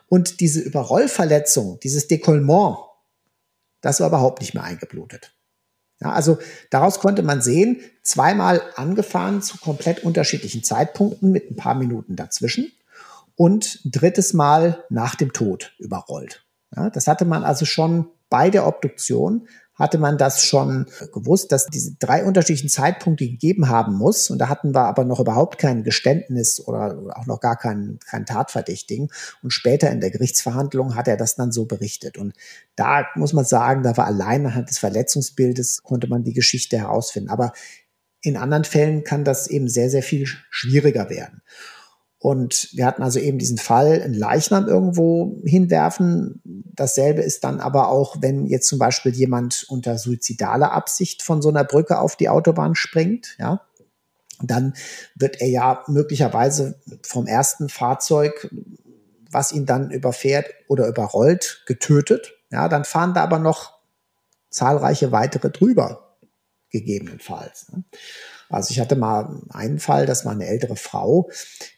Und 0.09 0.41
diese 0.41 0.61
Überrollverletzung, 0.61 1.81
dieses 1.81 2.07
Dekollement, 2.07 2.77
das 3.81 4.01
war 4.01 4.09
überhaupt 4.09 4.41
nicht 4.41 4.53
mehr 4.53 4.65
eingeblutet. 4.65 5.35
Ja, 6.01 6.13
also 6.13 6.39
daraus 6.71 6.99
konnte 6.99 7.23
man 7.23 7.41
sehen, 7.41 7.81
zweimal 8.03 8.63
angefahren 8.77 9.43
zu 9.43 9.59
komplett 9.59 10.05
unterschiedlichen 10.05 10.63
Zeitpunkten 10.65 11.31
mit 11.31 11.51
ein 11.51 11.57
paar 11.57 11.75
Minuten 11.75 12.17
dazwischen 12.17 12.73
und 13.37 13.81
drittes 13.85 14.33
Mal 14.33 14.85
nach 14.91 15.15
dem 15.15 15.33
Tod 15.33 15.75
überrollt. 15.79 16.45
Ja, 16.77 16.91
das 16.91 17.07
hatte 17.07 17.25
man 17.25 17.45
also 17.45 17.65
schon 17.65 18.09
bei 18.29 18.51
der 18.51 18.67
Obduktion 18.67 19.49
hatte 19.75 19.99
man 19.99 20.19
das 20.19 20.45
schon 20.45 20.87
gewusst, 21.13 21.51
dass 21.51 21.67
diese 21.67 21.95
drei 21.97 22.25
unterschiedlichen 22.25 22.69
Zeitpunkte 22.69 23.27
gegeben 23.27 23.69
haben 23.69 23.95
muss. 23.95 24.31
Und 24.31 24.39
da 24.39 24.49
hatten 24.49 24.75
wir 24.75 24.83
aber 24.83 25.05
noch 25.05 25.21
überhaupt 25.21 25.59
kein 25.59 25.83
Geständnis 25.83 26.61
oder 26.67 27.17
auch 27.17 27.27
noch 27.27 27.41
gar 27.41 27.57
keinen, 27.57 27.99
keinen 27.99 28.27
Tatverdächtigen. 28.27 29.11
Und 29.43 29.51
später 29.51 29.91
in 29.91 30.01
der 30.01 30.11
Gerichtsverhandlung 30.11 30.95
hat 30.95 31.09
er 31.09 31.17
das 31.17 31.35
dann 31.35 31.51
so 31.51 31.67
berichtet. 31.67 32.19
Und 32.19 32.35
da 32.77 33.07
muss 33.17 33.33
man 33.33 33.45
sagen, 33.45 33.83
da 33.83 33.97
war 33.97 34.07
allein 34.07 34.47
anhand 34.47 34.71
des 34.71 34.79
Verletzungsbildes 34.79 35.83
konnte 35.83 36.07
man 36.07 36.23
die 36.23 36.35
Geschichte 36.35 36.79
herausfinden. 36.79 37.31
Aber 37.31 37.53
in 38.21 38.37
anderen 38.37 38.65
Fällen 38.65 39.05
kann 39.05 39.25
das 39.25 39.49
eben 39.49 39.69
sehr, 39.69 39.91
sehr 39.91 40.03
viel 40.03 40.27
schwieriger 40.51 41.11
werden. 41.11 41.43
Und 42.25 42.71
wir 42.73 42.87
hatten 42.87 43.03
also 43.03 43.19
eben 43.19 43.37
diesen 43.37 43.59
Fall, 43.59 44.01
ein 44.03 44.15
Leichnam 44.15 44.67
irgendwo 44.67 45.43
hinwerfen. 45.45 46.41
Dasselbe 46.75 47.21
ist 47.21 47.45
dann 47.45 47.61
aber 47.61 47.89
auch, 47.91 48.17
wenn 48.23 48.47
jetzt 48.47 48.67
zum 48.67 48.79
Beispiel 48.79 49.13
jemand 49.13 49.67
unter 49.69 49.99
suizidaler 49.99 50.73
Absicht 50.73 51.23
von 51.23 51.43
so 51.43 51.51
einer 51.51 51.65
Brücke 51.65 51.99
auf 51.99 52.17
die 52.17 52.31
Autobahn 52.31 52.77
springt, 52.77 53.37
ja. 53.39 53.61
Dann 54.41 54.73
wird 55.15 55.43
er 55.43 55.49
ja 55.49 55.85
möglicherweise 55.87 56.81
vom 57.03 57.27
ersten 57.27 57.69
Fahrzeug, 57.69 58.51
was 59.31 59.53
ihn 59.53 59.67
dann 59.67 59.91
überfährt 59.91 60.47
oder 60.67 60.89
überrollt, 60.89 61.63
getötet. 61.67 62.33
Ja, 62.51 62.71
dann 62.71 62.87
fahren 62.87 63.13
da 63.13 63.23
aber 63.23 63.39
noch 63.39 63.75
zahlreiche 64.49 65.13
weitere 65.13 65.51
drüber, 65.51 66.17
gegebenenfalls. 66.71 67.71
Ne? 67.71 67.85
Also 68.49 68.71
ich 68.71 68.81
hatte 68.81 68.97
mal 68.97 69.43
einen 69.51 69.79
Fall, 69.79 70.07
das 70.07 70.25
war 70.25 70.33
eine 70.33 70.47
ältere 70.47 70.77
Frau, 70.77 71.31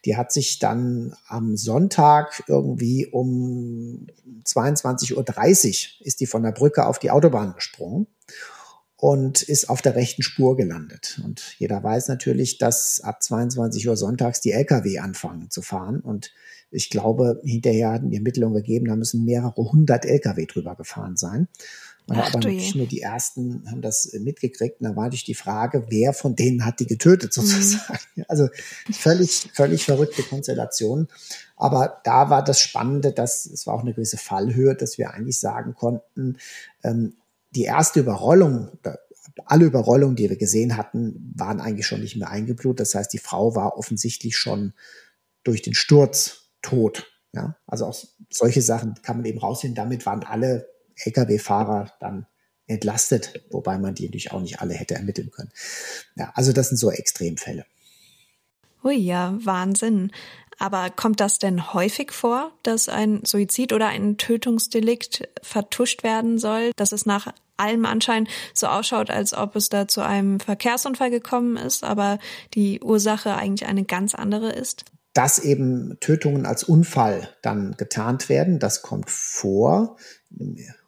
die 0.05 0.17
hat 0.17 0.33
sich 0.33 0.59
dann 0.59 1.15
am 1.29 1.57
Sonntag 1.57 2.43
irgendwie 2.49 3.07
um 3.07 4.07
22.30 4.45 5.15
Uhr 5.17 6.07
ist 6.07 6.21
die 6.21 6.27
von 6.27 6.43
der 6.43 6.53
Brücke 6.53 6.87
auf 6.87 6.99
die 6.99 7.11
Autobahn 7.11 7.55
gesprungen 7.55 8.07
und 8.97 9.43
ist 9.43 9.69
auf 9.69 9.83
der 9.83 9.95
rechten 9.95 10.23
Spur 10.23 10.57
gelandet. 10.57 11.21
Und 11.25 11.55
jeder 11.59 11.83
weiß 11.83 12.09
natürlich, 12.09 12.59
dass 12.59 13.01
ab 13.01 13.23
22 13.23 13.87
Uhr 13.89 13.97
sonntags 13.97 14.41
die 14.41 14.53
Lkw 14.53 14.99
anfangen 14.99 15.51
zu 15.51 15.61
fahren. 15.63 16.01
Und 16.01 16.33
ich 16.71 16.89
glaube, 16.89 17.41
hinterher 17.45 17.93
hatten 17.93 18.11
die 18.11 18.17
Ermittlungen 18.17 18.55
gegeben, 18.55 18.87
da 18.87 18.97
müssen 18.97 19.25
mehrere 19.25 19.71
hundert 19.71 20.07
Lkw 20.07 20.47
drüber 20.47 20.77
gefahren 20.77 21.17
sein. 21.17 21.49
Ach, 22.09 22.35
aber 22.35 22.49
nicht 22.49 22.77
nur 22.77 22.87
die 22.87 23.01
ersten 23.01 23.69
haben 23.69 23.83
das 23.83 24.07
äh, 24.07 24.21
mitgekriegt. 24.21 24.81
Und 24.81 24.89
da 24.89 24.95
war 24.95 25.05
natürlich 25.05 25.25
die 25.25 25.35
Frage, 25.35 25.87
wer 25.89 26.13
von 26.13 26.37
denen 26.37 26.65
hat 26.65 26.79
die 26.79 26.87
getötet 26.87 27.37
mhm. 27.37 27.43
sozusagen. 27.43 27.99
Mhm. 28.15 28.25
Also 28.29 28.49
völlig, 28.91 29.51
völlig 29.53 29.85
verrückte 29.85 30.23
Konstellation. 30.23 31.09
Aber 31.57 32.01
da 32.05 32.31
war 32.31 32.43
das 32.43 32.61
Spannende, 32.61 33.13
dass 33.13 33.47
es 33.47 33.67
war 33.67 33.75
auch 33.75 33.83
eine 33.83 33.93
gewisse 33.93 34.17
Fallhöhe, 34.17 34.75
dass 34.75 34.99
wir 34.99 35.13
eigentlich 35.13 35.39
sagen 35.39 35.75
konnten, 35.75 36.39
ähm, 36.83 37.15
die 37.55 37.65
erste 37.65 38.01
Überrollung 38.01 38.71
alle 39.45 39.67
Überrollungen, 39.67 40.17
die 40.17 40.31
wir 40.31 40.37
gesehen 40.37 40.77
hatten, 40.77 41.33
waren 41.37 41.61
eigentlich 41.61 41.87
schon 41.87 42.01
nicht 42.01 42.17
mehr 42.17 42.31
eingeblutet. 42.31 42.81
Das 42.81 42.95
heißt, 42.95 43.13
die 43.13 43.19
Frau 43.19 43.55
war 43.55 43.77
offensichtlich 43.77 44.37
schon 44.37 44.73
durch 45.45 45.63
den 45.63 45.75
Sturz 45.75 46.51
tot. 46.63 47.13
Ja, 47.33 47.57
also 47.67 47.87
auch 47.87 48.05
solche 48.31 48.63
Sachen 48.63 48.95
kann 49.03 49.17
man 49.17 49.27
eben 49.27 49.39
rausfinden. 49.39 49.75
Damit 49.75 50.07
waren 50.07 50.25
alle 50.25 50.69
Lkw-Fahrer 51.05 51.93
dann 52.01 52.27
entlastet, 52.67 53.45
wobei 53.51 53.79
man 53.79 53.95
die 53.95 54.07
natürlich 54.07 54.33
auch 54.33 54.41
nicht 54.41 54.61
alle 54.61 54.75
hätte 54.75 54.95
ermitteln 54.95 55.31
können. 55.31 55.53
Ja, 56.17 56.33
also 56.35 56.53
das 56.53 56.69
sind 56.69 56.79
so 56.79 56.91
Extremfälle. 56.91 57.65
Ui, 58.83 58.95
ja, 58.95 59.37
Wahnsinn. 59.43 60.11
Aber 60.59 60.91
kommt 60.91 61.21
das 61.21 61.39
denn 61.39 61.75
häufig 61.75 62.13
vor, 62.13 62.53
dass 62.63 62.89
ein 62.89 63.21
Suizid 63.25 63.73
oder 63.73 63.89
ein 63.89 64.17
Tötungsdelikt 64.17 65.29
vertuscht 65.43 66.03
werden 66.03 66.39
soll, 66.39 66.73
dass 66.77 66.93
es 66.93 67.05
nach 67.05 67.33
allem 67.57 67.85
Anschein 67.85 68.29
so 68.55 68.67
ausschaut, 68.67 69.11
als 69.11 69.35
ob 69.35 69.57
es 69.57 69.69
da 69.69 69.89
zu 69.89 70.01
einem 70.03 70.41
Verkehrsunfall 70.41 71.11
gekommen 71.11 71.57
ist, 71.57 71.85
aber 71.85 72.19
die 72.55 72.81
Ursache 72.81 73.35
eigentlich 73.35 73.69
eine 73.69 73.85
ganz 73.85 74.15
andere 74.15 74.51
ist? 74.51 74.85
Dass 75.13 75.39
eben 75.39 75.97
Tötungen 76.01 76.47
als 76.47 76.65
Unfall 76.65 77.35
dann 77.43 77.77
getarnt 77.77 78.29
werden, 78.29 78.59
das 78.59 78.83
kommt 78.83 79.11
vor. 79.11 79.97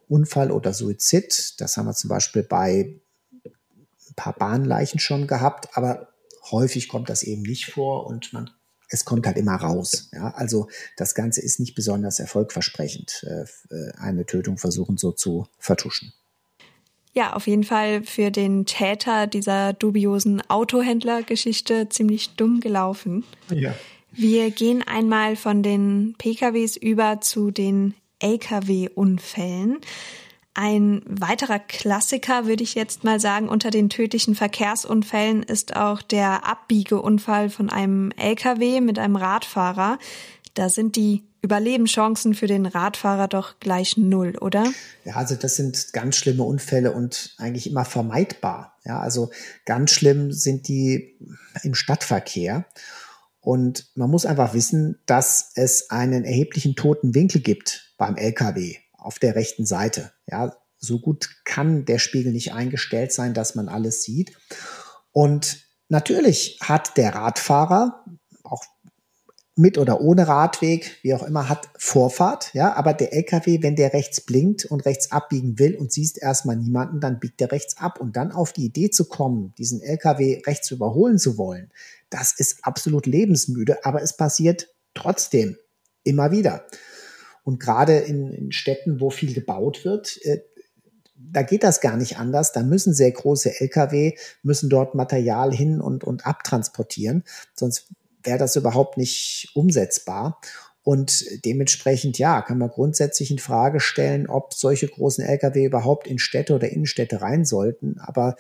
Unfall 0.09 0.51
oder 0.51 0.73
Suizid, 0.73 1.61
das 1.61 1.77
haben 1.77 1.87
wir 1.87 1.95
zum 1.95 2.09
Beispiel 2.09 2.43
bei 2.43 3.01
ein 3.45 4.15
paar 4.17 4.33
Bahnleichen 4.33 5.01
schon 5.01 5.27
gehabt, 5.27 5.77
aber 5.77 6.09
häufig 6.51 6.89
kommt 6.89 7.11
das 7.11 7.23
eben 7.23 7.43
nicht 7.43 7.67
vor 7.67 8.07
und 8.07 8.33
man 8.33 8.51
es 8.91 9.05
kommt 9.05 9.27
halt 9.27 9.37
immer 9.37 9.55
raus. 9.55 10.09
Ja? 10.13 10.33
Also 10.35 10.69
das 10.97 11.15
Ganze 11.15 11.43
ist 11.43 11.61
nicht 11.61 11.75
besonders 11.75 12.21
erfolgversprechend, 12.21 13.25
äh, 13.29 13.75
äh, 13.75 13.93
eine 13.99 14.25
Tötung 14.27 14.59
versuchen 14.59 14.97
so 14.97 15.13
zu 15.13 15.47
vertuschen. 15.59 16.13
Ja, 17.13 17.33
auf 17.33 17.47
jeden 17.47 17.65
Fall 17.65 18.03
für 18.03 18.31
den 18.31 18.65
Täter 18.65 19.27
dieser 19.27 19.73
dubiosen 19.73 20.41
Autohändlergeschichte 20.49 21.89
ziemlich 21.89 22.37
dumm 22.37 22.61
gelaufen. 22.61 23.25
Ja. 23.51 23.75
Wir 24.13 24.51
gehen 24.51 24.83
einmal 24.87 25.37
von 25.37 25.63
den 25.63 26.15
PKWs 26.19 26.77
über 26.77 27.21
zu 27.21 27.51
den 27.51 27.95
Lkw-Unfällen. 28.21 29.79
Ein 30.55 31.03
weiterer 31.07 31.61
Klassiker, 31.61 32.47
würde 32.47 32.65
ich 32.65 32.75
jetzt 32.75 33.05
mal 33.05 33.21
sagen, 33.21 33.49
unter 33.49 33.71
den 33.71 33.89
tödlichen 33.89 34.35
Verkehrsunfällen 34.35 35.45
ist 35.45 35.77
auch 35.77 36.03
der 36.03 36.49
Abbiegeunfall 36.49 37.49
von 37.49 37.71
einem 37.71 38.11
Lkw 38.17 38.81
mit 38.81 38.99
einem 38.99 39.15
Radfahrer. 39.15 39.99
Da 40.55 40.69
sind 40.69 40.97
die 40.97 41.23
Überlebenschancen 41.43 42.35
für 42.35 42.49
den 42.49 42.67
Radfahrer 42.67 43.29
doch 43.29 43.61
gleich 43.61 43.97
null, 43.97 44.37
oder? 44.41 44.65
Ja, 45.05 45.15
also 45.15 45.37
das 45.37 45.55
sind 45.55 45.93
ganz 45.93 46.17
schlimme 46.17 46.43
Unfälle 46.43 46.91
und 46.93 47.37
eigentlich 47.39 47.71
immer 47.71 47.85
vermeidbar. 47.85 48.77
Ja, 48.85 48.99
also 48.99 49.31
ganz 49.65 49.93
schlimm 49.93 50.33
sind 50.33 50.67
die 50.67 51.17
im 51.63 51.77
Stadtverkehr. 51.77 52.65
Und 53.41 53.91
man 53.95 54.11
muss 54.11 54.27
einfach 54.27 54.55
wissen, 54.55 55.01
dass 55.07 55.53
es 55.55 55.91
einen 55.91 56.25
erheblichen 56.25 56.75
toten 56.75 57.15
Winkel 57.15 57.41
gibt 57.41 57.95
beim 57.97 58.17
LKW 58.17 58.77
auf 58.93 59.19
der 59.19 59.35
rechten 59.37 59.65
Seite. 59.65 60.13
Ja, 60.27 60.57
so 60.79 60.99
gut 61.01 61.29
kann 61.45 61.85
der 61.85 61.99
Spiegel 61.99 62.33
nicht 62.33 62.53
eingestellt 62.53 63.13
sein, 63.13 63.35
dass 63.35 63.55
man 63.55 63.69
alles 63.69 64.03
sieht. 64.03 64.37
Und 65.13 65.67
natürlich 65.89 66.59
hat 66.61 66.97
der 66.97 67.15
Radfahrer, 67.15 68.05
auch 68.45 68.65
mit 69.59 69.77
oder 69.77 70.01
ohne 70.01 70.29
Radweg, 70.29 70.99
wie 71.03 71.15
auch 71.15 71.23
immer, 71.23 71.49
hat 71.49 71.69
Vorfahrt, 71.77 72.55
ja, 72.55 72.75
aber 72.75 72.95
der 72.95 73.13
LKW, 73.13 73.63
wenn 73.63 73.77
der 73.77 73.93
rechts 73.93 74.21
blinkt 74.21 74.65
und 74.65 74.87
rechts 74.87 75.11
abbiegen 75.11 75.59
will 75.59 75.75
und 75.75 75.93
siehst 75.93 76.17
erstmal 76.23 76.57
niemanden, 76.57 77.01
dann 77.01 77.19
biegt 77.19 77.41
der 77.41 77.53
rechts 77.53 77.77
ab 77.77 78.01
und 78.01 78.17
dann 78.17 78.33
auf 78.33 78.53
die 78.53 78.67
Idee 78.67 78.91
zu 78.91 79.07
kommen, 79.07 79.53
diesen 79.59 79.83
LKW 79.83 80.43
rechts 80.47 80.71
überholen 80.71 81.19
zu 81.19 81.37
wollen, 81.37 81.71
das 82.11 82.33
ist 82.39 82.59
absolut 82.63 83.07
lebensmüde, 83.07 83.85
aber 83.85 84.03
es 84.03 84.17
passiert 84.17 84.75
trotzdem 84.95 85.57
immer 86.05 86.31
wieder. 86.31 86.65
Und 87.43 87.61
gerade 87.61 87.99
in, 87.99 88.31
in 88.33 88.53
Städten, 88.53 89.01
wo 89.01 89.11
viel 89.11 89.35
gebaut 89.35 89.85
wird, 89.85 90.19
äh, 90.25 90.43
da 91.19 91.43
geht 91.43 91.65
das 91.65 91.81
gar 91.81 91.97
nicht 91.97 92.19
anders. 92.19 92.53
Da 92.53 92.63
müssen 92.63 92.95
sehr 92.95 93.11
große 93.11 93.61
Lkw, 93.61 94.17
müssen 94.43 94.71
dort 94.71 94.95
Material 94.95 95.53
hin 95.53 95.81
und, 95.81 96.05
und 96.05 96.27
abtransportieren. 96.27 97.25
Sonst 97.55 97.89
wäre 98.23 98.39
das 98.39 98.57
überhaupt 98.57 98.97
nicht 98.97 99.51
umsetzbar. 99.55 100.41
Und 100.83 101.45
dementsprechend, 101.45 102.19
ja, 102.19 102.41
kann 102.41 102.57
man 102.57 102.71
grundsätzlich 102.71 103.31
in 103.31 103.39
Frage 103.39 103.79
stellen, 103.79 104.27
ob 104.27 104.55
solche 104.55 104.89
großen 104.89 105.23
Lkw 105.23 105.67
überhaupt 105.67 106.07
in 106.07 106.19
Städte 106.19 106.55
oder 106.55 106.71
Innenstädte 106.71 107.21
rein 107.21 107.45
sollten. 107.45 107.99
Aber 107.99 108.37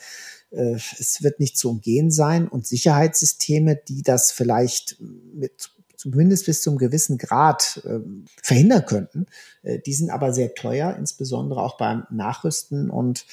äh, 0.51 0.76
es 0.99 1.22
wird 1.22 1.41
nicht 1.41 1.59
zu 1.59 1.68
umgehen 1.68 2.11
sein. 2.11 2.49
Und 2.49 2.66
Sicherheitssysteme, 2.66 3.76
die 3.76 4.03
das 4.03 4.33
vielleicht 4.33 4.97
mit 5.01 5.70
zumindest 5.99 6.47
bis 6.47 6.62
zum 6.62 6.79
gewissen 6.79 7.18
Grad 7.18 7.83
äh, 7.85 7.99
verhindern 8.43 8.87
könnten. 8.87 9.26
Äh, 9.62 9.81
die 9.81 9.93
sind 9.93 10.11
aber 10.11 10.33
sehr 10.33 10.55
teuer, 10.55 10.97
insbesondere 10.97 11.62
auch 11.62 11.76
beim 11.76 12.07
Nachrüsten 12.09 12.89
und 12.89 13.26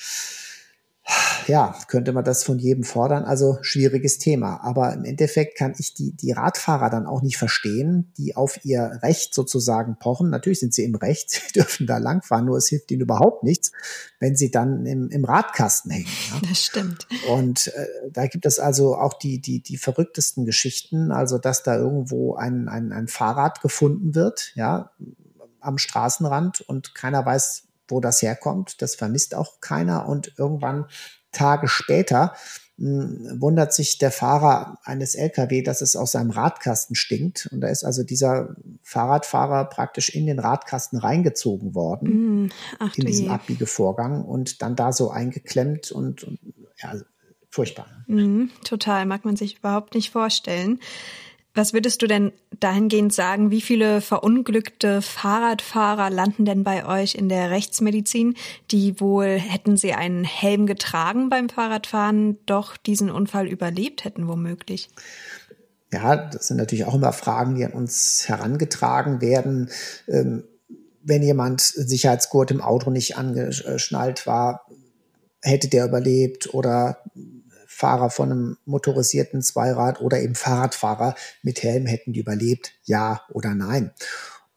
ja, 1.47 1.77
könnte 1.87 2.13
man 2.13 2.23
das 2.23 2.43
von 2.43 2.57
jedem 2.57 2.83
fordern. 2.83 3.23
Also 3.23 3.59
schwieriges 3.61 4.17
Thema. 4.17 4.61
Aber 4.63 4.93
im 4.93 5.05
Endeffekt 5.05 5.57
kann 5.57 5.75
ich 5.77 5.93
die, 5.93 6.11
die 6.11 6.31
Radfahrer 6.31 6.89
dann 6.89 7.05
auch 7.05 7.21
nicht 7.21 7.37
verstehen, 7.37 8.11
die 8.17 8.35
auf 8.35 8.65
ihr 8.65 8.99
Recht 9.03 9.33
sozusagen 9.33 9.97
pochen. 9.99 10.29
Natürlich 10.29 10.59
sind 10.59 10.73
sie 10.73 10.83
im 10.83 10.95
Recht, 10.95 11.29
sie 11.29 11.53
dürfen 11.53 11.85
da 11.85 11.97
langfahren, 11.97 12.45
nur 12.45 12.57
es 12.57 12.67
hilft 12.67 12.89
ihnen 12.91 13.01
überhaupt 13.01 13.43
nichts, 13.43 13.71
wenn 14.19 14.35
sie 14.35 14.49
dann 14.49 14.85
im, 14.85 15.09
im 15.09 15.25
Radkasten 15.25 15.91
hängen. 15.91 16.07
Ja? 16.31 16.41
Das 16.49 16.63
stimmt. 16.63 17.07
Und 17.29 17.67
äh, 17.67 17.87
da 18.11 18.27
gibt 18.27 18.45
es 18.45 18.59
also 18.59 18.95
auch 18.95 19.13
die, 19.13 19.39
die, 19.39 19.61
die 19.61 19.77
verrücktesten 19.77 20.45
Geschichten, 20.45 21.11
also 21.11 21.37
dass 21.37 21.63
da 21.63 21.75
irgendwo 21.75 22.35
ein, 22.35 22.67
ein, 22.67 22.91
ein 22.91 23.07
Fahrrad 23.07 23.61
gefunden 23.61 24.15
wird, 24.15 24.51
ja, 24.55 24.91
am 25.59 25.77
Straßenrand 25.77 26.61
und 26.61 26.93
keiner 26.93 27.25
weiß, 27.25 27.64
wo 27.87 27.99
das 27.99 28.21
herkommt. 28.21 28.81
Das 28.81 28.95
vermisst 28.95 29.35
auch 29.35 29.59
keiner. 29.61 30.07
Und 30.07 30.33
irgendwann 30.37 30.85
Tage 31.31 31.67
später 31.67 32.33
mh, 32.77 33.03
hm, 33.03 33.41
wundert 33.41 33.73
sich 33.73 33.97
der 33.97 34.11
Fahrer 34.11 34.79
eines 34.83 35.15
LKW, 35.15 35.61
dass 35.61 35.81
es 35.81 35.95
aus 35.95 36.13
seinem 36.13 36.31
Radkasten 36.31 36.95
stinkt. 36.95 37.49
Und 37.51 37.61
da 37.61 37.67
ist 37.67 37.83
also 37.83 38.03
dieser 38.03 38.55
Fahrradfahrer 38.83 39.65
praktisch 39.65 40.09
in 40.09 40.25
den 40.25 40.39
Radkasten 40.39 40.97
reingezogen 40.99 41.75
worden, 41.75 42.43
mm, 42.43 42.51
ach, 42.79 42.95
in 42.95 43.05
diesem 43.05 43.29
Abbiegevorgang 43.29 44.23
und 44.23 44.61
dann 44.61 44.75
da 44.75 44.91
so 44.91 45.09
eingeklemmt 45.09 45.91
und, 45.91 46.23
und 46.23 46.39
ja, 46.81 46.93
furchtbar. 47.49 47.87
Mm, 48.07 48.45
total, 48.63 49.05
mag 49.05 49.25
man 49.25 49.35
sich 49.35 49.59
überhaupt 49.59 49.95
nicht 49.95 50.11
vorstellen. 50.11 50.79
Was 51.55 51.71
würdest 51.71 52.01
du 52.01 52.07
denn 52.07 52.33
dahingehend 52.59 53.13
sagen, 53.13 53.49
wie 53.49 53.61
viele 53.61 54.01
verunglückte 54.01 55.01
Fahrradfahrer 55.01 56.09
landen 56.09 56.43
denn 56.43 56.65
bei 56.65 56.85
euch 56.85 57.15
in 57.15 57.29
der 57.29 57.49
Rechtsmedizin, 57.49 58.35
die 58.71 58.99
wohl, 58.99 59.39
hätten 59.39 59.77
sie 59.77 59.93
einen 59.93 60.25
Helm 60.25 60.67
getragen 60.67 61.29
beim 61.29 61.47
Fahrradfahren, 61.47 62.37
doch 62.45 62.75
diesen 62.75 63.09
Unfall 63.09 63.47
überlebt 63.47 64.03
hätten 64.03 64.27
womöglich? 64.27 64.89
Ja, 65.93 66.17
das 66.17 66.49
sind 66.49 66.57
natürlich 66.57 66.83
auch 66.83 66.95
immer 66.95 67.13
Fragen, 67.13 67.55
die 67.55 67.63
an 67.63 67.71
uns 67.71 68.27
herangetragen 68.27 69.21
werden. 69.21 69.69
Ähm, 70.09 70.43
wenn 71.03 71.23
jemand 71.23 71.61
Sicherheitsgurt 71.61 72.51
im 72.51 72.61
Auto 72.61 72.89
nicht 72.89 73.15
angeschnallt 73.15 74.27
war, 74.27 74.65
hätte 75.41 75.69
der 75.69 75.85
überlebt 75.85 76.53
oder 76.53 76.97
Fahrer 77.75 78.09
von 78.09 78.31
einem 78.31 78.57
motorisierten 78.63 79.41
Zweirad 79.41 79.99
oder 79.99 80.21
eben 80.21 80.33
Fahrradfahrer 80.33 81.13
mit 81.43 81.61
Helm 81.61 81.85
hätten 81.85 82.13
die 82.13 82.21
überlebt, 82.21 82.71
ja 82.85 83.21
oder 83.33 83.53
nein. 83.53 83.91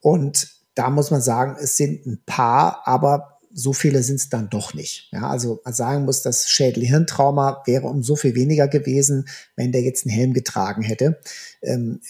Und 0.00 0.48
da 0.76 0.88
muss 0.88 1.10
man 1.10 1.20
sagen, 1.20 1.56
es 1.60 1.76
sind 1.76 2.06
ein 2.06 2.22
paar, 2.24 2.82
aber 2.86 3.40
so 3.52 3.72
viele 3.72 4.04
sind 4.04 4.20
es 4.20 4.28
dann 4.28 4.48
doch 4.50 4.72
nicht. 4.72 5.08
Ja, 5.10 5.28
also 5.28 5.60
man 5.64 5.74
sagen 5.74 6.04
muss, 6.04 6.22
das 6.22 6.48
Schädel-Hirntrauma 6.48 7.62
wäre 7.66 7.88
um 7.88 8.04
so 8.04 8.14
viel 8.14 8.36
weniger 8.36 8.68
gewesen, 8.68 9.28
wenn 9.56 9.72
der 9.72 9.82
jetzt 9.82 10.06
einen 10.06 10.14
Helm 10.14 10.32
getragen 10.32 10.82
hätte. 10.82 11.18
Ähm, 11.60 12.00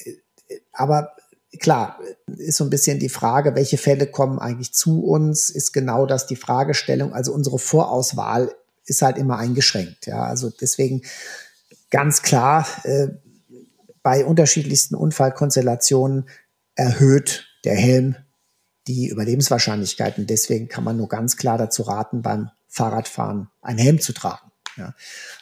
aber 0.73 1.13
klar, 1.59 1.99
ist 2.37 2.59
so 2.59 2.65
ein 2.65 2.71
bisschen 2.71 2.99
die 2.99 3.09
Frage, 3.09 3.55
welche 3.55 3.79
Fälle 3.79 4.07
kommen 4.07 4.39
eigentlich 4.39 4.75
zu 4.75 5.07
uns, 5.07 5.49
ist 5.49 5.73
genau 5.73 6.05
das 6.05 6.27
die 6.27 6.37
Fragestellung. 6.37 7.15
Also 7.15 7.33
unsere 7.33 7.59
Vorauswahl 7.59 8.55
ist 8.89 9.03
halt 9.03 9.19
immer 9.19 9.39
eingeschränkt. 9.39 10.07
Ja, 10.07 10.23
also 10.25 10.51
deswegen 10.51 11.03
ganz 11.91 12.23
klar 12.23 12.67
äh, 12.85 13.09
bei 14.03 14.25
unterschiedlichsten 14.25 14.95
Unfallkonstellationen 14.95 16.29
erhöht 16.75 17.47
der 17.65 17.77
Helm 17.77 18.17
die 18.87 19.09
Überlebenswahrscheinlichkeiten. 19.09 20.27
Deswegen 20.27 20.69
kann 20.69 20.85
man 20.85 20.97
nur 20.97 21.09
ganz 21.09 21.37
klar 21.37 21.59
dazu 21.59 21.83
raten, 21.83 22.23
beim 22.23 22.51
Fahrradfahren 22.69 23.49
einen 23.61 23.79
Helm 23.79 24.01
zu 24.01 24.13
tragen. 24.13 24.51
Ja. 24.77 24.95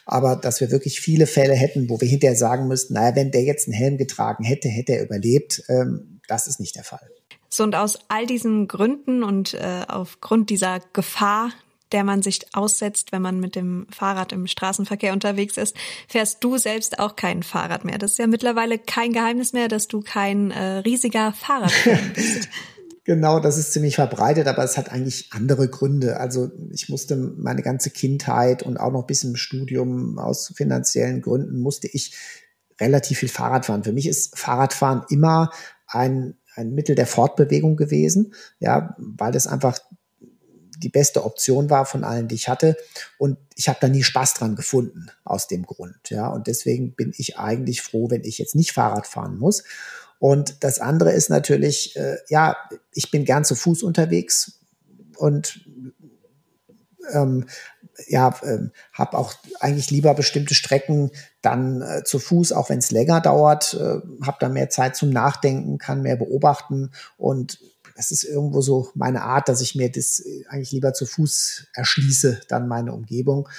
Aber 0.05 0.35
dass 0.35 0.59
wir 0.59 0.71
wirklich 0.71 0.99
viele 0.99 1.27
Fälle 1.27 1.53
hätten, 1.53 1.89
wo 1.89 2.01
wir 2.01 2.07
hinterher 2.07 2.35
sagen 2.35 2.67
müssten, 2.67 2.95
naja, 2.95 3.15
wenn 3.15 3.31
der 3.31 3.43
jetzt 3.43 3.67
einen 3.67 3.75
Helm 3.75 3.97
getragen 3.97 4.43
hätte, 4.43 4.67
hätte 4.67 4.93
er 4.93 5.03
überlebt, 5.03 5.63
ähm, 5.69 6.19
das 6.27 6.47
ist 6.47 6.59
nicht 6.59 6.75
der 6.75 6.83
Fall. 6.83 7.07
So 7.49 7.63
und 7.63 7.75
aus 7.75 7.99
all 8.09 8.25
diesen 8.25 8.67
Gründen 8.67 9.23
und 9.23 9.53
äh, 9.53 9.83
aufgrund 9.87 10.49
dieser 10.49 10.81
Gefahr, 10.91 11.51
der 11.91 12.03
man 12.03 12.21
sich 12.21 12.45
aussetzt, 12.53 13.11
wenn 13.11 13.21
man 13.21 13.39
mit 13.39 13.55
dem 13.55 13.87
Fahrrad 13.89 14.31
im 14.31 14.47
Straßenverkehr 14.47 15.13
unterwegs 15.13 15.57
ist, 15.57 15.75
fährst 16.07 16.43
du 16.43 16.57
selbst 16.57 16.99
auch 16.99 17.15
kein 17.15 17.43
Fahrrad 17.43 17.85
mehr. 17.85 17.97
Das 17.97 18.11
ist 18.11 18.19
ja 18.19 18.27
mittlerweile 18.27 18.77
kein 18.79 19.13
Geheimnis 19.13 19.53
mehr, 19.53 19.67
dass 19.67 19.87
du 19.87 20.01
kein 20.01 20.51
äh, 20.51 20.79
riesiger 20.79 21.33
Fahrradfan 21.33 21.99
bist. 22.15 22.49
Genau, 23.07 23.39
das 23.39 23.57
ist 23.57 23.71
ziemlich 23.71 23.95
verbreitet, 23.95 24.47
aber 24.47 24.65
es 24.65 24.77
hat 24.77 24.91
eigentlich 24.91 25.29
andere 25.31 25.69
Gründe. 25.69 26.19
Also 26.19 26.51
ich 26.73 26.89
musste 26.89 27.15
meine 27.15 27.61
ganze 27.61 27.89
Kindheit 27.89 28.63
und 28.63 28.75
auch 28.75 28.91
noch 28.91 29.07
bis 29.07 29.23
im 29.23 29.37
Studium 29.37 30.19
aus 30.19 30.51
finanziellen 30.53 31.21
Gründen 31.21 31.61
musste 31.61 31.87
ich 31.87 32.13
relativ 32.81 33.19
viel 33.19 33.29
Fahrrad 33.29 33.65
fahren. 33.65 33.85
Für 33.85 33.93
mich 33.93 34.07
ist 34.07 34.37
Fahrradfahren 34.37 35.03
immer 35.09 35.51
ein, 35.87 36.35
ein 36.53 36.73
Mittel 36.73 36.95
der 36.95 37.07
Fortbewegung 37.07 37.77
gewesen, 37.77 38.33
ja, 38.59 38.93
weil 38.97 39.33
es 39.37 39.47
einfach 39.47 39.79
die 40.77 40.89
beste 40.89 41.25
Option 41.25 41.69
war 41.69 41.85
von 41.85 42.03
allen, 42.03 42.27
die 42.27 42.35
ich 42.35 42.49
hatte. 42.49 42.75
Und 43.17 43.37
ich 43.55 43.69
habe 43.69 43.79
da 43.81 43.87
nie 43.87 44.03
Spaß 44.03 44.35
dran 44.35 44.55
gefunden 44.55 45.07
aus 45.23 45.47
dem 45.47 45.65
Grund. 45.65 46.09
Ja, 46.09 46.27
und 46.27 46.47
deswegen 46.47 46.93
bin 46.93 47.13
ich 47.17 47.37
eigentlich 47.37 47.81
froh, 47.81 48.09
wenn 48.09 48.23
ich 48.23 48.37
jetzt 48.37 48.55
nicht 48.55 48.71
Fahrrad 48.71 49.07
fahren 49.07 49.37
muss. 49.37 49.63
Und 50.19 50.63
das 50.63 50.79
andere 50.79 51.11
ist 51.11 51.29
natürlich, 51.29 51.95
äh, 51.95 52.17
ja, 52.29 52.57
ich 52.93 53.11
bin 53.11 53.25
gern 53.25 53.45
zu 53.45 53.55
Fuß 53.55 53.83
unterwegs 53.83 54.59
und 55.17 55.65
ähm, 57.11 57.45
ja, 58.07 58.35
ähm, 58.43 58.71
habe 58.93 59.17
auch 59.17 59.33
eigentlich 59.59 59.89
lieber 59.89 60.13
bestimmte 60.13 60.53
Strecken 60.53 61.11
dann 61.41 61.81
äh, 61.81 62.03
zu 62.03 62.19
Fuß, 62.19 62.51
auch 62.51 62.69
wenn 62.69 62.79
es 62.79 62.91
länger 62.91 63.21
dauert, 63.21 63.73
äh, 63.73 63.99
habe 64.25 64.37
dann 64.39 64.53
mehr 64.53 64.69
Zeit 64.69 64.95
zum 64.95 65.09
Nachdenken, 65.09 65.77
kann 65.77 66.01
mehr 66.01 66.15
beobachten 66.15 66.91
und 67.17 67.59
es 67.97 68.11
ist 68.11 68.23
irgendwo 68.23 68.61
so 68.61 68.89
meine 68.93 69.23
Art, 69.23 69.49
dass 69.49 69.61
ich 69.61 69.75
mir 69.75 69.91
das 69.91 70.19
äh, 70.19 70.45
eigentlich 70.47 70.71
lieber 70.71 70.93
zu 70.93 71.05
Fuß 71.05 71.67
erschließe, 71.73 72.41
dann 72.47 72.67
meine 72.67 72.93
Umgebung. 72.93 73.49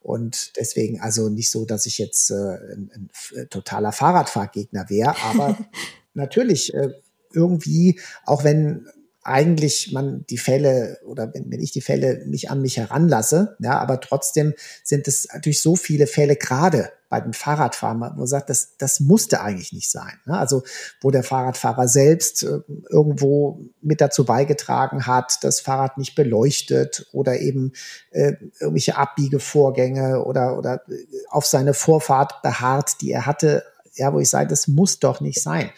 Und 0.00 0.56
deswegen 0.56 1.00
also 1.00 1.28
nicht 1.28 1.50
so, 1.50 1.64
dass 1.64 1.86
ich 1.86 1.98
jetzt 1.98 2.30
äh, 2.30 2.34
ein, 2.34 2.90
ein, 2.94 3.10
äh, 3.34 3.46
totaler 3.46 3.90
Fahrradfahrgegner 3.92 4.88
wäre, 4.88 5.16
aber 5.24 5.58
natürlich 6.14 6.74
äh, 6.74 6.90
irgendwie, 7.32 7.98
auch 8.24 8.44
wenn 8.44 8.86
eigentlich 9.26 9.92
man 9.92 10.24
die 10.30 10.38
Fälle 10.38 10.98
oder 11.04 11.32
wenn, 11.34 11.50
wenn 11.50 11.60
ich 11.60 11.72
die 11.72 11.80
Fälle 11.80 12.26
nicht 12.26 12.50
an 12.50 12.62
mich 12.62 12.76
heranlasse, 12.76 13.56
ja, 13.58 13.78
aber 13.78 14.00
trotzdem 14.00 14.54
sind 14.84 15.08
es 15.08 15.28
natürlich 15.32 15.60
so 15.60 15.76
viele 15.76 16.06
Fälle 16.06 16.36
gerade 16.36 16.90
bei 17.08 17.20
den 17.20 17.32
Fahrradfahrern, 17.32 18.00
wo 18.00 18.18
man 18.18 18.26
sagt, 18.26 18.50
das, 18.50 18.76
das 18.78 19.00
musste 19.00 19.40
eigentlich 19.40 19.72
nicht 19.72 19.90
sein. 19.90 20.12
Ne? 20.26 20.36
Also 20.36 20.62
wo 21.00 21.10
der 21.10 21.22
Fahrradfahrer 21.22 21.86
selbst 21.88 22.42
äh, 22.42 22.60
irgendwo 22.90 23.60
mit 23.80 24.00
dazu 24.00 24.24
beigetragen 24.24 25.06
hat, 25.06 25.38
das 25.42 25.60
Fahrrad 25.60 25.98
nicht 25.98 26.14
beleuchtet 26.14 27.06
oder 27.12 27.38
eben 27.38 27.72
äh, 28.10 28.32
irgendwelche 28.58 28.96
Abbiegevorgänge 28.96 30.24
oder, 30.24 30.58
oder 30.58 30.82
auf 31.28 31.46
seine 31.46 31.74
Vorfahrt 31.74 32.42
beharrt, 32.42 33.00
die 33.00 33.12
er 33.12 33.26
hatte, 33.26 33.62
ja, 33.94 34.12
wo 34.12 34.20
ich 34.20 34.28
sage, 34.28 34.48
das 34.48 34.68
muss 34.68 34.98
doch 34.98 35.20
nicht 35.20 35.40
sein. 35.40 35.70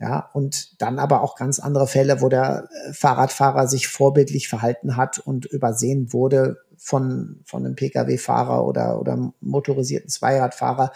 Ja, 0.00 0.30
und 0.32 0.80
dann 0.80 0.98
aber 0.98 1.20
auch 1.20 1.36
ganz 1.36 1.58
andere 1.58 1.86
Fälle, 1.86 2.22
wo 2.22 2.30
der 2.30 2.68
äh, 2.70 2.92
Fahrradfahrer 2.94 3.68
sich 3.68 3.86
vorbildlich 3.86 4.48
verhalten 4.48 4.96
hat 4.96 5.18
und 5.18 5.44
übersehen 5.44 6.14
wurde 6.14 6.56
von, 6.78 7.40
von 7.44 7.66
einem 7.66 7.76
Pkw-Fahrer 7.76 8.66
oder, 8.66 8.98
oder 8.98 9.32
motorisierten 9.42 10.08
Zweiradfahrer. 10.08 10.92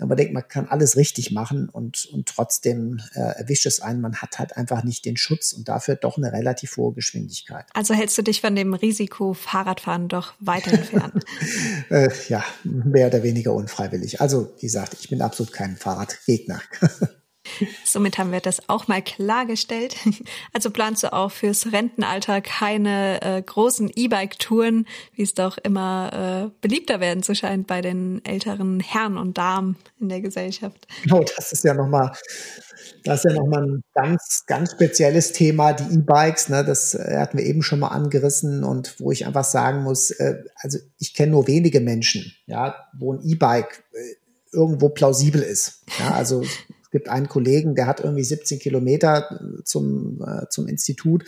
Aber 0.00 0.16
denkt, 0.16 0.34
man 0.34 0.46
kann 0.48 0.66
alles 0.66 0.96
richtig 0.96 1.30
machen 1.30 1.68
und, 1.68 2.06
und 2.06 2.26
trotzdem 2.26 3.00
äh, 3.14 3.20
erwischt 3.20 3.66
es 3.66 3.80
einen. 3.80 4.00
Man 4.00 4.16
hat 4.16 4.40
halt 4.40 4.56
einfach 4.56 4.82
nicht 4.82 5.04
den 5.04 5.16
Schutz 5.16 5.52
und 5.52 5.68
dafür 5.68 5.94
doch 5.94 6.16
eine 6.16 6.32
relativ 6.32 6.76
hohe 6.76 6.92
Geschwindigkeit. 6.92 7.66
Also 7.74 7.94
hältst 7.94 8.18
du 8.18 8.22
dich 8.22 8.40
von 8.40 8.56
dem 8.56 8.74
Risiko 8.74 9.34
Fahrradfahren 9.34 10.08
doch 10.08 10.34
weiter 10.40 10.72
entfernt? 10.72 11.24
äh, 11.90 12.10
ja, 12.28 12.42
mehr 12.64 13.06
oder 13.06 13.22
weniger 13.22 13.54
unfreiwillig. 13.54 14.20
Also, 14.20 14.52
wie 14.56 14.66
gesagt, 14.66 14.96
ich 14.98 15.08
bin 15.08 15.22
absolut 15.22 15.52
kein 15.52 15.76
Fahrradgegner. 15.76 16.60
Somit 17.84 18.18
haben 18.18 18.32
wir 18.32 18.40
das 18.40 18.68
auch 18.68 18.88
mal 18.88 19.02
klargestellt. 19.02 19.96
Also 20.52 20.70
planst 20.70 21.02
du 21.02 21.12
auch 21.12 21.30
fürs 21.30 21.72
Rentenalter 21.72 22.40
keine 22.40 23.22
äh, 23.22 23.42
großen 23.42 23.90
E-Bike-Touren, 23.94 24.86
wie 25.14 25.22
es 25.22 25.34
doch 25.34 25.58
immer 25.58 26.50
äh, 26.50 26.58
beliebter 26.60 27.00
werden 27.00 27.22
zu 27.22 27.34
scheint 27.34 27.66
bei 27.66 27.80
den 27.80 28.24
älteren 28.24 28.80
Herren 28.80 29.18
und 29.18 29.38
Damen 29.38 29.76
in 30.00 30.08
der 30.08 30.20
Gesellschaft. 30.20 30.86
Genau, 31.02 31.22
das 31.36 31.52
ist 31.52 31.64
ja 31.64 31.74
nochmal 31.74 32.12
ja 33.04 33.32
nochmal 33.32 33.64
ein 33.64 33.82
ganz, 33.94 34.44
ganz 34.46 34.72
spezielles 34.72 35.32
Thema, 35.32 35.72
die 35.72 35.94
E-Bikes. 35.94 36.48
Ne, 36.48 36.64
das 36.64 36.94
äh, 36.94 37.16
hatten 37.18 37.38
wir 37.38 37.44
eben 37.44 37.62
schon 37.62 37.80
mal 37.80 37.88
angerissen 37.88 38.64
und 38.64 38.98
wo 38.98 39.12
ich 39.12 39.26
einfach 39.26 39.44
sagen 39.44 39.82
muss, 39.82 40.10
äh, 40.10 40.42
also 40.56 40.78
ich 40.98 41.14
kenne 41.14 41.32
nur 41.32 41.46
wenige 41.46 41.80
Menschen, 41.80 42.32
ja, 42.46 42.74
wo 42.98 43.12
ein 43.12 43.20
E-Bike 43.22 43.84
äh, 43.92 43.98
irgendwo 44.52 44.88
plausibel 44.88 45.42
ist. 45.42 45.84
Ja, 45.98 46.12
also 46.12 46.42
gibt 46.98 47.08
einen 47.08 47.28
Kollegen, 47.28 47.76
der 47.76 47.86
hat 47.86 48.00
irgendwie 48.00 48.24
17 48.24 48.58
Kilometer 48.58 49.30
äh, 49.30 49.62
zum, 49.62 50.20
äh, 50.26 50.48
zum 50.48 50.66
Institut 50.66 51.24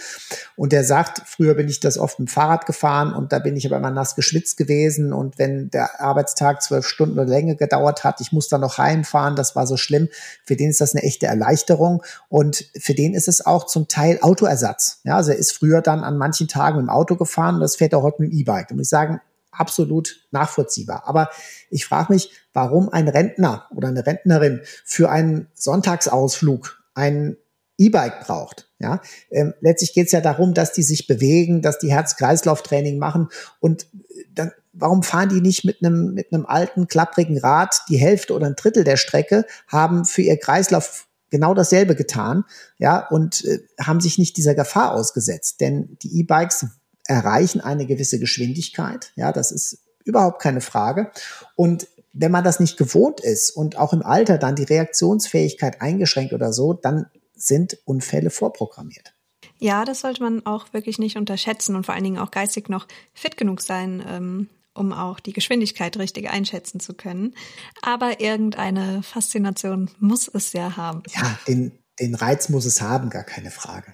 und 0.56 0.72
der 0.72 0.82
sagt, 0.82 1.22
früher 1.26 1.54
bin 1.54 1.68
ich 1.68 1.78
das 1.78 1.96
oft 1.96 2.18
mit 2.18 2.28
dem 2.28 2.32
Fahrrad 2.32 2.66
gefahren 2.66 3.14
und 3.14 3.32
da 3.32 3.38
bin 3.38 3.56
ich 3.56 3.66
aber 3.66 3.76
immer 3.76 3.92
nass 3.92 4.16
geschwitzt 4.16 4.56
gewesen 4.56 5.12
und 5.12 5.38
wenn 5.38 5.70
der 5.70 6.00
Arbeitstag 6.00 6.60
zwölf 6.60 6.86
Stunden 6.86 7.18
oder 7.20 7.28
länger 7.28 7.54
gedauert 7.54 8.02
hat, 8.02 8.20
ich 8.20 8.32
muss 8.32 8.48
dann 8.48 8.62
noch 8.62 8.78
heimfahren, 8.78 9.36
das 9.36 9.54
war 9.54 9.66
so 9.66 9.76
schlimm. 9.76 10.08
Für 10.44 10.56
den 10.56 10.70
ist 10.70 10.80
das 10.80 10.94
eine 10.94 11.04
echte 11.04 11.26
Erleichterung 11.26 12.02
und 12.28 12.66
für 12.76 12.94
den 12.94 13.14
ist 13.14 13.28
es 13.28 13.46
auch 13.46 13.66
zum 13.66 13.86
Teil 13.86 14.18
Autoersatz. 14.22 15.00
Ja, 15.04 15.16
also 15.16 15.30
er 15.30 15.38
ist 15.38 15.52
früher 15.52 15.82
dann 15.82 16.02
an 16.02 16.18
manchen 16.18 16.48
Tagen 16.48 16.78
mit 16.78 16.86
dem 16.86 16.90
Auto 16.90 17.14
gefahren 17.14 17.56
und 17.56 17.60
das 17.60 17.76
fährt 17.76 17.92
er 17.92 18.02
heute 18.02 18.22
mit 18.22 18.32
dem 18.32 18.38
E-Bike. 18.38 18.68
Da 18.68 18.74
muss 18.74 18.86
ich 18.86 18.90
sagen, 18.90 19.20
absolut 19.61 20.26
nachvollziehbar. 20.30 21.04
Aber 21.06 21.30
ich 21.70 21.84
frage 21.84 22.12
mich, 22.12 22.32
warum 22.52 22.88
ein 22.88 23.08
Rentner 23.08 23.68
oder 23.74 23.88
eine 23.88 24.06
Rentnerin 24.06 24.62
für 24.84 25.11
einen 25.11 25.48
Sonntagsausflug 25.54 26.82
ein 26.94 27.36
E-Bike 27.78 28.20
braucht. 28.20 28.68
Ja, 28.78 29.00
ähm, 29.30 29.54
letztlich 29.61 29.94
geht 29.94 30.06
es 30.06 30.12
ja 30.12 30.20
darum, 30.20 30.54
dass 30.54 30.72
die 30.72 30.82
sich 30.82 31.06
bewegen, 31.06 31.62
dass 31.62 31.78
die 31.78 31.90
Herz-Kreislauf-Training 31.90 32.98
machen 32.98 33.28
und 33.61 33.86
dann, 34.32 34.52
warum 34.72 35.02
fahren 35.02 35.28
die 35.28 35.40
nicht 35.40 35.64
mit 35.64 35.82
einem 35.82 36.14
mit 36.14 36.32
einem 36.32 36.46
alten 36.46 36.88
klapprigen 36.88 37.38
Rad 37.38 37.82
die 37.88 37.96
Hälfte 37.96 38.34
oder 38.34 38.46
ein 38.46 38.56
Drittel 38.56 38.84
der 38.84 38.96
Strecke, 38.96 39.46
haben 39.66 40.04
für 40.04 40.22
ihr 40.22 40.38
Kreislauf 40.38 41.08
genau 41.30 41.54
dasselbe 41.54 41.94
getan, 41.94 42.44
ja, 42.78 43.06
und 43.08 43.44
äh, 43.44 43.61
haben 43.80 44.00
sich 44.00 44.18
nicht 44.18 44.36
dieser 44.36 44.54
Gefahr 44.54 44.92
ausgesetzt, 44.92 45.61
denn 45.61 45.96
die 46.02 46.20
E-Bikes 46.20 46.66
erreichen 47.11 47.61
eine 47.61 47.86
gewisse 47.86 48.18
Geschwindigkeit, 48.18 49.12
ja, 49.16 49.32
das 49.32 49.50
ist 49.52 49.78
überhaupt 50.04 50.40
keine 50.40 50.61
Frage 50.61 51.11
und 51.56 51.86
wenn 52.12 52.32
man 52.32 52.44
das 52.44 52.61
nicht 52.61 52.76
gewohnt 52.76 53.20
ist 53.20 53.50
und 53.50 53.76
auch 53.76 53.92
im 53.92 54.02
Alter 54.02 54.38
dann 54.38 54.56
die 54.56 54.64
Reaktionsfähigkeit 54.64 55.80
eingeschränkt 55.80 56.32
oder 56.32 56.52
so, 56.52 56.72
dann 56.72 57.06
sind 57.34 57.78
Unfälle 57.84 58.30
vorprogrammiert. 58.30 59.14
Ja, 59.58 59.84
das 59.84 60.00
sollte 60.00 60.22
man 60.22 60.44
auch 60.46 60.72
wirklich 60.72 60.98
nicht 60.98 61.16
unterschätzen 61.16 61.76
und 61.76 61.84
vor 61.86 61.94
allen 61.94 62.04
Dingen 62.04 62.18
auch 62.18 62.30
geistig 62.30 62.68
noch 62.68 62.88
fit 63.14 63.36
genug 63.36 63.61
sein, 63.61 64.02
ähm, 64.08 64.48
um 64.74 64.92
auch 64.92 65.20
die 65.20 65.32
Geschwindigkeit 65.32 65.96
richtig 65.98 66.30
einschätzen 66.30 66.80
zu 66.80 66.94
können. 66.94 67.34
Aber 67.82 68.20
irgendeine 68.20 69.02
Faszination 69.02 69.90
muss 69.98 70.28
es 70.28 70.52
ja 70.52 70.76
haben. 70.76 71.02
Ja, 71.14 71.38
den, 71.46 71.72
den 72.00 72.14
Reiz 72.14 72.48
muss 72.48 72.64
es 72.64 72.80
haben, 72.80 73.11
gar 73.11 73.24
keine 73.24 73.50
Frage. 73.50 73.92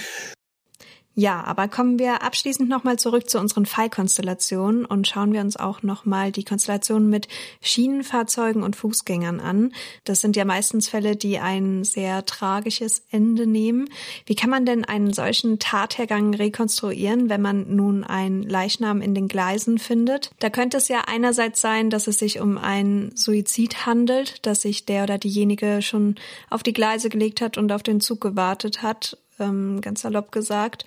Ja, 1.14 1.43
aber 1.43 1.68
kommen 1.68 1.99
wir 1.99 2.24
abschließend 2.24 2.70
nochmal 2.70 2.97
zurück 2.97 3.30
zu 3.30 3.38
unseren 3.38 3.66
Fallkonstellationen 3.66 4.86
und 4.86 5.09
schauen 5.09 5.34
wir 5.34 5.41
uns 5.41 5.57
auch 5.57 5.84
nochmal 5.84 6.32
die 6.32 6.45
Konstellation 6.45 7.09
mit 7.09 7.28
Schienenfahrzeugen 7.62 8.64
und 8.64 8.78
Fußgängern 8.78 9.41
an. 9.41 9.74
Das 10.05 10.22
sind 10.22 10.38
ja 10.38 10.45
meistens 10.45 10.88
Fälle, 10.88 11.18
die 11.18 11.38
ein 11.38 11.84
sehr 11.84 12.26
tragisches 12.26 13.03
Ende 13.12 13.45
nehmen. 13.45 13.89
Wie 14.26 14.36
kann 14.36 14.49
man 14.49 14.66
denn 14.66 14.86
einen 14.86 15.12
solchen 15.12 15.59
Tathergang 15.59 16.34
rekonstruieren, 16.34 17.28
wenn 17.28 17.41
man 17.41 17.76
nun 17.76 18.05
einen 18.05 18.43
Leichnam 18.43 19.01
in 19.01 19.14
den 19.14 19.28
Gleisen 19.28 19.80
findet? 19.80 20.32
Da 20.39 20.49
könnte 20.49 20.78
es 20.78 20.88
ja 20.88 21.03
einerseits 21.07 21.59
sein, 21.59 21.89
dass 21.89 22.07
es 22.07 22.20
sich 22.20 22.39
um 22.39 22.57
einen 22.57 23.14
Suizid 23.18 23.86
handelt, 23.86 24.45
dass 24.45 24.62
sich 24.62 24.86
der 24.86 25.03
oder 25.03 25.18
diejenige 25.18 25.82
schon 25.82 26.16
auf 26.49 26.64
die 26.64 26.74
Gleise 26.74 27.09
gelegt 27.09 27.41
hat 27.41 27.57
und 27.57 27.74
auf 27.74 27.84
den 27.84 27.99
Zug 27.99 28.22
gewartet 28.22 28.82
hat 28.82 29.18
ähm, 29.42 29.82
ganz 29.82 30.02
salopp 30.02 30.32
gesagt. 30.32 30.86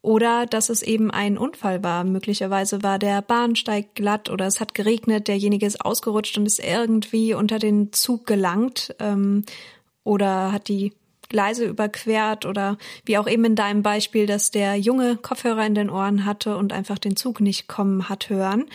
Oder 0.00 0.46
dass 0.46 0.68
es 0.68 0.82
eben 0.82 1.12
ein 1.12 1.38
Unfall 1.38 1.84
war. 1.84 2.02
Möglicherweise 2.02 2.82
war 2.82 2.98
der 2.98 3.22
Bahnsteig 3.22 3.94
glatt 3.94 4.30
oder 4.30 4.46
es 4.46 4.58
hat 4.58 4.74
geregnet, 4.74 5.28
derjenige 5.28 5.66
ist 5.66 5.84
ausgerutscht 5.84 6.36
und 6.38 6.46
ist 6.46 6.58
irgendwie 6.58 7.34
unter 7.34 7.60
den 7.60 7.92
Zug 7.92 8.26
gelangt 8.26 8.94
ähm, 8.98 9.44
oder 10.02 10.50
hat 10.50 10.66
die 10.66 10.92
Gleise 11.28 11.64
überquert 11.64 12.46
oder 12.46 12.78
wie 13.04 13.16
auch 13.18 13.28
eben 13.28 13.44
in 13.44 13.56
deinem 13.56 13.82
Beispiel, 13.82 14.26
dass 14.26 14.50
der 14.50 14.76
Junge 14.76 15.16
Kopfhörer 15.16 15.66
in 15.66 15.74
den 15.74 15.90
Ohren 15.90 16.24
hatte 16.24 16.56
und 16.56 16.72
einfach 16.72 16.98
den 16.98 17.16
Zug 17.16 17.40
nicht 17.40 17.68
kommen 17.68 18.08
hat 18.08 18.28
hören. 18.28 18.66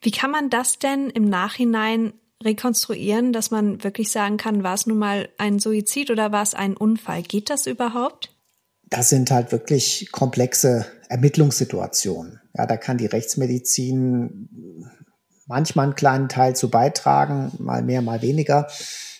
Wie 0.00 0.10
kann 0.10 0.30
man 0.30 0.50
das 0.50 0.78
denn 0.78 1.10
im 1.10 1.24
Nachhinein 1.24 2.12
rekonstruieren, 2.42 3.32
dass 3.32 3.52
man 3.52 3.84
wirklich 3.84 4.10
sagen 4.10 4.36
kann, 4.36 4.64
war 4.64 4.74
es 4.74 4.86
nun 4.86 4.98
mal 4.98 5.28
ein 5.38 5.60
Suizid 5.60 6.10
oder 6.10 6.32
war 6.32 6.42
es 6.42 6.54
ein 6.54 6.76
Unfall? 6.76 7.22
Geht 7.22 7.50
das 7.50 7.66
überhaupt? 7.66 8.31
Das 8.92 9.08
sind 9.08 9.30
halt 9.30 9.52
wirklich 9.52 10.10
komplexe 10.12 10.84
Ermittlungssituationen. 11.08 12.40
Ja, 12.54 12.66
da 12.66 12.76
kann 12.76 12.98
die 12.98 13.06
Rechtsmedizin 13.06 14.48
manchmal 15.46 15.86
einen 15.86 15.94
kleinen 15.94 16.28
Teil 16.28 16.54
zu 16.54 16.70
beitragen, 16.70 17.52
mal 17.58 17.82
mehr, 17.82 18.02
mal 18.02 18.20
weniger. 18.20 18.68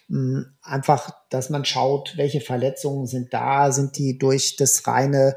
Hm, 0.09 0.45
einfach, 0.61 1.11
dass 1.31 1.49
man 1.49 1.65
schaut, 1.65 2.19
welche 2.19 2.43
Verletzungen 2.43 3.07
sind 3.07 3.33
da, 3.33 3.73
sind 3.73 3.97
die 3.97 4.19
durch 4.19 4.57
das 4.57 4.87
reine 4.87 5.37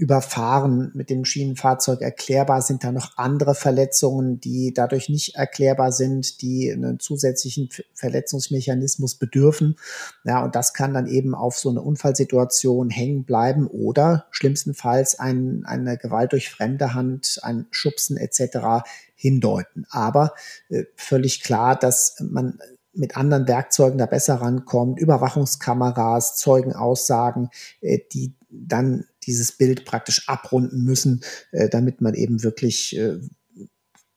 Überfahren 0.00 0.90
mit 0.94 1.10
dem 1.10 1.26
Schienenfahrzeug 1.26 2.00
erklärbar? 2.00 2.62
Sind 2.62 2.82
da 2.84 2.90
noch 2.90 3.18
andere 3.18 3.54
Verletzungen, 3.54 4.40
die 4.40 4.72
dadurch 4.72 5.10
nicht 5.10 5.34
erklärbar 5.34 5.92
sind, 5.92 6.40
die 6.40 6.72
einen 6.72 6.98
zusätzlichen 7.00 7.68
Verletzungsmechanismus 7.92 9.16
bedürfen? 9.16 9.76
Ja, 10.24 10.42
und 10.42 10.54
das 10.54 10.72
kann 10.72 10.94
dann 10.94 11.06
eben 11.06 11.34
auf 11.34 11.58
so 11.58 11.68
eine 11.68 11.82
Unfallsituation 11.82 12.88
hängen 12.88 13.24
bleiben 13.24 13.66
oder 13.66 14.24
schlimmstenfalls 14.30 15.18
ein, 15.18 15.64
eine 15.66 15.98
Gewalt 15.98 16.32
durch 16.32 16.48
fremde 16.48 16.94
Hand, 16.94 17.38
ein 17.42 17.66
Schubsen 17.70 18.16
etc. 18.16 18.88
hindeuten. 19.14 19.84
Aber 19.90 20.32
äh, 20.70 20.84
völlig 20.96 21.42
klar, 21.42 21.78
dass 21.78 22.16
man 22.20 22.58
mit 22.94 23.18
anderen 23.18 23.46
Werkzeugen 23.46 23.98
da 23.98 24.06
besser 24.06 24.36
rankommt, 24.36 24.98
Überwachungskameras, 24.98 26.36
Zeugenaussagen, 26.36 27.50
äh, 27.82 27.98
die 28.12 28.32
dann 28.48 29.04
dieses 29.24 29.52
Bild 29.52 29.84
praktisch 29.84 30.28
abrunden 30.28 30.82
müssen, 30.84 31.22
äh, 31.52 31.68
damit 31.68 32.00
man 32.00 32.14
eben 32.14 32.42
wirklich 32.42 32.96
äh, 32.96 33.18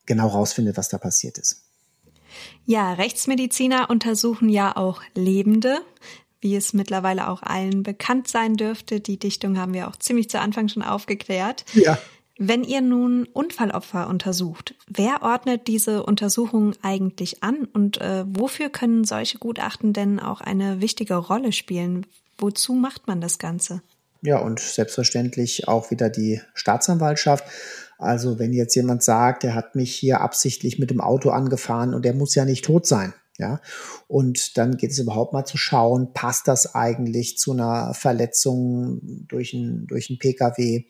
genau 0.06 0.28
rausfindet, 0.28 0.78
was 0.78 0.90
da 0.90 0.98
passiert 0.98 1.38
ist. 1.38 1.64
Ja, 2.66 2.94
Rechtsmediziner 2.94 3.90
untersuchen 3.90 4.50
ja 4.50 4.76
auch 4.76 5.02
Lebende, 5.16 5.82
wie 6.42 6.56
es 6.56 6.74
mittlerweile 6.74 7.30
auch 7.30 7.42
allen 7.42 7.84
bekannt 7.84 8.28
sein 8.28 8.56
dürfte. 8.56 9.00
Die 9.00 9.18
Dichtung 9.18 9.58
haben 9.58 9.74
wir 9.74 9.88
auch 9.88 9.96
ziemlich 9.96 10.30
zu 10.30 10.40
Anfang 10.40 10.68
schon 10.68 10.84
aufgeklärt. 10.84 11.66
Ja. 11.74 11.98
Wenn 12.38 12.64
ihr 12.64 12.82
nun 12.82 13.26
Unfallopfer 13.26 14.08
untersucht, 14.08 14.74
wer 14.88 15.22
ordnet 15.22 15.68
diese 15.68 16.04
Untersuchungen 16.04 16.76
eigentlich 16.82 17.44
an 17.44 17.66
und 17.72 18.02
äh, 18.02 18.26
wofür 18.28 18.70
können 18.70 19.04
solche 19.04 19.38
Gutachten 19.38 19.94
denn 19.94 20.20
auch 20.20 20.42
eine 20.42 20.82
wichtige 20.82 21.16
Rolle 21.16 21.52
spielen? 21.52 22.08
Wozu 22.38 22.74
macht 22.74 23.08
man 23.08 23.22
das 23.22 23.38
Ganze? 23.38 23.84
Ja, 24.24 24.38
und 24.38 24.60
selbstverständlich 24.60 25.68
auch 25.68 25.92
wieder 25.92 26.10
die 26.10 26.42
Staatsanwaltschaft. 26.54 27.44
Also 27.98 28.40
wenn 28.40 28.54
jetzt 28.54 28.76
jemand 28.76 29.04
sagt, 29.04 29.44
er 29.44 29.54
hat 29.54 29.76
mich 29.76 29.94
hier 29.94 30.22
absichtlich 30.22 30.80
mit 30.80 30.90
dem 30.90 31.02
Auto 31.02 31.30
angefahren 31.30 31.94
und 31.94 32.06
er 32.06 32.14
muss 32.14 32.34
ja 32.34 32.46
nicht 32.46 32.66
tot 32.66 32.88
sein. 32.88 33.14
Ja, 33.40 33.62
und 34.08 34.60
dann 34.60 34.78
geht 34.78 34.92
es 34.92 35.00
überhaupt 35.00 35.34
mal 35.34 35.44
zu 35.44 35.58
schauen, 35.58 36.14
passt 36.14 36.48
das 36.48 36.76
eigentlich 36.76 37.40
zu 37.40 37.52
einer 37.54 37.96
Verletzung 37.96 39.02
durch 39.28 39.54
ein, 39.54 39.88
durch 39.88 40.12
ein 40.12 40.20
Pkw 40.20 40.86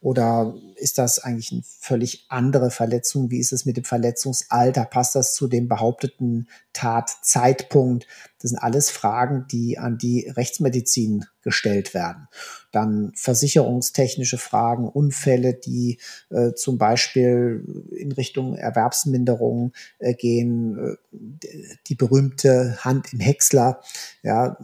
oder 0.00 0.54
ist 0.76 0.98
das 0.98 1.18
eigentlich 1.18 1.50
eine 1.50 1.62
völlig 1.64 2.26
andere 2.28 2.70
Verletzung? 2.70 3.32
Wie 3.32 3.40
ist 3.40 3.52
es 3.52 3.66
mit 3.66 3.76
dem 3.76 3.84
Verletzungsalter? 3.84 4.84
Passt 4.84 5.16
das 5.16 5.34
zu 5.34 5.48
dem 5.48 5.66
behaupteten 5.66 6.48
Tatzeitpunkt? 6.72 8.06
Das 8.40 8.50
sind 8.50 8.58
alles 8.58 8.90
Fragen, 8.90 9.46
die 9.50 9.76
an 9.78 9.98
die 9.98 10.28
Rechtsmedizin 10.28 11.24
gestellt 11.42 11.94
werden. 11.94 12.28
Dann 12.70 13.12
versicherungstechnische 13.14 14.38
Fragen, 14.38 14.88
Unfälle, 14.88 15.54
die 15.54 15.98
äh, 16.30 16.52
zum 16.52 16.78
Beispiel 16.78 17.64
in 17.96 18.12
Richtung 18.12 18.56
Erwerbsminderung 18.56 19.72
äh, 19.98 20.14
gehen, 20.14 20.98
äh, 21.12 21.76
die 21.86 21.94
berühmte 21.94 22.78
Hand 22.84 23.12
im 23.12 23.20
Häcksler, 23.20 23.80
ja, 24.22 24.58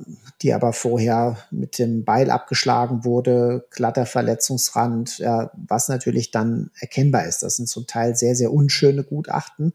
die 0.45 0.53
aber 0.53 0.75
vorher 0.75 1.39
mit 1.51 1.79
dem 1.79 2.05
Beil 2.05 2.31
abgeschlagen 2.31 3.03
wurde, 3.03 3.67
glatter 3.71 4.05
Verletzungsrand, 4.05 5.19
ja, 5.19 5.51
was 5.57 5.89
natürlich 5.89 6.33
dann 6.33 6.71
erkennbar 6.79 7.25
ist. 7.25 7.43
Das 7.43 7.57
sind 7.57 7.67
zum 7.67 7.87
Teil 7.87 8.15
sehr, 8.15 8.37
sehr 8.37 8.53
unschöne 8.53 9.05
Gutachten, 9.05 9.73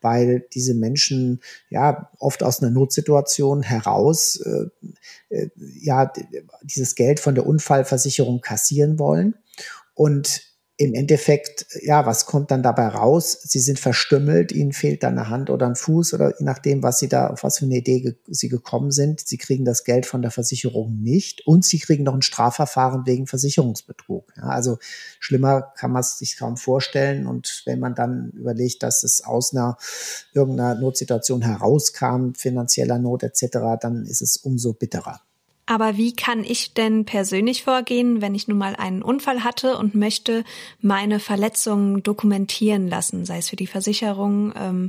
weil 0.00 0.44
diese 0.52 0.74
Menschen 0.74 1.40
ja 1.70 2.10
oft 2.18 2.42
aus 2.42 2.60
einer 2.60 2.72
Notsituation 2.72 3.62
heraus 3.62 4.40
äh, 4.40 4.66
äh, 5.28 5.50
ja 5.80 6.12
dieses 6.64 6.96
Geld 6.96 7.20
von 7.20 7.36
der 7.36 7.46
Unfallversicherung 7.46 8.40
kassieren 8.40 8.98
wollen 8.98 9.36
und 9.94 10.47
im 10.80 10.94
Endeffekt, 10.94 11.66
ja, 11.82 12.06
was 12.06 12.24
kommt 12.24 12.52
dann 12.52 12.62
dabei 12.62 12.86
raus? 12.86 13.36
Sie 13.42 13.58
sind 13.58 13.80
verstümmelt, 13.80 14.52
ihnen 14.52 14.72
fehlt 14.72 15.02
dann 15.02 15.18
eine 15.18 15.28
Hand 15.28 15.50
oder 15.50 15.66
ein 15.66 15.74
Fuß 15.74 16.14
oder 16.14 16.38
je 16.38 16.44
nachdem, 16.44 16.84
was 16.84 17.00
sie 17.00 17.08
da, 17.08 17.26
auf 17.30 17.42
was 17.42 17.58
für 17.58 17.64
eine 17.64 17.78
Idee 17.78 18.00
ge 18.00 18.14
sie 18.28 18.48
gekommen 18.48 18.92
sind. 18.92 19.20
Sie 19.26 19.38
kriegen 19.38 19.64
das 19.64 19.82
Geld 19.82 20.06
von 20.06 20.22
der 20.22 20.30
Versicherung 20.30 21.02
nicht 21.02 21.44
und 21.48 21.64
sie 21.64 21.80
kriegen 21.80 22.04
noch 22.04 22.14
ein 22.14 22.22
Strafverfahren 22.22 23.06
wegen 23.06 23.26
Versicherungsbetrug. 23.26 24.32
Ja, 24.36 24.44
also 24.44 24.78
schlimmer 25.18 25.72
kann 25.76 25.90
man 25.90 26.00
es 26.00 26.16
sich 26.18 26.38
kaum 26.38 26.56
vorstellen. 26.56 27.26
Und 27.26 27.64
wenn 27.66 27.80
man 27.80 27.96
dann 27.96 28.30
überlegt, 28.30 28.84
dass 28.84 29.02
es 29.02 29.24
aus 29.24 29.52
einer 29.52 29.78
irgendeiner 30.32 30.80
Notsituation 30.80 31.42
herauskam, 31.42 32.34
finanzieller 32.34 33.00
Not 33.00 33.24
etc., 33.24 33.58
dann 33.80 34.06
ist 34.06 34.22
es 34.22 34.36
umso 34.36 34.74
bitterer. 34.74 35.22
Aber 35.68 35.98
wie 35.98 36.14
kann 36.14 36.44
ich 36.44 36.72
denn 36.72 37.04
persönlich 37.04 37.62
vorgehen, 37.62 38.22
wenn 38.22 38.34
ich 38.34 38.48
nun 38.48 38.56
mal 38.56 38.74
einen 38.74 39.02
Unfall 39.02 39.44
hatte 39.44 39.76
und 39.76 39.94
möchte 39.94 40.42
meine 40.80 41.20
Verletzungen 41.20 42.02
dokumentieren 42.02 42.88
lassen, 42.88 43.26
sei 43.26 43.36
es 43.36 43.50
für 43.50 43.56
die 43.56 43.66
Versicherung, 43.66 44.54
ähm, 44.56 44.88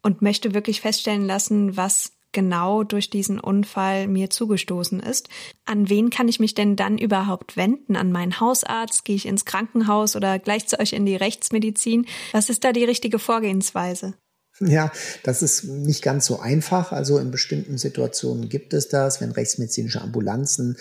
und 0.00 0.22
möchte 0.22 0.54
wirklich 0.54 0.80
feststellen 0.80 1.26
lassen, 1.26 1.76
was 1.76 2.12
genau 2.30 2.84
durch 2.84 3.10
diesen 3.10 3.40
Unfall 3.40 4.06
mir 4.06 4.30
zugestoßen 4.30 5.00
ist. 5.00 5.28
An 5.64 5.88
wen 5.88 6.08
kann 6.08 6.28
ich 6.28 6.38
mich 6.38 6.54
denn 6.54 6.76
dann 6.76 6.98
überhaupt 6.98 7.56
wenden? 7.56 7.96
An 7.96 8.12
meinen 8.12 8.38
Hausarzt? 8.38 9.04
Gehe 9.04 9.16
ich 9.16 9.26
ins 9.26 9.44
Krankenhaus 9.44 10.14
oder 10.14 10.38
gleich 10.38 10.68
zu 10.68 10.78
euch 10.78 10.92
in 10.92 11.04
die 11.04 11.16
Rechtsmedizin? 11.16 12.06
Was 12.30 12.48
ist 12.48 12.62
da 12.62 12.72
die 12.72 12.84
richtige 12.84 13.18
Vorgehensweise? 13.18 14.14
Ja, 14.60 14.92
das 15.24 15.42
ist 15.42 15.64
nicht 15.64 16.02
ganz 16.02 16.26
so 16.26 16.38
einfach. 16.38 16.92
Also 16.92 17.18
in 17.18 17.30
bestimmten 17.30 17.78
Situationen 17.78 18.50
gibt 18.50 18.74
es 18.74 18.88
das, 18.88 19.20
wenn 19.20 19.32
rechtsmedizinische 19.32 20.02
Ambulanzen 20.02 20.76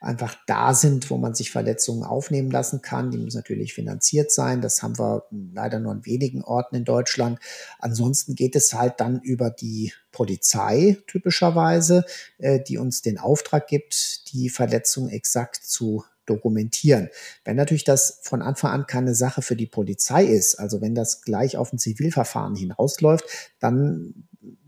einfach 0.00 0.36
da 0.46 0.74
sind, 0.74 1.10
wo 1.10 1.16
man 1.16 1.34
sich 1.34 1.50
Verletzungen 1.50 2.04
aufnehmen 2.04 2.50
lassen 2.50 2.82
kann. 2.82 3.10
Die 3.10 3.16
müssen 3.16 3.38
natürlich 3.38 3.72
finanziert 3.72 4.30
sein. 4.30 4.60
Das 4.60 4.82
haben 4.82 4.98
wir 4.98 5.24
leider 5.30 5.80
nur 5.80 5.92
an 5.92 6.04
wenigen 6.04 6.42
Orten 6.44 6.76
in 6.76 6.84
Deutschland. 6.84 7.38
Ansonsten 7.78 8.34
geht 8.34 8.56
es 8.56 8.74
halt 8.74 9.00
dann 9.00 9.20
über 9.22 9.50
die 9.50 9.94
Polizei 10.12 10.98
typischerweise, 11.06 12.04
äh, 12.38 12.60
die 12.60 12.76
uns 12.76 13.00
den 13.00 13.18
Auftrag 13.18 13.66
gibt, 13.66 14.32
die 14.32 14.50
Verletzung 14.50 15.08
exakt 15.08 15.56
zu 15.64 16.04
dokumentieren. 16.26 17.08
Wenn 17.44 17.56
natürlich 17.56 17.84
das 17.84 18.20
von 18.22 18.42
Anfang 18.42 18.72
an 18.72 18.86
keine 18.86 19.14
Sache 19.14 19.42
für 19.42 19.56
die 19.56 19.66
Polizei 19.66 20.24
ist, 20.24 20.58
also 20.58 20.80
wenn 20.80 20.94
das 20.94 21.22
gleich 21.22 21.56
auf 21.56 21.72
ein 21.72 21.78
Zivilverfahren 21.78 22.56
hinausläuft, 22.56 23.24
dann 23.60 24.26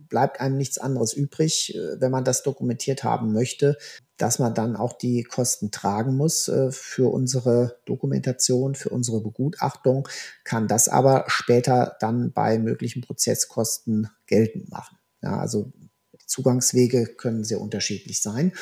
bleibt 0.08 0.40
einem 0.40 0.56
nichts 0.56 0.78
anderes 0.78 1.12
übrig, 1.12 1.74
äh, 1.74 2.00
wenn 2.00 2.10
man 2.10 2.24
das 2.24 2.42
dokumentiert 2.42 3.04
haben 3.04 3.32
möchte, 3.32 3.76
dass 4.16 4.38
man 4.38 4.54
dann 4.54 4.76
auch 4.76 4.94
die 4.94 5.22
Kosten 5.24 5.70
tragen 5.70 6.16
muss 6.16 6.48
äh, 6.48 6.70
für 6.70 7.12
unsere 7.12 7.78
Dokumentation, 7.84 8.74
für 8.74 8.90
unsere 8.90 9.20
Begutachtung, 9.20 10.08
kann 10.44 10.68
das 10.68 10.88
aber 10.88 11.24
später 11.28 11.96
dann 12.00 12.32
bei 12.32 12.58
möglichen 12.58 13.02
Prozesskosten 13.02 14.08
geltend 14.26 14.70
machen. 14.70 14.96
Ja, 15.22 15.38
also 15.38 15.72
Zugangswege 16.26 17.06
können 17.06 17.44
sehr 17.44 17.60
unterschiedlich 17.60 18.20
sein. 18.20 18.52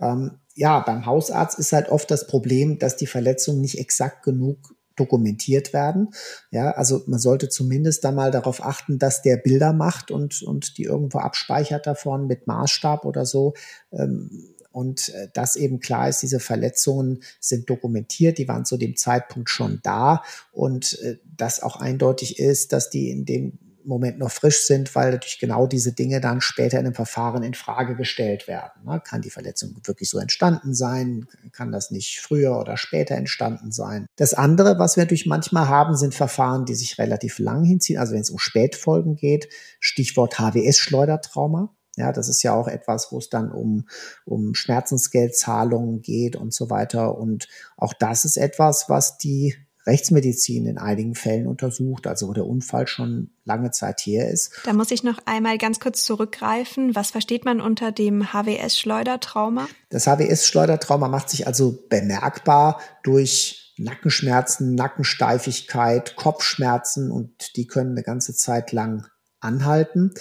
Ähm, 0.00 0.38
ja, 0.54 0.80
beim 0.80 1.06
Hausarzt 1.06 1.58
ist 1.58 1.72
halt 1.72 1.88
oft 1.88 2.10
das 2.10 2.26
Problem, 2.26 2.78
dass 2.78 2.96
die 2.96 3.06
Verletzungen 3.06 3.60
nicht 3.60 3.78
exakt 3.78 4.22
genug 4.22 4.74
dokumentiert 4.96 5.72
werden. 5.72 6.10
Ja, 6.50 6.70
also 6.70 7.02
man 7.06 7.18
sollte 7.18 7.48
zumindest 7.48 8.04
da 8.04 8.12
mal 8.12 8.30
darauf 8.30 8.64
achten, 8.64 8.98
dass 8.98 9.22
der 9.22 9.36
Bilder 9.36 9.72
macht 9.72 10.10
und, 10.10 10.42
und 10.42 10.78
die 10.78 10.84
irgendwo 10.84 11.18
abspeichert 11.18 11.86
davon 11.86 12.26
mit 12.28 12.46
Maßstab 12.46 13.04
oder 13.04 13.26
so. 13.26 13.54
Ähm, 13.92 14.54
und 14.70 15.08
äh, 15.10 15.28
dass 15.32 15.56
eben 15.56 15.80
klar 15.80 16.08
ist, 16.08 16.22
diese 16.22 16.40
Verletzungen 16.40 17.22
sind 17.40 17.70
dokumentiert, 17.70 18.38
die 18.38 18.48
waren 18.48 18.64
zu 18.64 18.76
dem 18.76 18.96
Zeitpunkt 18.96 19.50
schon 19.50 19.80
da 19.82 20.22
und 20.52 20.98
äh, 21.00 21.18
dass 21.24 21.62
auch 21.62 21.76
eindeutig 21.76 22.38
ist, 22.38 22.72
dass 22.72 22.90
die 22.90 23.10
in 23.10 23.24
dem 23.24 23.58
Moment 23.86 24.18
noch 24.18 24.30
frisch 24.30 24.66
sind, 24.66 24.94
weil 24.94 25.12
natürlich 25.12 25.38
genau 25.38 25.66
diese 25.66 25.92
Dinge 25.92 26.20
dann 26.20 26.40
später 26.40 26.78
in 26.78 26.86
einem 26.86 26.94
Verfahren 26.94 27.42
in 27.42 27.54
Frage 27.54 27.96
gestellt 27.96 28.48
werden. 28.48 28.84
Ne? 28.84 29.00
Kann 29.04 29.22
die 29.22 29.30
Verletzung 29.30 29.76
wirklich 29.84 30.10
so 30.10 30.18
entstanden 30.18 30.74
sein? 30.74 31.26
Kann 31.52 31.72
das 31.72 31.90
nicht 31.90 32.20
früher 32.20 32.58
oder 32.58 32.76
später 32.76 33.14
entstanden 33.14 33.72
sein? 33.72 34.06
Das 34.16 34.34
andere, 34.34 34.78
was 34.78 34.96
wir 34.96 35.04
natürlich 35.04 35.26
manchmal 35.26 35.68
haben, 35.68 35.96
sind 35.96 36.14
Verfahren, 36.14 36.64
die 36.64 36.74
sich 36.74 36.98
relativ 36.98 37.38
lang 37.38 37.64
hinziehen. 37.64 37.98
Also 37.98 38.14
wenn 38.14 38.22
es 38.22 38.30
um 38.30 38.38
Spätfolgen 38.38 39.16
geht, 39.16 39.48
Stichwort 39.80 40.38
HWS-Schleudertrauma. 40.38 41.74
Ja, 41.96 42.12
das 42.12 42.28
ist 42.28 42.42
ja 42.42 42.54
auch 42.54 42.66
etwas, 42.66 43.12
wo 43.12 43.18
es 43.18 43.28
dann 43.28 43.52
um, 43.52 43.86
um 44.24 44.54
Schmerzensgeldzahlungen 44.54 46.02
geht 46.02 46.34
und 46.34 46.52
so 46.52 46.68
weiter. 46.68 47.16
Und 47.16 47.48
auch 47.76 47.92
das 47.92 48.24
ist 48.24 48.36
etwas, 48.36 48.88
was 48.88 49.16
die 49.16 49.54
Rechtsmedizin 49.86 50.66
in 50.66 50.78
einigen 50.78 51.14
Fällen 51.14 51.46
untersucht, 51.46 52.06
also 52.06 52.28
wo 52.28 52.32
der 52.32 52.46
Unfall 52.46 52.86
schon 52.86 53.30
lange 53.44 53.70
Zeit 53.70 54.00
her 54.00 54.30
ist. 54.30 54.52
Da 54.64 54.72
muss 54.72 54.90
ich 54.90 55.04
noch 55.04 55.18
einmal 55.26 55.58
ganz 55.58 55.80
kurz 55.80 56.04
zurückgreifen. 56.04 56.94
Was 56.94 57.10
versteht 57.10 57.44
man 57.44 57.60
unter 57.60 57.92
dem 57.92 58.32
HWS-Schleudertrauma? 58.32 59.68
Das 59.90 60.06
HWS-Schleudertrauma 60.06 61.08
macht 61.08 61.28
sich 61.28 61.46
also 61.46 61.78
bemerkbar 61.88 62.80
durch 63.02 63.74
Nackenschmerzen, 63.76 64.74
Nackensteifigkeit, 64.74 66.16
Kopfschmerzen 66.16 67.10
und 67.10 67.56
die 67.56 67.66
können 67.66 67.90
eine 67.90 68.02
ganze 68.02 68.34
Zeit 68.34 68.72
lang 68.72 69.06
anhalten. 69.40 70.12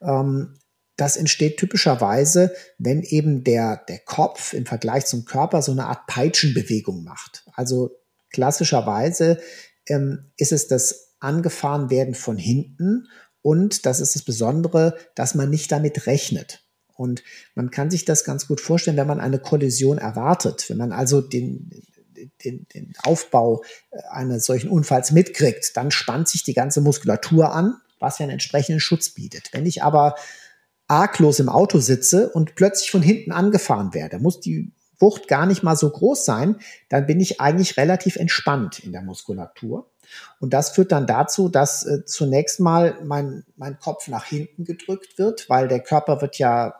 Ähm, 0.00 0.58
das 0.96 1.16
entsteht 1.16 1.56
typischerweise, 1.56 2.54
wenn 2.78 3.02
eben 3.02 3.44
der, 3.44 3.82
der 3.88 3.98
Kopf 3.98 4.52
im 4.52 4.66
Vergleich 4.66 5.06
zum 5.06 5.24
Körper 5.24 5.62
so 5.62 5.72
eine 5.72 5.86
Art 5.86 6.06
Peitschenbewegung 6.06 7.02
macht. 7.02 7.44
Also 7.54 7.90
klassischerweise 8.32 9.40
ähm, 9.86 10.30
ist 10.36 10.52
es 10.52 10.68
das 10.68 11.14
Angefahrenwerden 11.20 12.14
von 12.14 12.36
hinten 12.36 13.08
und 13.42 13.86
das 13.86 14.00
ist 14.00 14.14
das 14.14 14.22
Besondere, 14.22 14.96
dass 15.14 15.34
man 15.34 15.50
nicht 15.50 15.70
damit 15.72 16.06
rechnet. 16.06 16.64
Und 16.94 17.22
man 17.54 17.70
kann 17.70 17.90
sich 17.90 18.04
das 18.04 18.24
ganz 18.24 18.46
gut 18.46 18.60
vorstellen, 18.60 18.96
wenn 18.96 19.06
man 19.06 19.20
eine 19.20 19.38
Kollision 19.38 19.98
erwartet. 19.98 20.68
Wenn 20.68 20.76
man 20.76 20.92
also 20.92 21.20
den, 21.20 21.70
den, 22.44 22.66
den 22.74 22.92
Aufbau 23.02 23.64
eines 24.10 24.44
solchen 24.44 24.70
Unfalls 24.70 25.10
mitkriegt, 25.10 25.76
dann 25.76 25.90
spannt 25.90 26.28
sich 26.28 26.44
die 26.44 26.54
ganze 26.54 26.80
Muskulatur 26.80 27.52
an, 27.52 27.76
was 27.98 28.18
ja 28.18 28.24
einen 28.24 28.34
entsprechenden 28.34 28.80
Schutz 28.80 29.10
bietet. 29.10 29.48
Wenn 29.52 29.66
ich 29.66 29.82
aber 29.82 30.14
arglos 30.86 31.40
im 31.40 31.48
Auto 31.48 31.78
sitze 31.78 32.30
und 32.30 32.54
plötzlich 32.54 32.90
von 32.90 33.02
hinten 33.02 33.32
angefahren 33.32 33.94
werde, 33.94 34.18
muss 34.18 34.40
die 34.40 34.72
Wucht 35.02 35.28
gar 35.28 35.44
nicht 35.46 35.62
mal 35.62 35.76
so 35.76 35.90
groß 35.90 36.24
sein, 36.24 36.56
dann 36.88 37.06
bin 37.06 37.20
ich 37.20 37.40
eigentlich 37.40 37.76
relativ 37.76 38.16
entspannt 38.16 38.78
in 38.78 38.92
der 38.92 39.02
Muskulatur. 39.02 39.90
Und 40.40 40.54
das 40.54 40.70
führt 40.70 40.92
dann 40.92 41.06
dazu, 41.06 41.48
dass 41.48 41.84
äh, 41.84 42.04
zunächst 42.04 42.60
mal 42.60 42.96
mein, 43.04 43.44
mein 43.56 43.78
Kopf 43.78 44.08
nach 44.08 44.24
hinten 44.24 44.64
gedrückt 44.64 45.18
wird, 45.18 45.48
weil 45.48 45.68
der 45.68 45.80
Körper 45.80 46.20
wird 46.20 46.38
ja 46.38 46.74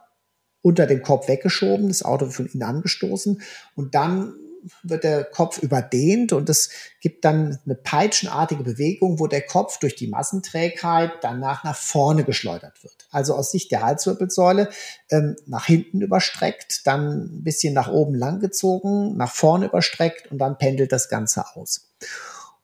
unter 0.63 0.87
dem 0.87 1.03
Kopf 1.03 1.29
weggeschoben, 1.29 1.89
das 1.89 2.05
Auto 2.05 2.27
wird 2.27 2.35
von 2.35 2.47
innen 2.47 2.63
angestoßen 2.63 3.43
und 3.75 3.95
dann 3.95 4.35
wird 4.83 5.05
der 5.05 5.25
Kopf 5.25 5.59
überdehnt 5.59 6.33
und 6.33 6.49
es 6.49 6.71
gibt 7.01 7.25
dann 7.25 7.59
eine 7.65 7.75
peitschenartige 7.75 8.63
Bewegung, 8.63 9.19
wo 9.19 9.27
der 9.27 9.43
Kopf 9.43 9.79
durch 9.79 9.97
die 9.97 10.09
Massenträgheit 10.09 11.13
danach 11.21 11.65
nach 11.65 11.77
vorne 11.77 12.25
geschleudert 12.25 12.83
wird. 12.83 13.07
Also 13.11 13.35
aus 13.35 13.51
Sicht 13.51 13.71
der 13.71 13.83
Halswirbelsäule 13.83 14.69
ähm, 15.11 15.37
nach 15.47 15.67
hinten 15.67 16.01
überstreckt, 16.01 16.87
dann 16.87 17.39
ein 17.39 17.45
bisschen 17.45 17.75
nach 17.75 17.91
oben 17.91 18.15
langgezogen, 18.15 19.17
nach 19.17 19.33
vorne 19.33 19.67
überstreckt 19.67 20.31
und 20.31 20.39
dann 20.39 20.59
pendelt 20.59 20.93
das 20.93 21.09
Ganze 21.09 21.45
aus. 21.55 21.93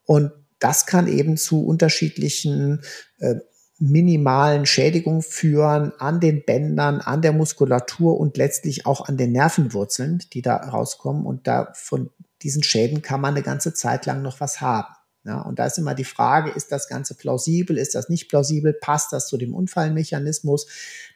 Und 0.05 0.33
das 0.59 0.87
kann 0.87 1.07
eben 1.07 1.37
zu 1.37 1.65
unterschiedlichen 1.65 2.83
äh, 3.19 3.37
minimalen 3.79 4.67
Schädigungen 4.67 5.23
führen 5.23 5.93
an 5.99 6.21
den 6.21 6.45
Bändern, 6.45 7.01
an 7.01 7.23
der 7.23 7.33
Muskulatur 7.33 8.19
und 8.19 8.37
letztlich 8.37 8.87
auch 8.87 9.09
an 9.09 9.17
den 9.17 9.33
Nervenwurzeln, 9.33 10.23
die 10.33 10.43
da 10.43 10.57
rauskommen. 10.57 11.25
Und 11.25 11.47
da 11.47 11.73
von 11.75 12.11
diesen 12.43 12.63
Schäden 12.63 13.03
kann 13.03 13.21
man 13.21 13.35
eine 13.35 13.43
ganze 13.43 13.75
Zeit 13.75 14.07
lang 14.07 14.23
noch 14.23 14.41
was 14.41 14.61
haben. 14.61 14.89
Ja, 15.25 15.43
und 15.43 15.59
da 15.59 15.67
ist 15.67 15.77
immer 15.77 15.95
die 15.95 16.05
Frage, 16.05 16.51
ist 16.51 16.73
das 16.73 16.89
Ganze 16.89 17.15
plausibel, 17.15 17.77
ist 17.77 17.95
das 17.95 18.09
nicht 18.09 18.29
plausibel, 18.29 18.73
passt 18.73 19.13
das 19.13 19.27
zu 19.27 19.37
dem 19.37 19.55
Unfallmechanismus? 19.55 20.67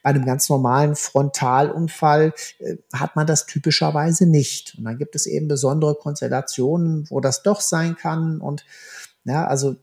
Bei 0.02 0.10
einem 0.10 0.26
ganz 0.26 0.48
normalen 0.50 0.96
Frontalunfall 0.96 2.34
äh, 2.58 2.76
hat 2.92 3.16
man 3.16 3.26
das 3.26 3.46
typischerweise 3.46 4.26
nicht. 4.26 4.74
Und 4.76 4.84
dann 4.84 4.98
gibt 4.98 5.14
es 5.14 5.26
eben 5.26 5.48
besondere 5.48 5.94
Konstellationen, 5.94 7.06
wo 7.08 7.20
das 7.20 7.42
doch 7.42 7.60
sein 7.60 7.96
kann. 7.96 8.40
Und 8.40 8.66
ja, 9.24 9.46
also 9.46 9.76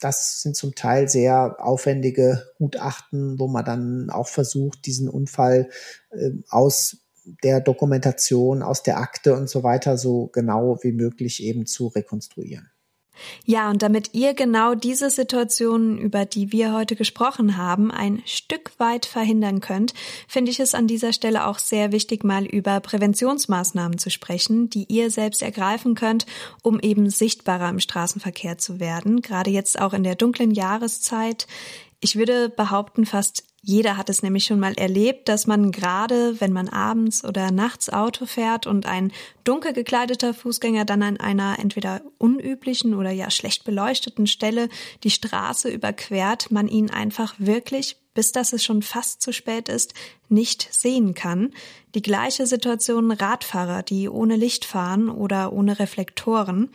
das 0.00 0.42
sind 0.42 0.56
zum 0.56 0.74
Teil 0.74 1.08
sehr 1.08 1.56
aufwendige 1.58 2.42
Gutachten, 2.58 3.38
wo 3.38 3.48
man 3.48 3.64
dann 3.64 4.10
auch 4.10 4.28
versucht, 4.28 4.86
diesen 4.86 5.08
Unfall 5.08 5.68
äh, 6.10 6.30
aus 6.48 6.98
der 7.42 7.60
Dokumentation, 7.60 8.62
aus 8.62 8.82
der 8.82 8.98
Akte 8.98 9.34
und 9.34 9.48
so 9.48 9.62
weiter 9.62 9.98
so 9.98 10.28
genau 10.28 10.78
wie 10.82 10.92
möglich 10.92 11.42
eben 11.42 11.66
zu 11.66 11.88
rekonstruieren. 11.88 12.70
Ja, 13.44 13.70
und 13.70 13.82
damit 13.82 14.10
ihr 14.12 14.34
genau 14.34 14.74
diese 14.74 15.10
Situationen, 15.10 15.98
über 15.98 16.24
die 16.24 16.52
wir 16.52 16.72
heute 16.72 16.96
gesprochen 16.96 17.56
haben, 17.56 17.90
ein 17.90 18.22
Stück 18.26 18.72
weit 18.78 19.06
verhindern 19.06 19.60
könnt, 19.60 19.94
finde 20.28 20.50
ich 20.50 20.60
es 20.60 20.74
an 20.74 20.86
dieser 20.86 21.12
Stelle 21.12 21.46
auch 21.46 21.58
sehr 21.58 21.92
wichtig, 21.92 22.24
mal 22.24 22.44
über 22.44 22.80
Präventionsmaßnahmen 22.80 23.98
zu 23.98 24.10
sprechen, 24.10 24.70
die 24.70 24.86
ihr 24.88 25.10
selbst 25.10 25.42
ergreifen 25.42 25.94
könnt, 25.94 26.26
um 26.62 26.80
eben 26.80 27.10
sichtbarer 27.10 27.68
im 27.68 27.80
Straßenverkehr 27.80 28.58
zu 28.58 28.80
werden. 28.80 29.22
Gerade 29.22 29.50
jetzt 29.50 29.80
auch 29.80 29.92
in 29.92 30.04
der 30.04 30.14
dunklen 30.14 30.50
Jahreszeit. 30.50 31.46
Ich 32.00 32.16
würde 32.16 32.48
behaupten, 32.48 33.06
fast 33.06 33.44
jeder 33.62 33.96
hat 33.96 34.08
es 34.10 34.22
nämlich 34.22 34.44
schon 34.44 34.60
mal 34.60 34.74
erlebt, 34.74 35.28
dass 35.28 35.48
man 35.48 35.72
gerade, 35.72 36.40
wenn 36.40 36.52
man 36.52 36.68
abends 36.68 37.24
oder 37.24 37.50
nachts 37.50 37.90
Auto 37.90 38.24
fährt 38.24 38.68
und 38.68 38.86
ein 38.86 39.10
dunkel 39.42 39.72
gekleideter 39.72 40.34
Fußgänger 40.34 40.84
dann 40.84 41.02
an 41.02 41.16
einer 41.18 41.58
entweder 41.58 42.00
unüblichen 42.18 42.94
oder 42.94 43.10
ja 43.10 43.28
schlecht 43.28 43.64
beleuchteten 43.64 44.28
Stelle 44.28 44.68
die 45.02 45.10
Straße 45.10 45.68
überquert, 45.68 46.52
man 46.52 46.68
ihn 46.68 46.90
einfach 46.90 47.34
wirklich 47.38 47.96
bis 48.16 48.32
dass 48.32 48.52
es 48.52 48.64
schon 48.64 48.82
fast 48.82 49.22
zu 49.22 49.32
spät 49.32 49.68
ist, 49.68 49.94
nicht 50.28 50.66
sehen 50.72 51.14
kann. 51.14 51.52
Die 51.94 52.02
gleiche 52.02 52.46
Situation 52.46 53.12
Radfahrer, 53.12 53.84
die 53.84 54.08
ohne 54.08 54.34
Licht 54.34 54.64
fahren 54.64 55.08
oder 55.08 55.52
ohne 55.52 55.78
Reflektoren. 55.78 56.70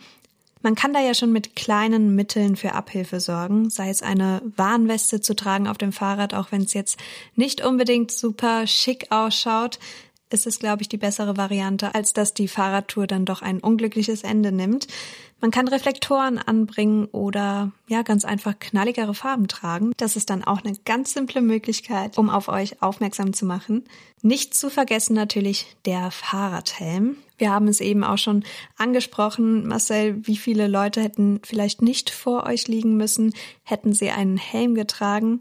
Man 0.62 0.74
kann 0.74 0.92
da 0.92 1.00
ja 1.00 1.14
schon 1.14 1.32
mit 1.32 1.56
kleinen 1.56 2.14
Mitteln 2.14 2.56
für 2.56 2.72
Abhilfe 2.72 3.20
sorgen, 3.20 3.68
sei 3.68 3.90
es 3.90 4.02
eine 4.02 4.40
Warnweste 4.56 5.20
zu 5.20 5.34
tragen 5.34 5.66
auf 5.66 5.78
dem 5.78 5.92
Fahrrad, 5.92 6.34
auch 6.34 6.52
wenn 6.52 6.62
es 6.62 6.72
jetzt 6.72 6.98
nicht 7.34 7.64
unbedingt 7.64 8.12
super 8.12 8.66
schick 8.66 9.06
ausschaut, 9.10 9.78
ist 10.32 10.46
es, 10.46 10.58
glaube 10.58 10.82
ich, 10.82 10.88
die 10.88 10.96
bessere 10.96 11.36
Variante, 11.36 11.94
als 11.94 12.12
dass 12.12 12.34
die 12.34 12.48
Fahrradtour 12.48 13.06
dann 13.06 13.24
doch 13.24 13.42
ein 13.42 13.60
unglückliches 13.60 14.22
Ende 14.22 14.52
nimmt. 14.52 14.86
Man 15.40 15.50
kann 15.50 15.66
Reflektoren 15.66 16.38
anbringen 16.38 17.06
oder 17.06 17.72
ja, 17.88 18.02
ganz 18.02 18.24
einfach 18.24 18.58
knalligere 18.60 19.12
Farben 19.12 19.48
tragen. 19.48 19.92
Das 19.96 20.14
ist 20.14 20.30
dann 20.30 20.44
auch 20.44 20.62
eine 20.62 20.76
ganz 20.84 21.14
simple 21.14 21.40
Möglichkeit, 21.40 22.16
um 22.16 22.30
auf 22.30 22.48
euch 22.48 22.80
aufmerksam 22.80 23.32
zu 23.32 23.44
machen. 23.44 23.84
Nicht 24.22 24.54
zu 24.54 24.70
vergessen 24.70 25.14
natürlich 25.14 25.66
der 25.84 26.12
Fahrradhelm. 26.12 27.16
Wir 27.38 27.50
haben 27.50 27.66
es 27.66 27.80
eben 27.80 28.04
auch 28.04 28.18
schon 28.18 28.44
angesprochen, 28.76 29.66
Marcel, 29.66 30.24
wie 30.24 30.36
viele 30.36 30.68
Leute 30.68 31.02
hätten 31.02 31.40
vielleicht 31.42 31.82
nicht 31.82 32.10
vor 32.10 32.44
euch 32.46 32.68
liegen 32.68 32.96
müssen, 32.96 33.34
hätten 33.64 33.92
sie 33.92 34.10
einen 34.10 34.36
Helm 34.36 34.76
getragen. 34.76 35.40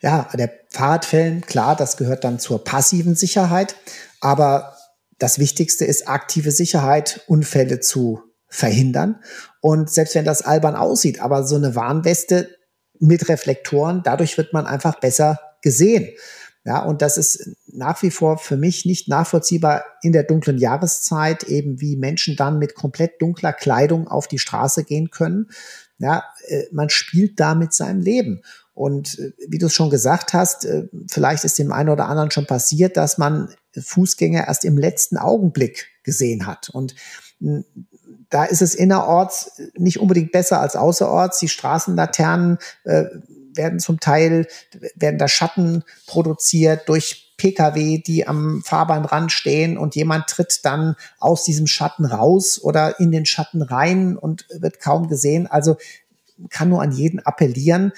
Ja, 0.00 0.28
der 0.34 0.50
Fahrradhelm, 0.68 1.42
klar, 1.42 1.76
das 1.76 1.96
gehört 1.96 2.24
dann 2.24 2.38
zur 2.38 2.64
passiven 2.64 3.14
Sicherheit, 3.14 3.76
aber 4.20 4.76
das 5.18 5.38
Wichtigste 5.38 5.84
ist 5.84 6.08
aktive 6.08 6.50
Sicherheit, 6.50 7.22
Unfälle 7.26 7.80
zu 7.80 8.22
verhindern. 8.48 9.20
Und 9.60 9.90
selbst 9.90 10.14
wenn 10.14 10.24
das 10.24 10.42
albern 10.42 10.74
aussieht, 10.74 11.20
aber 11.20 11.44
so 11.44 11.56
eine 11.56 11.74
Warnweste 11.74 12.50
mit 12.98 13.28
Reflektoren, 13.28 14.02
dadurch 14.02 14.36
wird 14.36 14.52
man 14.52 14.66
einfach 14.66 15.00
besser 15.00 15.38
gesehen. 15.62 16.08
Ja, 16.64 16.84
und 16.84 17.02
das 17.02 17.18
ist 17.18 17.56
nach 17.66 18.00
wie 18.02 18.12
vor 18.12 18.38
für 18.38 18.56
mich 18.56 18.84
nicht 18.84 19.08
nachvollziehbar 19.08 19.84
in 20.00 20.12
der 20.12 20.22
dunklen 20.22 20.58
Jahreszeit, 20.58 21.42
eben 21.44 21.80
wie 21.80 21.96
Menschen 21.96 22.36
dann 22.36 22.58
mit 22.60 22.76
komplett 22.76 23.20
dunkler 23.20 23.52
Kleidung 23.52 24.06
auf 24.06 24.28
die 24.28 24.38
Straße 24.38 24.84
gehen 24.84 25.10
können. 25.10 25.50
Ja, 25.98 26.22
äh, 26.46 26.64
man 26.70 26.88
spielt 26.88 27.40
da 27.40 27.56
mit 27.56 27.72
seinem 27.72 28.00
Leben. 28.00 28.42
Und 28.74 29.18
äh, 29.18 29.32
wie 29.48 29.58
du 29.58 29.66
es 29.66 29.74
schon 29.74 29.90
gesagt 29.90 30.32
hast, 30.32 30.64
äh, 30.64 30.88
vielleicht 31.08 31.44
ist 31.44 31.58
dem 31.58 31.72
einen 31.72 31.90
oder 31.90 32.08
anderen 32.08 32.30
schon 32.30 32.46
passiert, 32.46 32.96
dass 32.96 33.18
man 33.18 33.54
Fußgänger 33.78 34.46
erst 34.46 34.64
im 34.64 34.78
letzten 34.78 35.18
Augenblick 35.18 35.88
gesehen 36.02 36.46
hat. 36.46 36.70
Und 36.70 36.94
da 38.30 38.44
ist 38.44 38.62
es 38.62 38.74
innerorts 38.74 39.60
nicht 39.76 40.00
unbedingt 40.00 40.32
besser 40.32 40.60
als 40.60 40.76
außerorts. 40.76 41.38
Die 41.38 41.48
Straßenlaternen 41.48 42.58
äh, 42.84 43.04
werden 43.54 43.78
zum 43.78 44.00
Teil, 44.00 44.46
werden 44.94 45.18
da 45.18 45.28
Schatten 45.28 45.84
produziert 46.06 46.88
durch 46.88 47.34
Pkw, 47.36 47.98
die 47.98 48.26
am 48.26 48.62
Fahrbahnrand 48.64 49.32
stehen 49.32 49.76
und 49.76 49.96
jemand 49.96 50.28
tritt 50.28 50.64
dann 50.64 50.94
aus 51.18 51.44
diesem 51.44 51.66
Schatten 51.66 52.04
raus 52.04 52.60
oder 52.62 53.00
in 53.00 53.10
den 53.10 53.26
Schatten 53.26 53.62
rein 53.62 54.16
und 54.16 54.46
wird 54.58 54.80
kaum 54.80 55.08
gesehen. 55.08 55.46
Also 55.46 55.76
kann 56.50 56.68
nur 56.68 56.82
an 56.82 56.92
jeden 56.92 57.20
appellieren. 57.20 57.92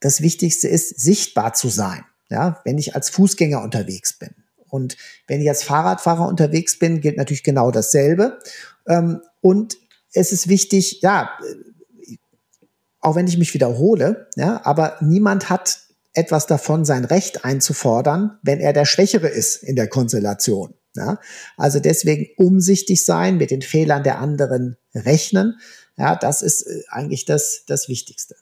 Das 0.00 0.20
Wichtigste 0.20 0.68
ist, 0.68 1.00
sichtbar 1.00 1.52
zu 1.54 1.68
sein. 1.68 2.04
Ja, 2.30 2.60
wenn 2.64 2.78
ich 2.78 2.94
als 2.94 3.10
Fußgänger 3.10 3.62
unterwegs 3.62 4.18
bin. 4.18 4.30
Und 4.68 4.96
wenn 5.26 5.40
ich 5.40 5.48
als 5.48 5.64
Fahrradfahrer 5.64 6.28
unterwegs 6.28 6.78
bin, 6.78 7.00
gilt 7.00 7.16
natürlich 7.16 7.42
genau 7.42 7.70
dasselbe. 7.70 8.38
Ähm, 8.86 9.20
und 9.40 9.76
es 10.12 10.32
ist 10.32 10.48
wichtig, 10.48 11.00
ja, 11.02 11.30
auch 13.00 13.16
wenn 13.16 13.26
ich 13.26 13.36
mich 13.36 13.52
wiederhole, 13.52 14.28
ja, 14.36 14.60
aber 14.64 14.96
niemand 15.00 15.50
hat 15.50 15.80
etwas 16.12 16.46
davon, 16.46 16.84
sein 16.84 17.04
Recht 17.04 17.44
einzufordern, 17.44 18.38
wenn 18.42 18.60
er 18.60 18.72
der 18.72 18.84
Schwächere 18.84 19.28
ist 19.28 19.62
in 19.62 19.76
der 19.76 19.88
Konstellation. 19.88 20.74
Ja? 20.96 21.20
Also 21.56 21.80
deswegen 21.80 22.28
umsichtig 22.36 23.04
sein, 23.04 23.36
mit 23.36 23.50
den 23.50 23.62
Fehlern 23.62 24.02
der 24.02 24.18
anderen 24.18 24.76
rechnen. 24.94 25.58
Ja, 25.96 26.16
das 26.16 26.42
ist 26.42 26.62
äh, 26.62 26.82
eigentlich 26.88 27.24
das, 27.26 27.62
das 27.66 27.88
Wichtigste. 27.88 28.34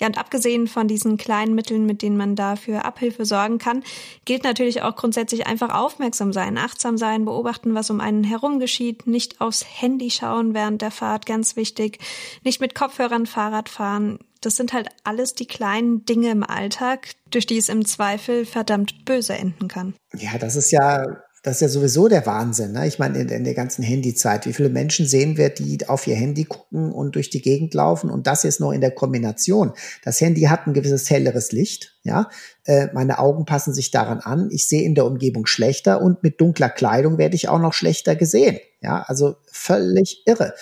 Ja, 0.00 0.08
und 0.08 0.18
abgesehen 0.18 0.66
von 0.66 0.88
diesen 0.88 1.16
kleinen 1.16 1.54
Mitteln, 1.54 1.86
mit 1.86 2.02
denen 2.02 2.16
man 2.16 2.34
dafür 2.34 2.84
Abhilfe 2.84 3.24
sorgen 3.24 3.58
kann, 3.58 3.84
gilt 4.24 4.42
natürlich 4.44 4.82
auch 4.82 4.96
grundsätzlich 4.96 5.46
einfach 5.46 5.72
aufmerksam 5.72 6.32
sein, 6.32 6.58
achtsam 6.58 6.98
sein, 6.98 7.24
beobachten, 7.24 7.74
was 7.74 7.90
um 7.90 8.00
einen 8.00 8.24
herum 8.24 8.58
geschieht, 8.58 9.06
nicht 9.06 9.40
aufs 9.40 9.64
Handy 9.64 10.10
schauen 10.10 10.52
während 10.54 10.82
der 10.82 10.90
Fahrt, 10.90 11.26
ganz 11.26 11.56
wichtig, 11.56 11.98
nicht 12.42 12.60
mit 12.60 12.74
Kopfhörern 12.74 13.26
Fahrrad 13.26 13.68
fahren. 13.68 14.18
Das 14.40 14.56
sind 14.56 14.72
halt 14.72 14.88
alles 15.04 15.34
die 15.34 15.46
kleinen 15.46 16.04
Dinge 16.04 16.30
im 16.30 16.42
Alltag, 16.42 17.12
durch 17.30 17.46
die 17.46 17.56
es 17.56 17.68
im 17.68 17.84
Zweifel 17.84 18.44
verdammt 18.44 19.04
böse 19.04 19.34
enden 19.34 19.68
kann. 19.68 19.94
Ja, 20.12 20.36
das 20.38 20.56
ist 20.56 20.70
ja 20.70 21.06
das 21.44 21.56
ist 21.56 21.60
ja 21.60 21.68
sowieso 21.68 22.08
der 22.08 22.24
Wahnsinn. 22.24 22.72
Ne? 22.72 22.86
Ich 22.86 22.98
meine, 22.98 23.18
in, 23.18 23.28
in, 23.28 23.44
der 23.44 23.52
ganzen 23.52 23.82
Handyzeit, 23.82 24.46
wie 24.46 24.54
viele 24.54 24.70
Menschen 24.70 25.06
sehen 25.06 25.36
wir, 25.36 25.50
die 25.50 25.86
auf 25.86 26.06
ihr 26.06 26.16
Handy 26.16 26.44
gucken 26.44 26.90
und 26.90 27.16
durch 27.16 27.28
die 27.28 27.42
Gegend 27.42 27.74
laufen 27.74 28.08
und 28.08 28.26
das 28.26 28.44
jetzt 28.44 28.60
noch 28.60 28.72
in 28.72 28.80
der 28.80 28.92
Kombination. 28.92 29.74
Das 30.02 30.22
Handy 30.22 30.40
hat 30.42 30.66
ein 30.66 30.72
gewisses 30.72 31.10
helleres 31.10 31.52
Licht, 31.52 31.98
ja. 32.02 32.30
Äh, 32.64 32.88
meine 32.94 33.18
Augen 33.18 33.44
passen 33.44 33.74
sich 33.74 33.90
daran 33.90 34.20
an. 34.20 34.48
Ich 34.50 34.66
sehe 34.68 34.84
in 34.84 34.94
der 34.94 35.04
Umgebung 35.04 35.44
schlechter 35.44 36.00
und 36.00 36.22
mit 36.22 36.40
dunkler 36.40 36.70
Kleidung 36.70 37.18
werde 37.18 37.36
ich 37.36 37.50
auch 37.50 37.60
noch 37.60 37.74
schlechter 37.74 38.16
gesehen. 38.16 38.58
Ja, 38.80 39.02
also 39.02 39.36
völlig 39.52 40.22
irre. 40.24 40.54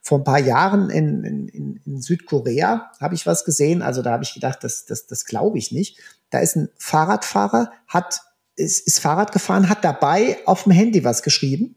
Vor 0.00 0.20
ein 0.20 0.24
paar 0.24 0.40
Jahren 0.40 0.88
in, 0.88 1.22
in, 1.22 1.80
in 1.84 2.00
Südkorea 2.00 2.90
habe 2.98 3.14
ich 3.14 3.26
was 3.26 3.44
gesehen. 3.44 3.82
Also 3.82 4.00
da 4.00 4.12
habe 4.12 4.24
ich 4.24 4.32
gedacht, 4.32 4.64
das, 4.64 4.86
das, 4.86 5.06
das 5.06 5.26
glaube 5.26 5.58
ich 5.58 5.70
nicht. 5.70 5.98
Da 6.30 6.38
ist 6.38 6.56
ein 6.56 6.70
Fahrradfahrer, 6.78 7.72
hat 7.86 8.22
ist, 8.60 8.86
ist 8.86 9.00
Fahrrad 9.00 9.32
gefahren, 9.32 9.68
hat 9.68 9.84
dabei 9.84 10.38
auf 10.46 10.64
dem 10.64 10.72
Handy 10.72 11.04
was 11.04 11.22
geschrieben, 11.22 11.76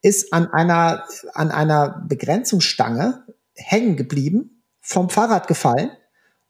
ist 0.00 0.32
an 0.32 0.48
einer, 0.48 1.04
an 1.34 1.50
einer 1.50 2.04
Begrenzungsstange 2.08 3.24
hängen 3.54 3.96
geblieben, 3.96 4.62
vom 4.80 5.10
Fahrrad 5.10 5.46
gefallen 5.46 5.90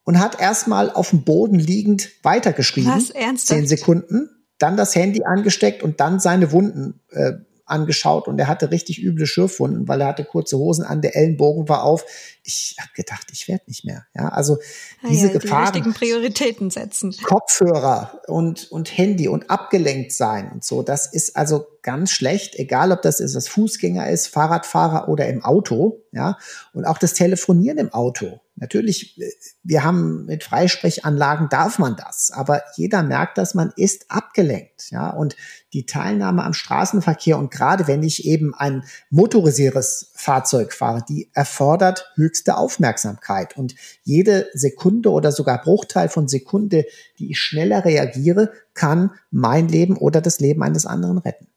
und 0.04 0.18
hat 0.18 0.40
erstmal 0.40 0.90
auf 0.90 1.10
dem 1.10 1.24
Boden 1.24 1.58
liegend 1.58 2.10
weitergeschrieben. 2.22 2.90
Was, 2.90 3.10
ernsthaft? 3.10 3.58
Zehn 3.58 3.66
Sekunden, 3.66 4.30
dann 4.58 4.76
das 4.76 4.94
Handy 4.94 5.24
angesteckt 5.24 5.82
und 5.82 6.00
dann 6.00 6.20
seine 6.20 6.52
Wunden 6.52 7.00
äh, 7.10 7.32
angeschaut 7.64 8.28
und 8.28 8.38
er 8.38 8.48
hatte 8.48 8.70
richtig 8.70 9.02
üble 9.02 9.26
Schürfwunden, 9.26 9.88
weil 9.88 10.00
er 10.00 10.08
hatte 10.08 10.24
kurze 10.24 10.58
Hosen 10.58 10.84
an, 10.84 11.00
der 11.00 11.16
Ellenbogen 11.16 11.68
war 11.68 11.84
auf. 11.84 12.04
Ich 12.44 12.76
habe 12.78 12.90
gedacht, 12.94 13.28
ich 13.32 13.48
werde 13.48 13.64
nicht 13.66 13.84
mehr. 13.84 14.04
Ja, 14.14 14.28
also 14.28 14.58
ah 15.02 15.08
diese 15.08 15.28
ja, 15.28 15.32
Gefahren. 15.32 15.72
Die 15.72 15.78
richtigen 15.78 15.94
Prioritäten 15.94 16.70
setzen. 16.70 17.14
Kopfhörer 17.24 18.20
und 18.26 18.70
und 18.70 18.96
Handy 18.96 19.28
und 19.28 19.50
abgelenkt 19.50 20.12
sein 20.12 20.52
und 20.52 20.64
so, 20.64 20.82
das 20.82 21.06
ist 21.06 21.36
also 21.36 21.66
ganz 21.82 22.10
schlecht, 22.10 22.56
egal 22.56 22.92
ob 22.92 23.02
das 23.02 23.20
ist, 23.20 23.34
was 23.34 23.48
Fußgänger 23.48 24.08
ist, 24.10 24.28
Fahrradfahrer 24.28 25.08
oder 25.08 25.28
im 25.28 25.42
Auto, 25.44 26.02
ja, 26.12 26.36
und 26.74 26.84
auch 26.84 26.98
das 26.98 27.14
Telefonieren 27.14 27.78
im 27.78 27.92
Auto. 27.92 28.40
Natürlich, 28.56 29.18
äh, 29.18 29.30
wir 29.62 29.82
haben 29.82 30.26
mit 30.26 30.44
Freisprechanlagen 30.44 31.48
darf 31.48 31.78
man 31.78 31.96
das, 31.96 32.30
aber 32.30 32.62
jeder 32.76 33.02
merkt, 33.02 33.38
dass 33.38 33.54
man 33.54 33.72
ist 33.76 34.10
abgelenkt, 34.10 34.90
ja, 34.90 35.10
und 35.10 35.36
die 35.72 35.86
Teilnahme 35.86 36.44
am 36.44 36.52
Straßenverkehr 36.52 37.38
und 37.38 37.50
gerade 37.50 37.86
wenn 37.86 38.02
ich 38.02 38.26
eben 38.26 38.54
ein 38.54 38.84
motorisiertes 39.10 40.12
Fahrzeug 40.14 40.72
fahre, 40.72 41.04
die 41.08 41.30
erfordert 41.32 42.12
höchste 42.14 42.56
Aufmerksamkeit 42.56 43.56
und 43.56 43.74
jede 44.02 44.48
Sekunde 44.52 45.10
oder 45.10 45.32
sogar 45.32 45.60
Bruchteil 45.60 46.08
von 46.08 46.28
Sekunde, 46.28 46.84
die 47.18 47.30
ich 47.30 47.40
schneller 47.40 47.84
reagiere, 47.84 48.52
kann 48.74 49.12
mein 49.30 49.68
Leben 49.68 49.96
oder 49.96 50.20
das 50.20 50.40
Leben 50.40 50.62
eines 50.62 50.84
anderen 50.86 51.18
retten. 51.18 51.51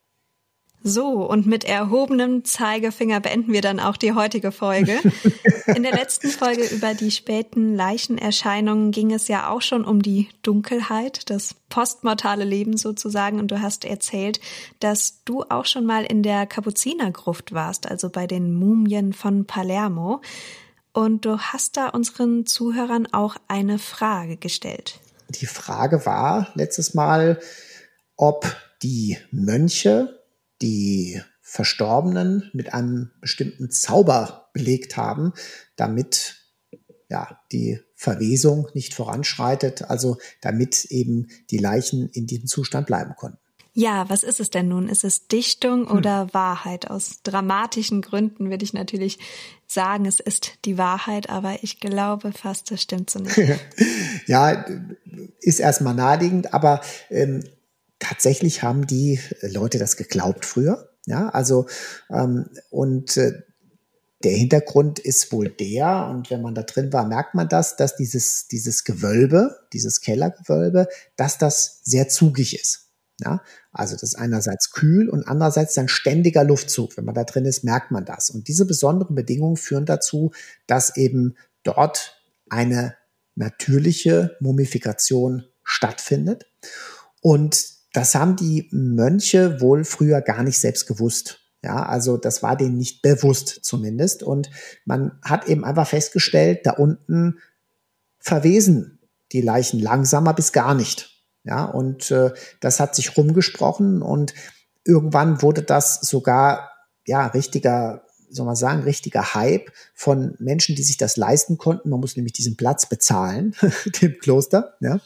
So, 0.88 1.28
und 1.28 1.48
mit 1.48 1.64
erhobenem 1.64 2.46
Zeigefinger 2.46 3.20
beenden 3.20 3.52
wir 3.52 3.62
dann 3.62 3.80
auch 3.80 3.98
die 3.98 4.14
heutige 4.14 4.52
Folge. 4.52 5.00
In 5.66 5.82
der 5.82 5.94
letzten 5.94 6.30
Folge 6.30 6.64
über 6.64 6.94
die 6.94 7.10
späten 7.10 7.74
Leichenerscheinungen 7.74 8.92
ging 8.92 9.12
es 9.12 9.28
ja 9.28 9.50
auch 9.50 9.64
schon 9.64 9.84
um 9.84 10.04
die 10.04 10.30
Dunkelheit, 10.44 11.32
das 11.32 11.56
postmortale 11.70 12.44
Leben 12.44 12.78
sozusagen. 12.78 13.40
Und 13.40 13.50
du 13.50 13.64
hast 13.64 13.84
erzählt, 13.84 14.40
dass 14.80 15.24
du 15.26 15.42
auch 15.50 15.66
schon 15.66 15.88
mal 15.88 16.06
in 16.06 16.22
der 16.22 16.46
Kapuzinergruft 16.46 17.52
warst, 17.52 17.90
also 17.90 18.12
bei 18.12 18.28
den 18.28 18.54
Mumien 18.54 19.12
von 19.12 19.48
Palermo. 19.48 20.22
Und 20.94 21.26
du 21.26 21.40
hast 21.40 21.78
da 21.78 21.90
unseren 21.90 22.46
Zuhörern 22.46 23.08
auch 23.12 23.38
eine 23.48 23.80
Frage 23.80 24.38
gestellt. 24.38 25.00
Die 25.30 25.48
Frage 25.48 26.06
war 26.06 26.50
letztes 26.54 26.94
Mal, 26.94 27.40
ob 28.18 28.56
die 28.84 29.18
Mönche 29.32 30.24
die 30.62 31.22
Verstorbenen 31.42 32.50
mit 32.54 32.74
einem 32.74 33.12
bestimmten 33.22 33.70
Zauber 33.70 34.50
belegt 34.54 34.98
haben, 34.98 35.34
damit 35.76 36.38
ja, 37.10 37.40
die 37.52 37.80
Verwesung 37.96 38.68
nicht 38.74 38.94
voranschreitet, 38.94 39.84
also 39.84 40.18
damit 40.42 40.86
eben 40.86 41.28
die 41.52 41.58
Leichen 41.58 42.10
in 42.10 42.26
diesem 42.26 42.48
Zustand 42.48 42.88
bleiben 42.88 43.14
konnten. 43.16 43.38
Ja, 43.78 44.10
was 44.10 44.24
ist 44.24 44.40
es 44.40 44.50
denn 44.50 44.70
nun? 44.70 44.88
Ist 44.88 45.04
es 45.04 45.28
Dichtung 45.28 45.90
hm. 45.90 45.98
oder 45.98 46.34
Wahrheit? 46.34 46.90
Aus 46.90 47.22
dramatischen 47.24 48.02
Gründen 48.02 48.50
würde 48.50 48.64
ich 48.64 48.74
natürlich 48.74 49.20
sagen, 49.68 50.06
es 50.06 50.22
ist 50.22 50.60
die 50.64 50.78
Wahrheit, 50.78 51.30
aber 51.30 51.58
ich 51.62 51.82
glaube 51.82 52.32
fast, 52.32 52.72
das 52.72 52.82
stimmt 52.82 53.10
so 53.10 53.20
nicht. 53.20 53.38
ja, 54.28 54.66
ist 55.42 55.60
erstmal 55.60 55.94
naheliegend, 55.94 56.54
aber 56.54 56.80
ähm, 57.10 57.44
tatsächlich 58.00 58.64
haben 58.64 58.88
die 58.88 59.20
Leute 59.42 59.78
das 59.78 59.98
geglaubt 59.98 60.46
früher. 60.46 60.90
Ja, 61.06 61.30
also 61.30 61.68
ähm, 62.10 62.50
und 62.72 63.18
äh, 63.18 63.44
der 64.24 64.32
Hintergrund 64.32 64.98
ist 64.98 65.32
wohl 65.32 65.50
der, 65.50 66.08
und 66.08 66.32
wenn 66.32 66.42
man 66.42 66.56
da 66.56 66.64
drin 66.64 66.92
war, 66.92 67.06
merkt 67.06 67.36
man 67.36 67.48
das, 67.48 67.76
dass 67.76 67.96
dieses, 67.96 68.48
dieses 68.48 68.84
Gewölbe, 68.84 69.60
dieses 69.72 70.02
Kellergewölbe, 70.02 70.88
dass 71.16 71.38
das 71.38 71.82
sehr 71.84 72.10
zugig 72.10 72.60
ist. 72.60 72.90
Ja, 73.22 73.42
also 73.72 73.94
das 73.94 74.04
ist 74.04 74.16
einerseits 74.16 74.72
kühl 74.72 75.10
und 75.10 75.28
andererseits 75.28 75.78
ein 75.78 75.88
ständiger 75.88 76.44
Luftzug. 76.44 76.98
Wenn 76.98 77.06
man 77.06 77.16
da 77.16 77.24
drin 77.24 77.46
ist, 77.46 77.64
merkt 77.64 77.92
man 77.92 78.04
das. 78.04 78.30
Und 78.30 78.48
diese 78.48 78.66
besonderen 78.66 79.16
Bedingungen 79.16 79.58
führen 79.58 79.86
dazu, 79.86 80.32
dass 80.68 80.98
eben 80.98 81.36
dort 81.64 82.20
eine 82.50 82.96
natürliche 83.36 84.36
Mumifikation 84.40 85.46
stattfindet. 85.64 86.46
Und 87.22 87.75
das 87.96 88.14
haben 88.14 88.36
die 88.36 88.68
Mönche 88.72 89.62
wohl 89.62 89.86
früher 89.86 90.22
gar 90.22 90.44
nicht 90.44 90.60
selbst 90.60 90.86
gewusst. 90.86 91.40
Ja, 91.64 91.84
also 91.86 92.18
das 92.18 92.44
war 92.44 92.56
denen 92.56 92.78
nicht 92.78 93.02
bewusst 93.02 93.60
zumindest. 93.64 94.22
Und 94.22 94.50
man 94.84 95.18
hat 95.24 95.48
eben 95.48 95.64
einfach 95.64 95.88
festgestellt, 95.88 96.66
da 96.66 96.72
unten 96.72 97.40
verwesen 98.20 99.00
die 99.32 99.42
Leichen 99.42 99.80
langsamer 99.80 100.34
bis 100.34 100.52
gar 100.52 100.76
nicht. 100.76 101.24
Ja, 101.44 101.66
und 101.66 102.12
äh, 102.12 102.34
das 102.60 102.80
hat 102.80 102.96
sich 102.96 103.16
rumgesprochen 103.18 104.02
und 104.02 104.34
irgendwann 104.84 105.42
wurde 105.42 105.62
das 105.62 106.02
sogar 106.02 106.72
ja 107.06 107.28
richtiger 107.28 108.05
soll 108.30 108.46
man 108.46 108.56
sagen, 108.56 108.84
richtiger 108.84 109.34
Hype 109.34 109.72
von 109.94 110.36
Menschen, 110.40 110.76
die 110.76 110.84
sich 110.84 110.98
das 110.98 111.18
leisten 111.18 111.58
konnten. 111.58 111.90
Man 111.90 112.00
muss 112.00 112.16
nämlich 112.16 112.34
diesen 112.34 112.58
Platz 112.58 112.88
bezahlen, 112.88 113.56
dem 114.02 114.18
Kloster, 114.20 114.76
ja, 114.80 115.00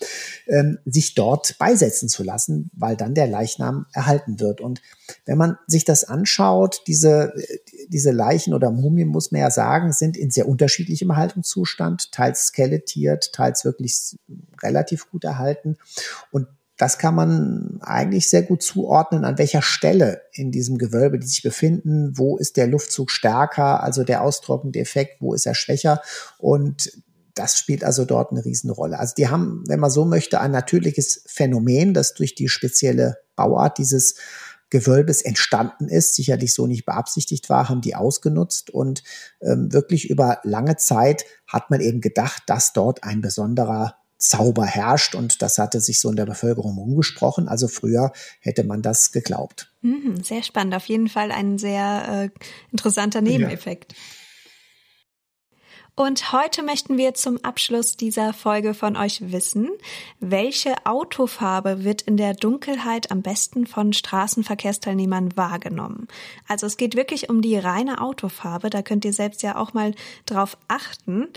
ähm, 0.48 0.80
sich 0.86 1.16
dort 1.16 1.58
beisetzen 1.58 2.10
zu 2.10 2.24
lassen, 2.24 2.70
weil 2.74 2.96
dann 2.96 3.14
der 3.14 3.28
Leichnam 3.28 3.86
erhalten 3.94 4.40
wird. 4.40 4.62
Und 4.62 4.82
wenn 5.26 5.38
man 5.38 5.58
sich 5.68 5.86
das 5.86 6.04
anschaut, 6.04 6.84
diese, 6.88 7.34
diese 7.88 8.12
Leichen 8.12 8.54
oder 8.54 8.72
Mumien, 8.72 9.08
muss 9.08 9.32
man 9.32 9.42
ja 9.42 9.52
sagen, 9.52 9.94
sind 9.94 10.18
in 10.18 10.32
sehr 10.32 10.48
unterschiedlichem 10.48 11.10
Erhaltungszustand, 11.10 12.12
teils 12.12 12.48
skelettiert, 12.48 13.34
teils 13.34 13.66
wirklich 13.66 14.18
relativ 14.62 15.10
gut 15.10 15.24
erhalten. 15.24 15.78
Und 16.32 16.48
das 16.80 16.98
kann 16.98 17.14
man 17.14 17.78
eigentlich 17.82 18.30
sehr 18.30 18.42
gut 18.42 18.64
zuordnen, 18.64 19.26
an 19.26 19.38
welcher 19.38 19.62
Stelle 19.62 20.22
in 20.32 20.50
diesem 20.50 20.78
Gewölbe 20.78 21.20
die 21.20 21.28
sich 21.28 21.44
befinden, 21.44 22.18
wo 22.18 22.38
ist 22.38 22.56
der 22.56 22.68
Luftzug 22.68 23.12
stärker, 23.12 23.84
also 23.84 24.06
der 24.06 24.24
austrocknende 24.24 24.80
Effekt, 24.80 25.18
wo 25.20 25.34
ist 25.34 25.46
er 25.46 25.56
schwächer? 25.56 26.02
Und 26.38 26.90
das 27.36 27.58
spielt 27.58 27.84
also 27.84 28.06
dort 28.06 28.32
eine 28.32 28.46
Riesenrolle. 28.46 28.98
Also 28.98 29.14
die 29.14 29.28
haben, 29.28 29.66
wenn 29.68 29.82
man 29.82 29.92
so 29.92 30.06
möchte, 30.06 30.40
ein 30.40 30.52
natürliches 30.52 31.22
Phänomen, 31.28 31.94
das 31.94 32.14
durch 32.14 32.34
die 32.34 32.48
spezielle 32.48 33.18
Bauart 33.36 33.78
dieses 33.78 34.16
Gewölbes 34.70 35.22
entstanden 35.22 35.90
ist, 35.90 36.16
sicherlich 36.16 36.54
so 36.54 36.66
nicht 36.66 36.86
beabsichtigt 36.86 37.50
war, 37.50 37.68
haben 37.68 37.82
die 37.82 37.96
ausgenutzt. 37.96 38.70
Und 38.70 39.04
ähm, 39.42 39.74
wirklich 39.74 40.10
über 40.10 40.40
lange 40.44 40.78
Zeit 40.78 41.26
hat 41.46 41.72
man 41.72 41.82
eben 41.82 42.00
gedacht, 42.00 42.44
dass 42.48 42.72
dort 42.72 43.04
ein 43.04 43.20
besonderer 43.20 43.99
Zauber 44.20 44.66
herrscht 44.66 45.16
und 45.16 45.42
das 45.42 45.58
hatte 45.58 45.82
sich 45.82 46.00
so 46.00 46.10
in 46.10 46.18
der 46.18 46.26
Bevölkerung 46.26 46.78
umgesprochen. 46.78 47.48
Also 47.48 47.68
früher 47.68 48.12
hätte 48.42 48.64
man 48.64 48.82
das 48.82 49.12
geglaubt. 49.12 49.74
Mhm, 49.82 50.22
sehr 50.24 50.44
spannend, 50.44 50.76
auf 50.76 50.86
jeden 50.86 51.08
Fall 51.08 51.32
ein 51.32 51.58
sehr 51.58 52.30
äh, 52.36 52.40
interessanter 52.72 53.22
Nebeneffekt. 53.22 53.94
Ja. 53.94 53.98
Und 56.00 56.32
heute 56.32 56.64
möchten 56.64 56.98
wir 56.98 57.14
zum 57.14 57.44
Abschluss 57.44 57.98
dieser 57.98 58.32
Folge 58.32 58.74
von 58.74 58.96
euch 58.96 59.34
wissen, 59.34 59.70
welche 60.22 60.74
Autofarbe 60.86 61.84
wird 61.84 62.04
in 62.04 62.16
der 62.16 62.34
Dunkelheit 62.36 63.12
am 63.12 63.22
besten 63.22 63.68
von 63.68 63.92
Straßenverkehrsteilnehmern 63.92 65.36
wahrgenommen. 65.36 66.08
Also 66.48 66.68
es 66.68 66.78
geht 66.78 66.96
wirklich 66.96 67.30
um 67.30 67.42
die 67.42 67.58
reine 67.58 68.00
Autofarbe, 68.00 68.70
da 68.70 68.82
könnt 68.82 69.04
ihr 69.04 69.12
selbst 69.12 69.44
ja 69.44 69.58
auch 69.58 69.74
mal 69.74 69.94
drauf 70.26 70.58
achten. 70.70 71.28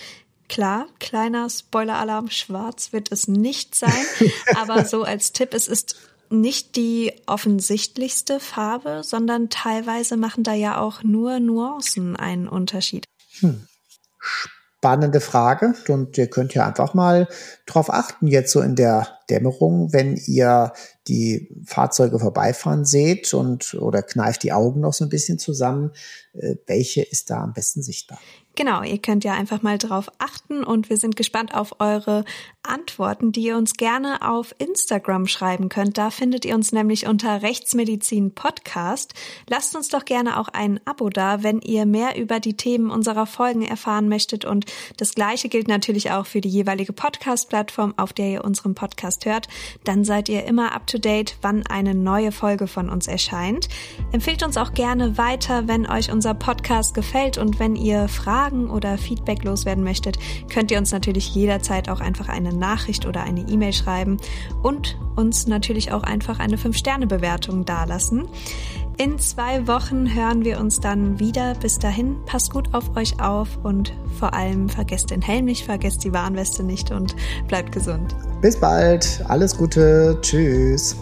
Klar, 0.52 0.86
kleiner 1.00 1.48
Spoiler-Alarm, 1.48 2.28
schwarz 2.28 2.92
wird 2.92 3.10
es 3.10 3.26
nicht 3.26 3.74
sein, 3.74 4.04
aber 4.54 4.84
so 4.84 5.02
als 5.02 5.32
Tipp, 5.32 5.54
es 5.54 5.66
ist 5.66 5.96
nicht 6.28 6.76
die 6.76 7.14
offensichtlichste 7.24 8.38
Farbe, 8.38 9.00
sondern 9.02 9.48
teilweise 9.48 10.18
machen 10.18 10.44
da 10.44 10.52
ja 10.52 10.78
auch 10.78 11.02
nur 11.02 11.40
Nuancen 11.40 12.16
einen 12.16 12.48
Unterschied. 12.48 13.06
Hm 13.40 13.66
spannende 14.82 15.20
Frage 15.20 15.74
und 15.86 16.18
ihr 16.18 16.26
könnt 16.26 16.54
ja 16.54 16.66
einfach 16.66 16.92
mal 16.92 17.28
drauf 17.66 17.88
achten, 17.88 18.26
jetzt 18.26 18.50
so 18.50 18.60
in 18.60 18.74
der 18.74 19.06
Dämmerung, 19.30 19.92
wenn 19.92 20.16
ihr 20.16 20.72
die 21.06 21.48
Fahrzeuge 21.64 22.18
vorbeifahren 22.18 22.84
seht 22.84 23.32
und 23.32 23.74
oder 23.74 24.02
kneift 24.02 24.42
die 24.42 24.52
Augen 24.52 24.80
noch 24.80 24.92
so 24.92 25.04
ein 25.04 25.08
bisschen 25.08 25.38
zusammen, 25.38 25.92
äh, 26.32 26.56
welche 26.66 27.02
ist 27.02 27.30
da 27.30 27.44
am 27.44 27.52
besten 27.52 27.80
sichtbar? 27.80 28.18
Genau, 28.54 28.82
ihr 28.82 28.98
könnt 28.98 29.24
ja 29.24 29.32
einfach 29.32 29.62
mal 29.62 29.78
drauf 29.78 30.10
achten 30.18 30.62
und 30.62 30.90
wir 30.90 30.98
sind 30.98 31.16
gespannt 31.16 31.54
auf 31.54 31.80
eure 31.80 32.26
Antworten, 32.62 33.32
die 33.32 33.44
ihr 33.44 33.56
uns 33.56 33.74
gerne 33.74 34.20
auf 34.20 34.54
Instagram 34.58 35.26
schreiben 35.26 35.70
könnt. 35.70 35.96
Da 35.96 36.10
findet 36.10 36.44
ihr 36.44 36.54
uns 36.54 36.70
nämlich 36.70 37.06
unter 37.06 37.40
Rechtsmedizin 37.40 38.34
Podcast. 38.34 39.14
Lasst 39.48 39.74
uns 39.74 39.88
doch 39.88 40.04
gerne 40.04 40.38
auch 40.38 40.48
ein 40.48 40.80
Abo 40.84 41.08
da, 41.08 41.42
wenn 41.42 41.60
ihr 41.60 41.86
mehr 41.86 42.18
über 42.18 42.40
die 42.40 42.54
Themen 42.54 42.90
unserer 42.90 43.24
Folgen 43.24 43.62
erfahren 43.62 44.10
möchtet 44.10 44.44
und 44.44 44.66
das 44.98 45.14
gleiche 45.14 45.48
gilt 45.48 45.66
natürlich 45.66 46.10
auch 46.10 46.26
für 46.26 46.42
die 46.42 46.50
jeweilige 46.50 46.92
Podcast-Plattform, 46.92 47.94
auf 47.96 48.12
der 48.12 48.28
ihr 48.28 48.44
unseren 48.44 48.74
Podcast 48.74 49.24
hört. 49.24 49.48
Dann 49.84 50.04
seid 50.04 50.28
ihr 50.28 50.44
immer 50.44 50.74
up 50.74 50.86
to 50.86 50.98
date, 50.98 51.36
wann 51.40 51.66
eine 51.66 51.94
neue 51.94 52.32
Folge 52.32 52.66
von 52.66 52.90
uns 52.90 53.06
erscheint. 53.06 53.68
Empfehlt 54.12 54.42
uns 54.42 54.58
auch 54.58 54.74
gerne 54.74 55.16
weiter, 55.16 55.68
wenn 55.68 55.88
euch 55.88 56.12
unser 56.12 56.34
Podcast 56.34 56.94
gefällt 56.94 57.38
und 57.38 57.58
wenn 57.58 57.76
ihr 57.76 58.08
Fragen 58.08 58.41
Fragen 58.42 58.70
oder 58.70 58.98
Feedback 58.98 59.44
loswerden 59.44 59.84
möchtet, 59.84 60.18
könnt 60.52 60.72
ihr 60.72 60.78
uns 60.78 60.90
natürlich 60.90 61.32
jederzeit 61.32 61.88
auch 61.88 62.00
einfach 62.00 62.28
eine 62.28 62.52
Nachricht 62.52 63.06
oder 63.06 63.22
eine 63.22 63.42
E-Mail 63.42 63.72
schreiben 63.72 64.16
und 64.64 64.98
uns 65.14 65.46
natürlich 65.46 65.92
auch 65.92 66.02
einfach 66.02 66.40
eine 66.40 66.56
5-Sterne-Bewertung 66.56 67.64
dalassen. 67.64 68.26
In 68.96 69.20
zwei 69.20 69.68
Wochen 69.68 70.12
hören 70.12 70.44
wir 70.44 70.58
uns 70.58 70.80
dann 70.80 71.20
wieder. 71.20 71.54
Bis 71.54 71.78
dahin, 71.78 72.16
passt 72.26 72.52
gut 72.52 72.74
auf 72.74 72.96
euch 72.96 73.20
auf 73.20 73.48
und 73.62 73.92
vor 74.18 74.34
allem 74.34 74.68
vergesst 74.68 75.10
den 75.10 75.22
Helm 75.22 75.44
nicht, 75.44 75.64
vergesst 75.64 76.02
die 76.02 76.12
Warnweste 76.12 76.64
nicht 76.64 76.90
und 76.90 77.14
bleibt 77.46 77.70
gesund. 77.70 78.16
Bis 78.40 78.58
bald, 78.58 79.24
alles 79.28 79.56
Gute, 79.56 80.18
tschüss. 80.20 80.96